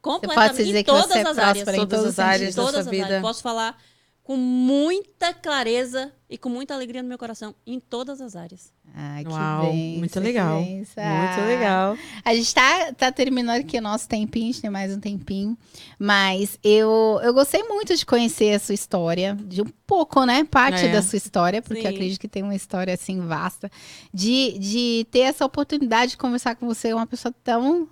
[0.00, 2.54] Completamente pode dizer em que você todas é as áreas, próspera em todas as áreas
[2.54, 3.04] da sua vida.
[3.04, 3.22] áreas.
[3.22, 3.78] Posso falar
[4.30, 8.72] com muita clareza e com muita alegria no meu coração em todas as áreas.
[8.94, 9.98] Ai, que Uau, bem.
[9.98, 10.60] muito legal.
[10.62, 11.98] Muito Muito legal.
[12.24, 15.58] A gente tá, tá terminando aqui o nosso tempinho, a gente tem mais um tempinho.
[15.98, 20.44] Mas eu, eu gostei muito de conhecer a sua história, de um pouco, né?
[20.44, 20.92] Parte É.
[20.92, 23.68] da sua história, porque acredito que tem uma história assim vasta.
[24.14, 27.88] De, de ter essa oportunidade de conversar com você, uma pessoa tão.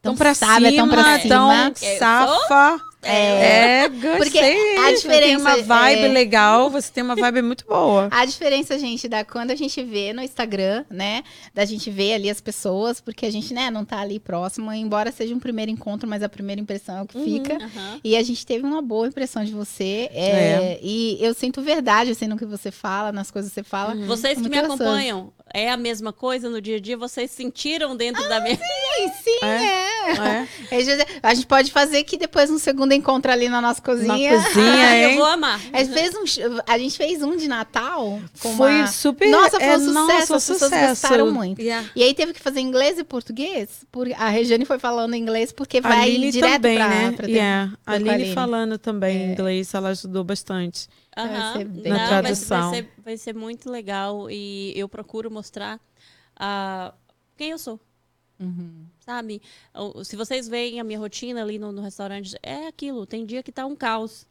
[0.00, 1.34] Tão pra sábia, cima, tão pra cima.
[1.34, 2.93] tão safa.
[3.06, 4.16] É, gostei.
[4.18, 8.08] Porque a Você tem uma diferença vibe é- legal, você tem uma vibe muito boa.
[8.10, 11.22] A diferença, gente, da quando a gente vê no Instagram, né?
[11.52, 15.10] Da gente ver ali as pessoas, porque a gente, né, não tá ali próximo, embora
[15.12, 17.54] seja um primeiro encontro, mas a primeira impressão é o que fica.
[17.56, 18.00] Aham.
[18.02, 20.08] E a gente teve uma boa impressão de você.
[20.12, 20.78] é, É.
[20.82, 23.94] E eu sinto verdade, assim, no que você fala, nas coisas que você fala.
[24.06, 26.96] Vocês que Muito me acompanham, é a mesma coisa no dia a dia?
[26.96, 28.56] Vocês sentiram dentro da minha.
[28.56, 28.62] Sim,
[29.22, 29.94] sim, é.
[30.12, 30.48] É.
[30.70, 33.84] É, José, A gente pode fazer que depois um segundo encontro ali na nossa Na
[33.86, 34.42] cozinha.
[34.42, 35.60] cozinha, Ah, eu vou amar.
[35.72, 36.24] A gente, fez um,
[36.66, 38.20] a gente fez um de Natal.
[38.40, 39.28] com Foi uma- super.
[39.30, 40.88] Nossa, foi um é, sucesso, nossa, as pessoas sucesso.
[41.02, 41.60] gostaram muito.
[41.60, 41.88] Yeah.
[41.96, 43.84] E aí teve que fazer inglês e português.
[43.90, 47.12] Por, a Regiane foi falando inglês porque A vai Aline direto também, pra, né?
[47.12, 47.72] pra ter- Yeah.
[47.86, 48.34] A Aline Aline.
[48.34, 49.32] falando também É.
[49.32, 50.86] inglês, ela ajudou bastante.
[51.16, 52.70] Bem Não, Na mas tradução.
[52.70, 55.78] Vai ser, vai ser muito legal e eu procuro mostrar
[56.36, 56.92] ah,
[57.36, 57.78] quem eu sou,
[58.40, 58.86] Uhum.
[59.00, 59.40] sabe?
[60.04, 63.06] Se vocês veem a minha rotina ali no, no restaurante, é aquilo.
[63.06, 64.26] Tem dia que tá um caos,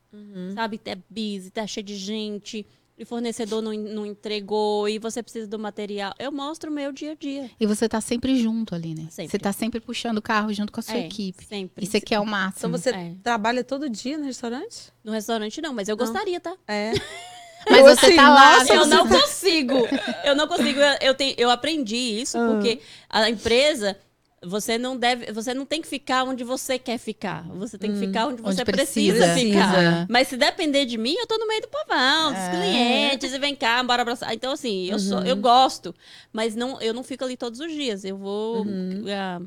[0.53, 0.80] sabe?
[0.85, 2.65] É busy, tá cheio de gente,
[2.97, 6.13] e fornecedor não, não entregou, e você precisa do material.
[6.19, 7.49] Eu mostro o meu dia a dia.
[7.59, 9.07] E você tá sempre junto ali, né?
[9.09, 9.31] Sempre.
[9.31, 11.43] Você tá sempre puxando o carro junto com a sua É, equipe.
[11.43, 11.84] Sempre.
[11.85, 12.77] Isso aqui é o Então máximo.
[12.77, 13.15] você É.
[13.23, 14.91] trabalha todo dia no restaurante?
[15.03, 16.55] No restaurante não, mas eu gostaria, tá?
[16.67, 16.91] É.
[17.69, 18.60] Mas Eu, você assim, tá lá.
[18.60, 19.88] nossa, Eu você- não consigo.
[20.23, 20.80] Eu não consigo.
[20.80, 22.48] Eu, eu, tenho, eu aprendi isso Ah.
[22.52, 22.80] porque
[23.10, 23.98] a empresa.
[24.45, 27.44] Você não deve, você não tem que ficar onde você quer ficar.
[27.56, 29.35] Você tem que ficar onde você Onde precisa, precisa.
[29.35, 29.72] ficar.
[29.72, 30.07] Precisa.
[30.10, 32.49] Mas se depender de mim, eu tô no meio do povão, dos É.
[32.52, 34.34] clientes, e vem cá, bora abraçar.
[34.34, 35.95] Então, assim, eu, sou, eu gosto,
[36.34, 38.03] mas não, eu não fico ali todos os dias.
[38.03, 38.64] Eu vou.
[38.64, 38.65] o
[39.06, 39.41] dia-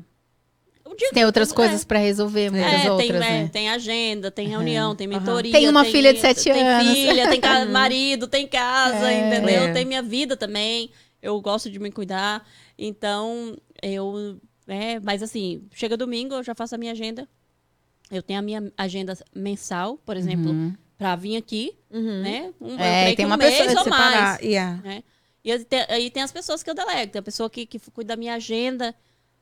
[1.13, 1.55] Tem outras é.
[1.55, 3.49] coisas pra resolver, muitas É, tem, outras, né, né?
[3.51, 5.51] tem agenda, tem reunião, tem mentoria.
[5.51, 6.93] Tem uma filha de sete tem anos.
[6.93, 9.27] filha, tem ca- marido, tem casa, É.
[9.27, 9.63] entendeu?
[9.63, 9.73] É.
[9.73, 10.89] Tem minha vida também.
[11.21, 12.47] Eu gosto de me cuidar.
[12.77, 14.39] Então, eu.
[14.67, 17.27] É, mas assim, chega domingo, eu já faço a minha agenda.
[18.11, 20.73] Eu tenho a minha agenda mensal, por exemplo, Uhum.
[20.97, 22.21] pra vir aqui, Uhum.
[22.21, 22.53] né?
[22.61, 24.39] Um, É, tem uma um pessoa mês de ou mais.
[24.41, 24.81] Yeah.
[24.83, 25.03] né?
[25.43, 27.11] E aí tem, aí tem as pessoas que eu delego.
[27.11, 28.93] Tem a pessoa que, que cuida da minha agenda.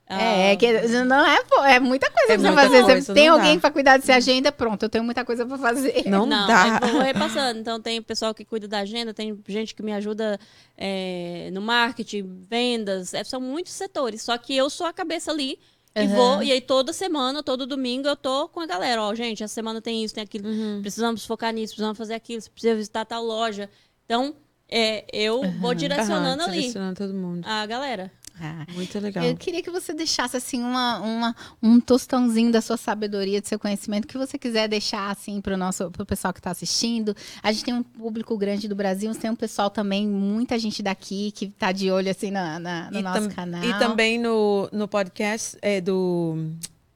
[0.08, 0.72] É, ah, que
[1.04, 2.78] não é, pô, é muita coisa É pra você muita fazer.
[2.84, 3.62] Você coisa, tem não alguém dá.
[3.62, 6.04] pra cuidar dessa agenda, pronto, eu tenho muita coisa pra fazer.
[6.08, 6.80] Não, Não, dá.
[6.84, 7.60] eu vou repassando.
[7.60, 10.40] Então, tem pessoal que cuida da agenda, tem gente que me ajuda
[10.78, 13.16] é, no marketing, vendas.
[13.16, 14.22] é, são muitos setores.
[14.22, 15.58] Só que eu sou a cabeça ali.
[15.96, 16.08] E Aham.
[16.16, 19.02] vou, e aí toda semana, todo domingo, eu tô com a galera.
[19.02, 20.48] Ó, gente, essa semana tem isso, tem aquilo.
[20.48, 20.82] Uhum.
[20.82, 23.70] Precisamos focar nisso, precisamos fazer aquilo, você precisa visitar tal loja.
[24.06, 24.36] Então,
[24.70, 27.46] é, eu vou direcionando ali Direcionando todo mundo.
[27.48, 28.12] a galera.
[28.40, 29.24] Ah, Muito legal.
[29.24, 33.58] Eu queria que você deixasse assim uma, uma- um tostãozinho da sua sabedoria, do seu
[33.58, 37.16] conhecimento, que você quiser deixar assim para o nosso pro pessoal que está assistindo.
[37.42, 40.84] A gente tem um público grande do Brasil, mas tem um pessoal também, muita gente
[40.84, 43.64] daqui que está de olho assim na, na- no E nosso tam- canal.
[43.64, 46.36] E também no, no podcast é, do,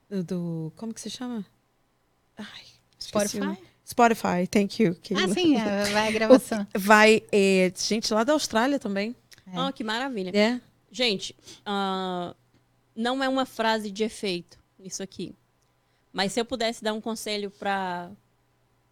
[0.10, 1.46] do, do- Como que se chama?
[2.38, 2.46] Ai,
[3.00, 3.58] Spotify?
[3.88, 4.96] Spotify, thank you.
[5.02, 5.24] Keila.
[5.24, 6.68] Ah, sim, é, vai a gravação.
[6.78, 9.16] Vai é, gente lá da Austrália também.
[9.52, 9.58] É.
[9.60, 10.32] Ó, que maravilha.
[10.38, 10.60] É.
[10.92, 11.36] Gente,
[11.66, 12.36] ah,
[12.96, 15.36] não é uma frase de efeito isso aqui.
[16.12, 18.12] Mas se eu pudesse dar um conselho para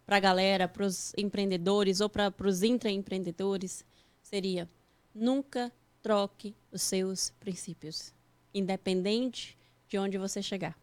[0.06, 3.84] a galera, para os empreendedores ou para os intraempreendedores,
[4.22, 4.68] seria
[5.14, 5.72] nunca
[6.02, 8.14] troque os seus princípios,
[8.54, 9.58] independente
[9.88, 10.78] de onde você chegar.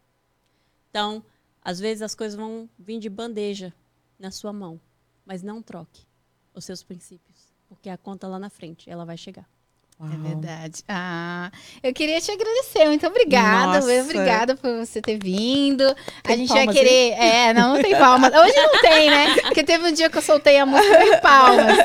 [0.89, 1.23] Então,
[1.61, 3.73] às vezes as coisas vão vir de bandeja
[4.19, 4.79] na sua mão,
[5.25, 6.05] mas não troque
[6.53, 9.49] os seus princípios, porque a conta lá na frente, ela vai chegar.
[9.97, 10.11] É Uau.
[10.17, 10.84] verdade.
[10.89, 11.49] Ah,
[11.81, 12.85] eu queria te agradecer.
[12.85, 13.80] Muito obrigada.
[13.80, 14.01] Nossa.
[14.01, 15.84] Obrigada por você ter vindo.
[15.84, 17.13] a Tem gente vai querer.
[17.13, 18.30] É, não, não tem palmas.
[18.34, 19.35] Hoje não tem, né?
[19.43, 21.77] Porque teve um dia que eu soltei a música e palmas.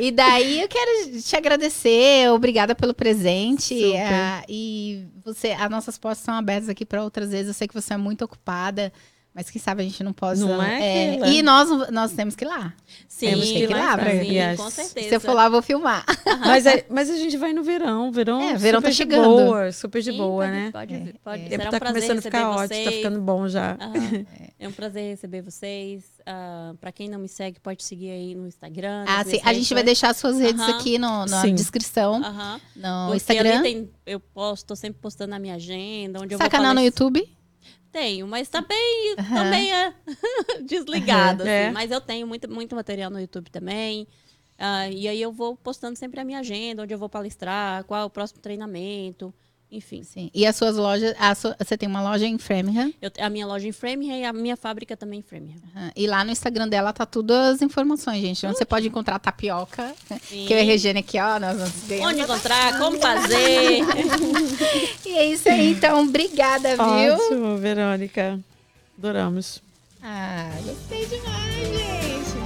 [0.00, 2.28] E daí eu quero te agradecer.
[2.32, 3.78] Obrigada pelo presente.
[3.78, 4.02] Super.
[4.02, 7.46] Ah, e você, as nossas portas estão abertas aqui para outras vezes.
[7.48, 8.92] Eu sei que você é muito ocupada.
[9.34, 10.40] Mas quem sabe a gente não possa.
[10.46, 10.78] Não é,
[11.18, 11.26] Keila?
[11.26, 12.72] e nós, nós temos que ir lá.
[13.08, 14.56] Sim, Temos que ir lá pra- sim, Yes.
[14.60, 15.08] com certeza.
[15.08, 16.04] Se eu for lá, eu vou filmar.
[16.38, 18.12] Mas, é- mas a gente vai no verão.
[18.12, 19.24] Verão, É, verão tá super de chegando.
[19.24, 20.70] boa, super de Sim, boa, pode, né?
[20.70, 21.42] Pode, É, vir, pode.
[21.46, 21.48] é.
[21.48, 22.84] Será um tá prazer começando a ficar ótimo, vocês.
[22.84, 23.76] tá ficando bom já.
[23.80, 24.26] Aham.
[24.56, 26.04] É um prazer receber vocês.
[26.24, 29.04] Ah, pra quem não me segue, pode seguir aí no Instagram.
[29.06, 29.40] Ah, sim.
[29.44, 30.78] A gente vai deixar suas redes Aham.
[30.78, 31.54] aqui no, na Sim.
[31.54, 32.60] descrição, Aham.
[32.76, 33.62] no Porque Instagram.
[33.62, 36.80] tem, eu posto, tô sempre postando na minha agenda, onde eu vou canal no.
[36.80, 37.28] YouTube?
[37.94, 39.94] Tenho, mas tá bem, também é
[40.62, 41.66] desligado, É.
[41.66, 41.72] assim.
[41.72, 44.08] Mas eu tenho muito, muito material no YouTube também.
[44.58, 48.00] Ah, e aí eu vou postando sempre a minha agenda, onde eu vou palestrar, qual
[48.00, 49.32] é o próximo treinamento,
[49.76, 50.02] enfim.
[50.04, 50.30] Sim.
[50.34, 52.92] E as suas lojas, a sua- você tem uma loja em Framingham.
[53.02, 55.60] Eu, a minha loja em Framingham e a minha fábrica também em Framingham.
[55.76, 55.90] Aham.
[55.96, 58.46] E lá no Instagram dela tá tudo as informações, gente.
[58.46, 59.94] Onde você pode encontrar tapioca.
[60.28, 60.46] Sim.
[60.46, 62.04] Que eu e a Regina aqui, ó, nós vamos.
[62.06, 63.80] Onde encontrar, como fazer.
[65.06, 66.02] E é isso aí, então.
[66.02, 67.14] Obrigada, viu?
[67.14, 68.38] Ótimo, Verônica.
[68.98, 69.62] Adoramos.
[70.02, 72.43] Ah, gostei demais, gente.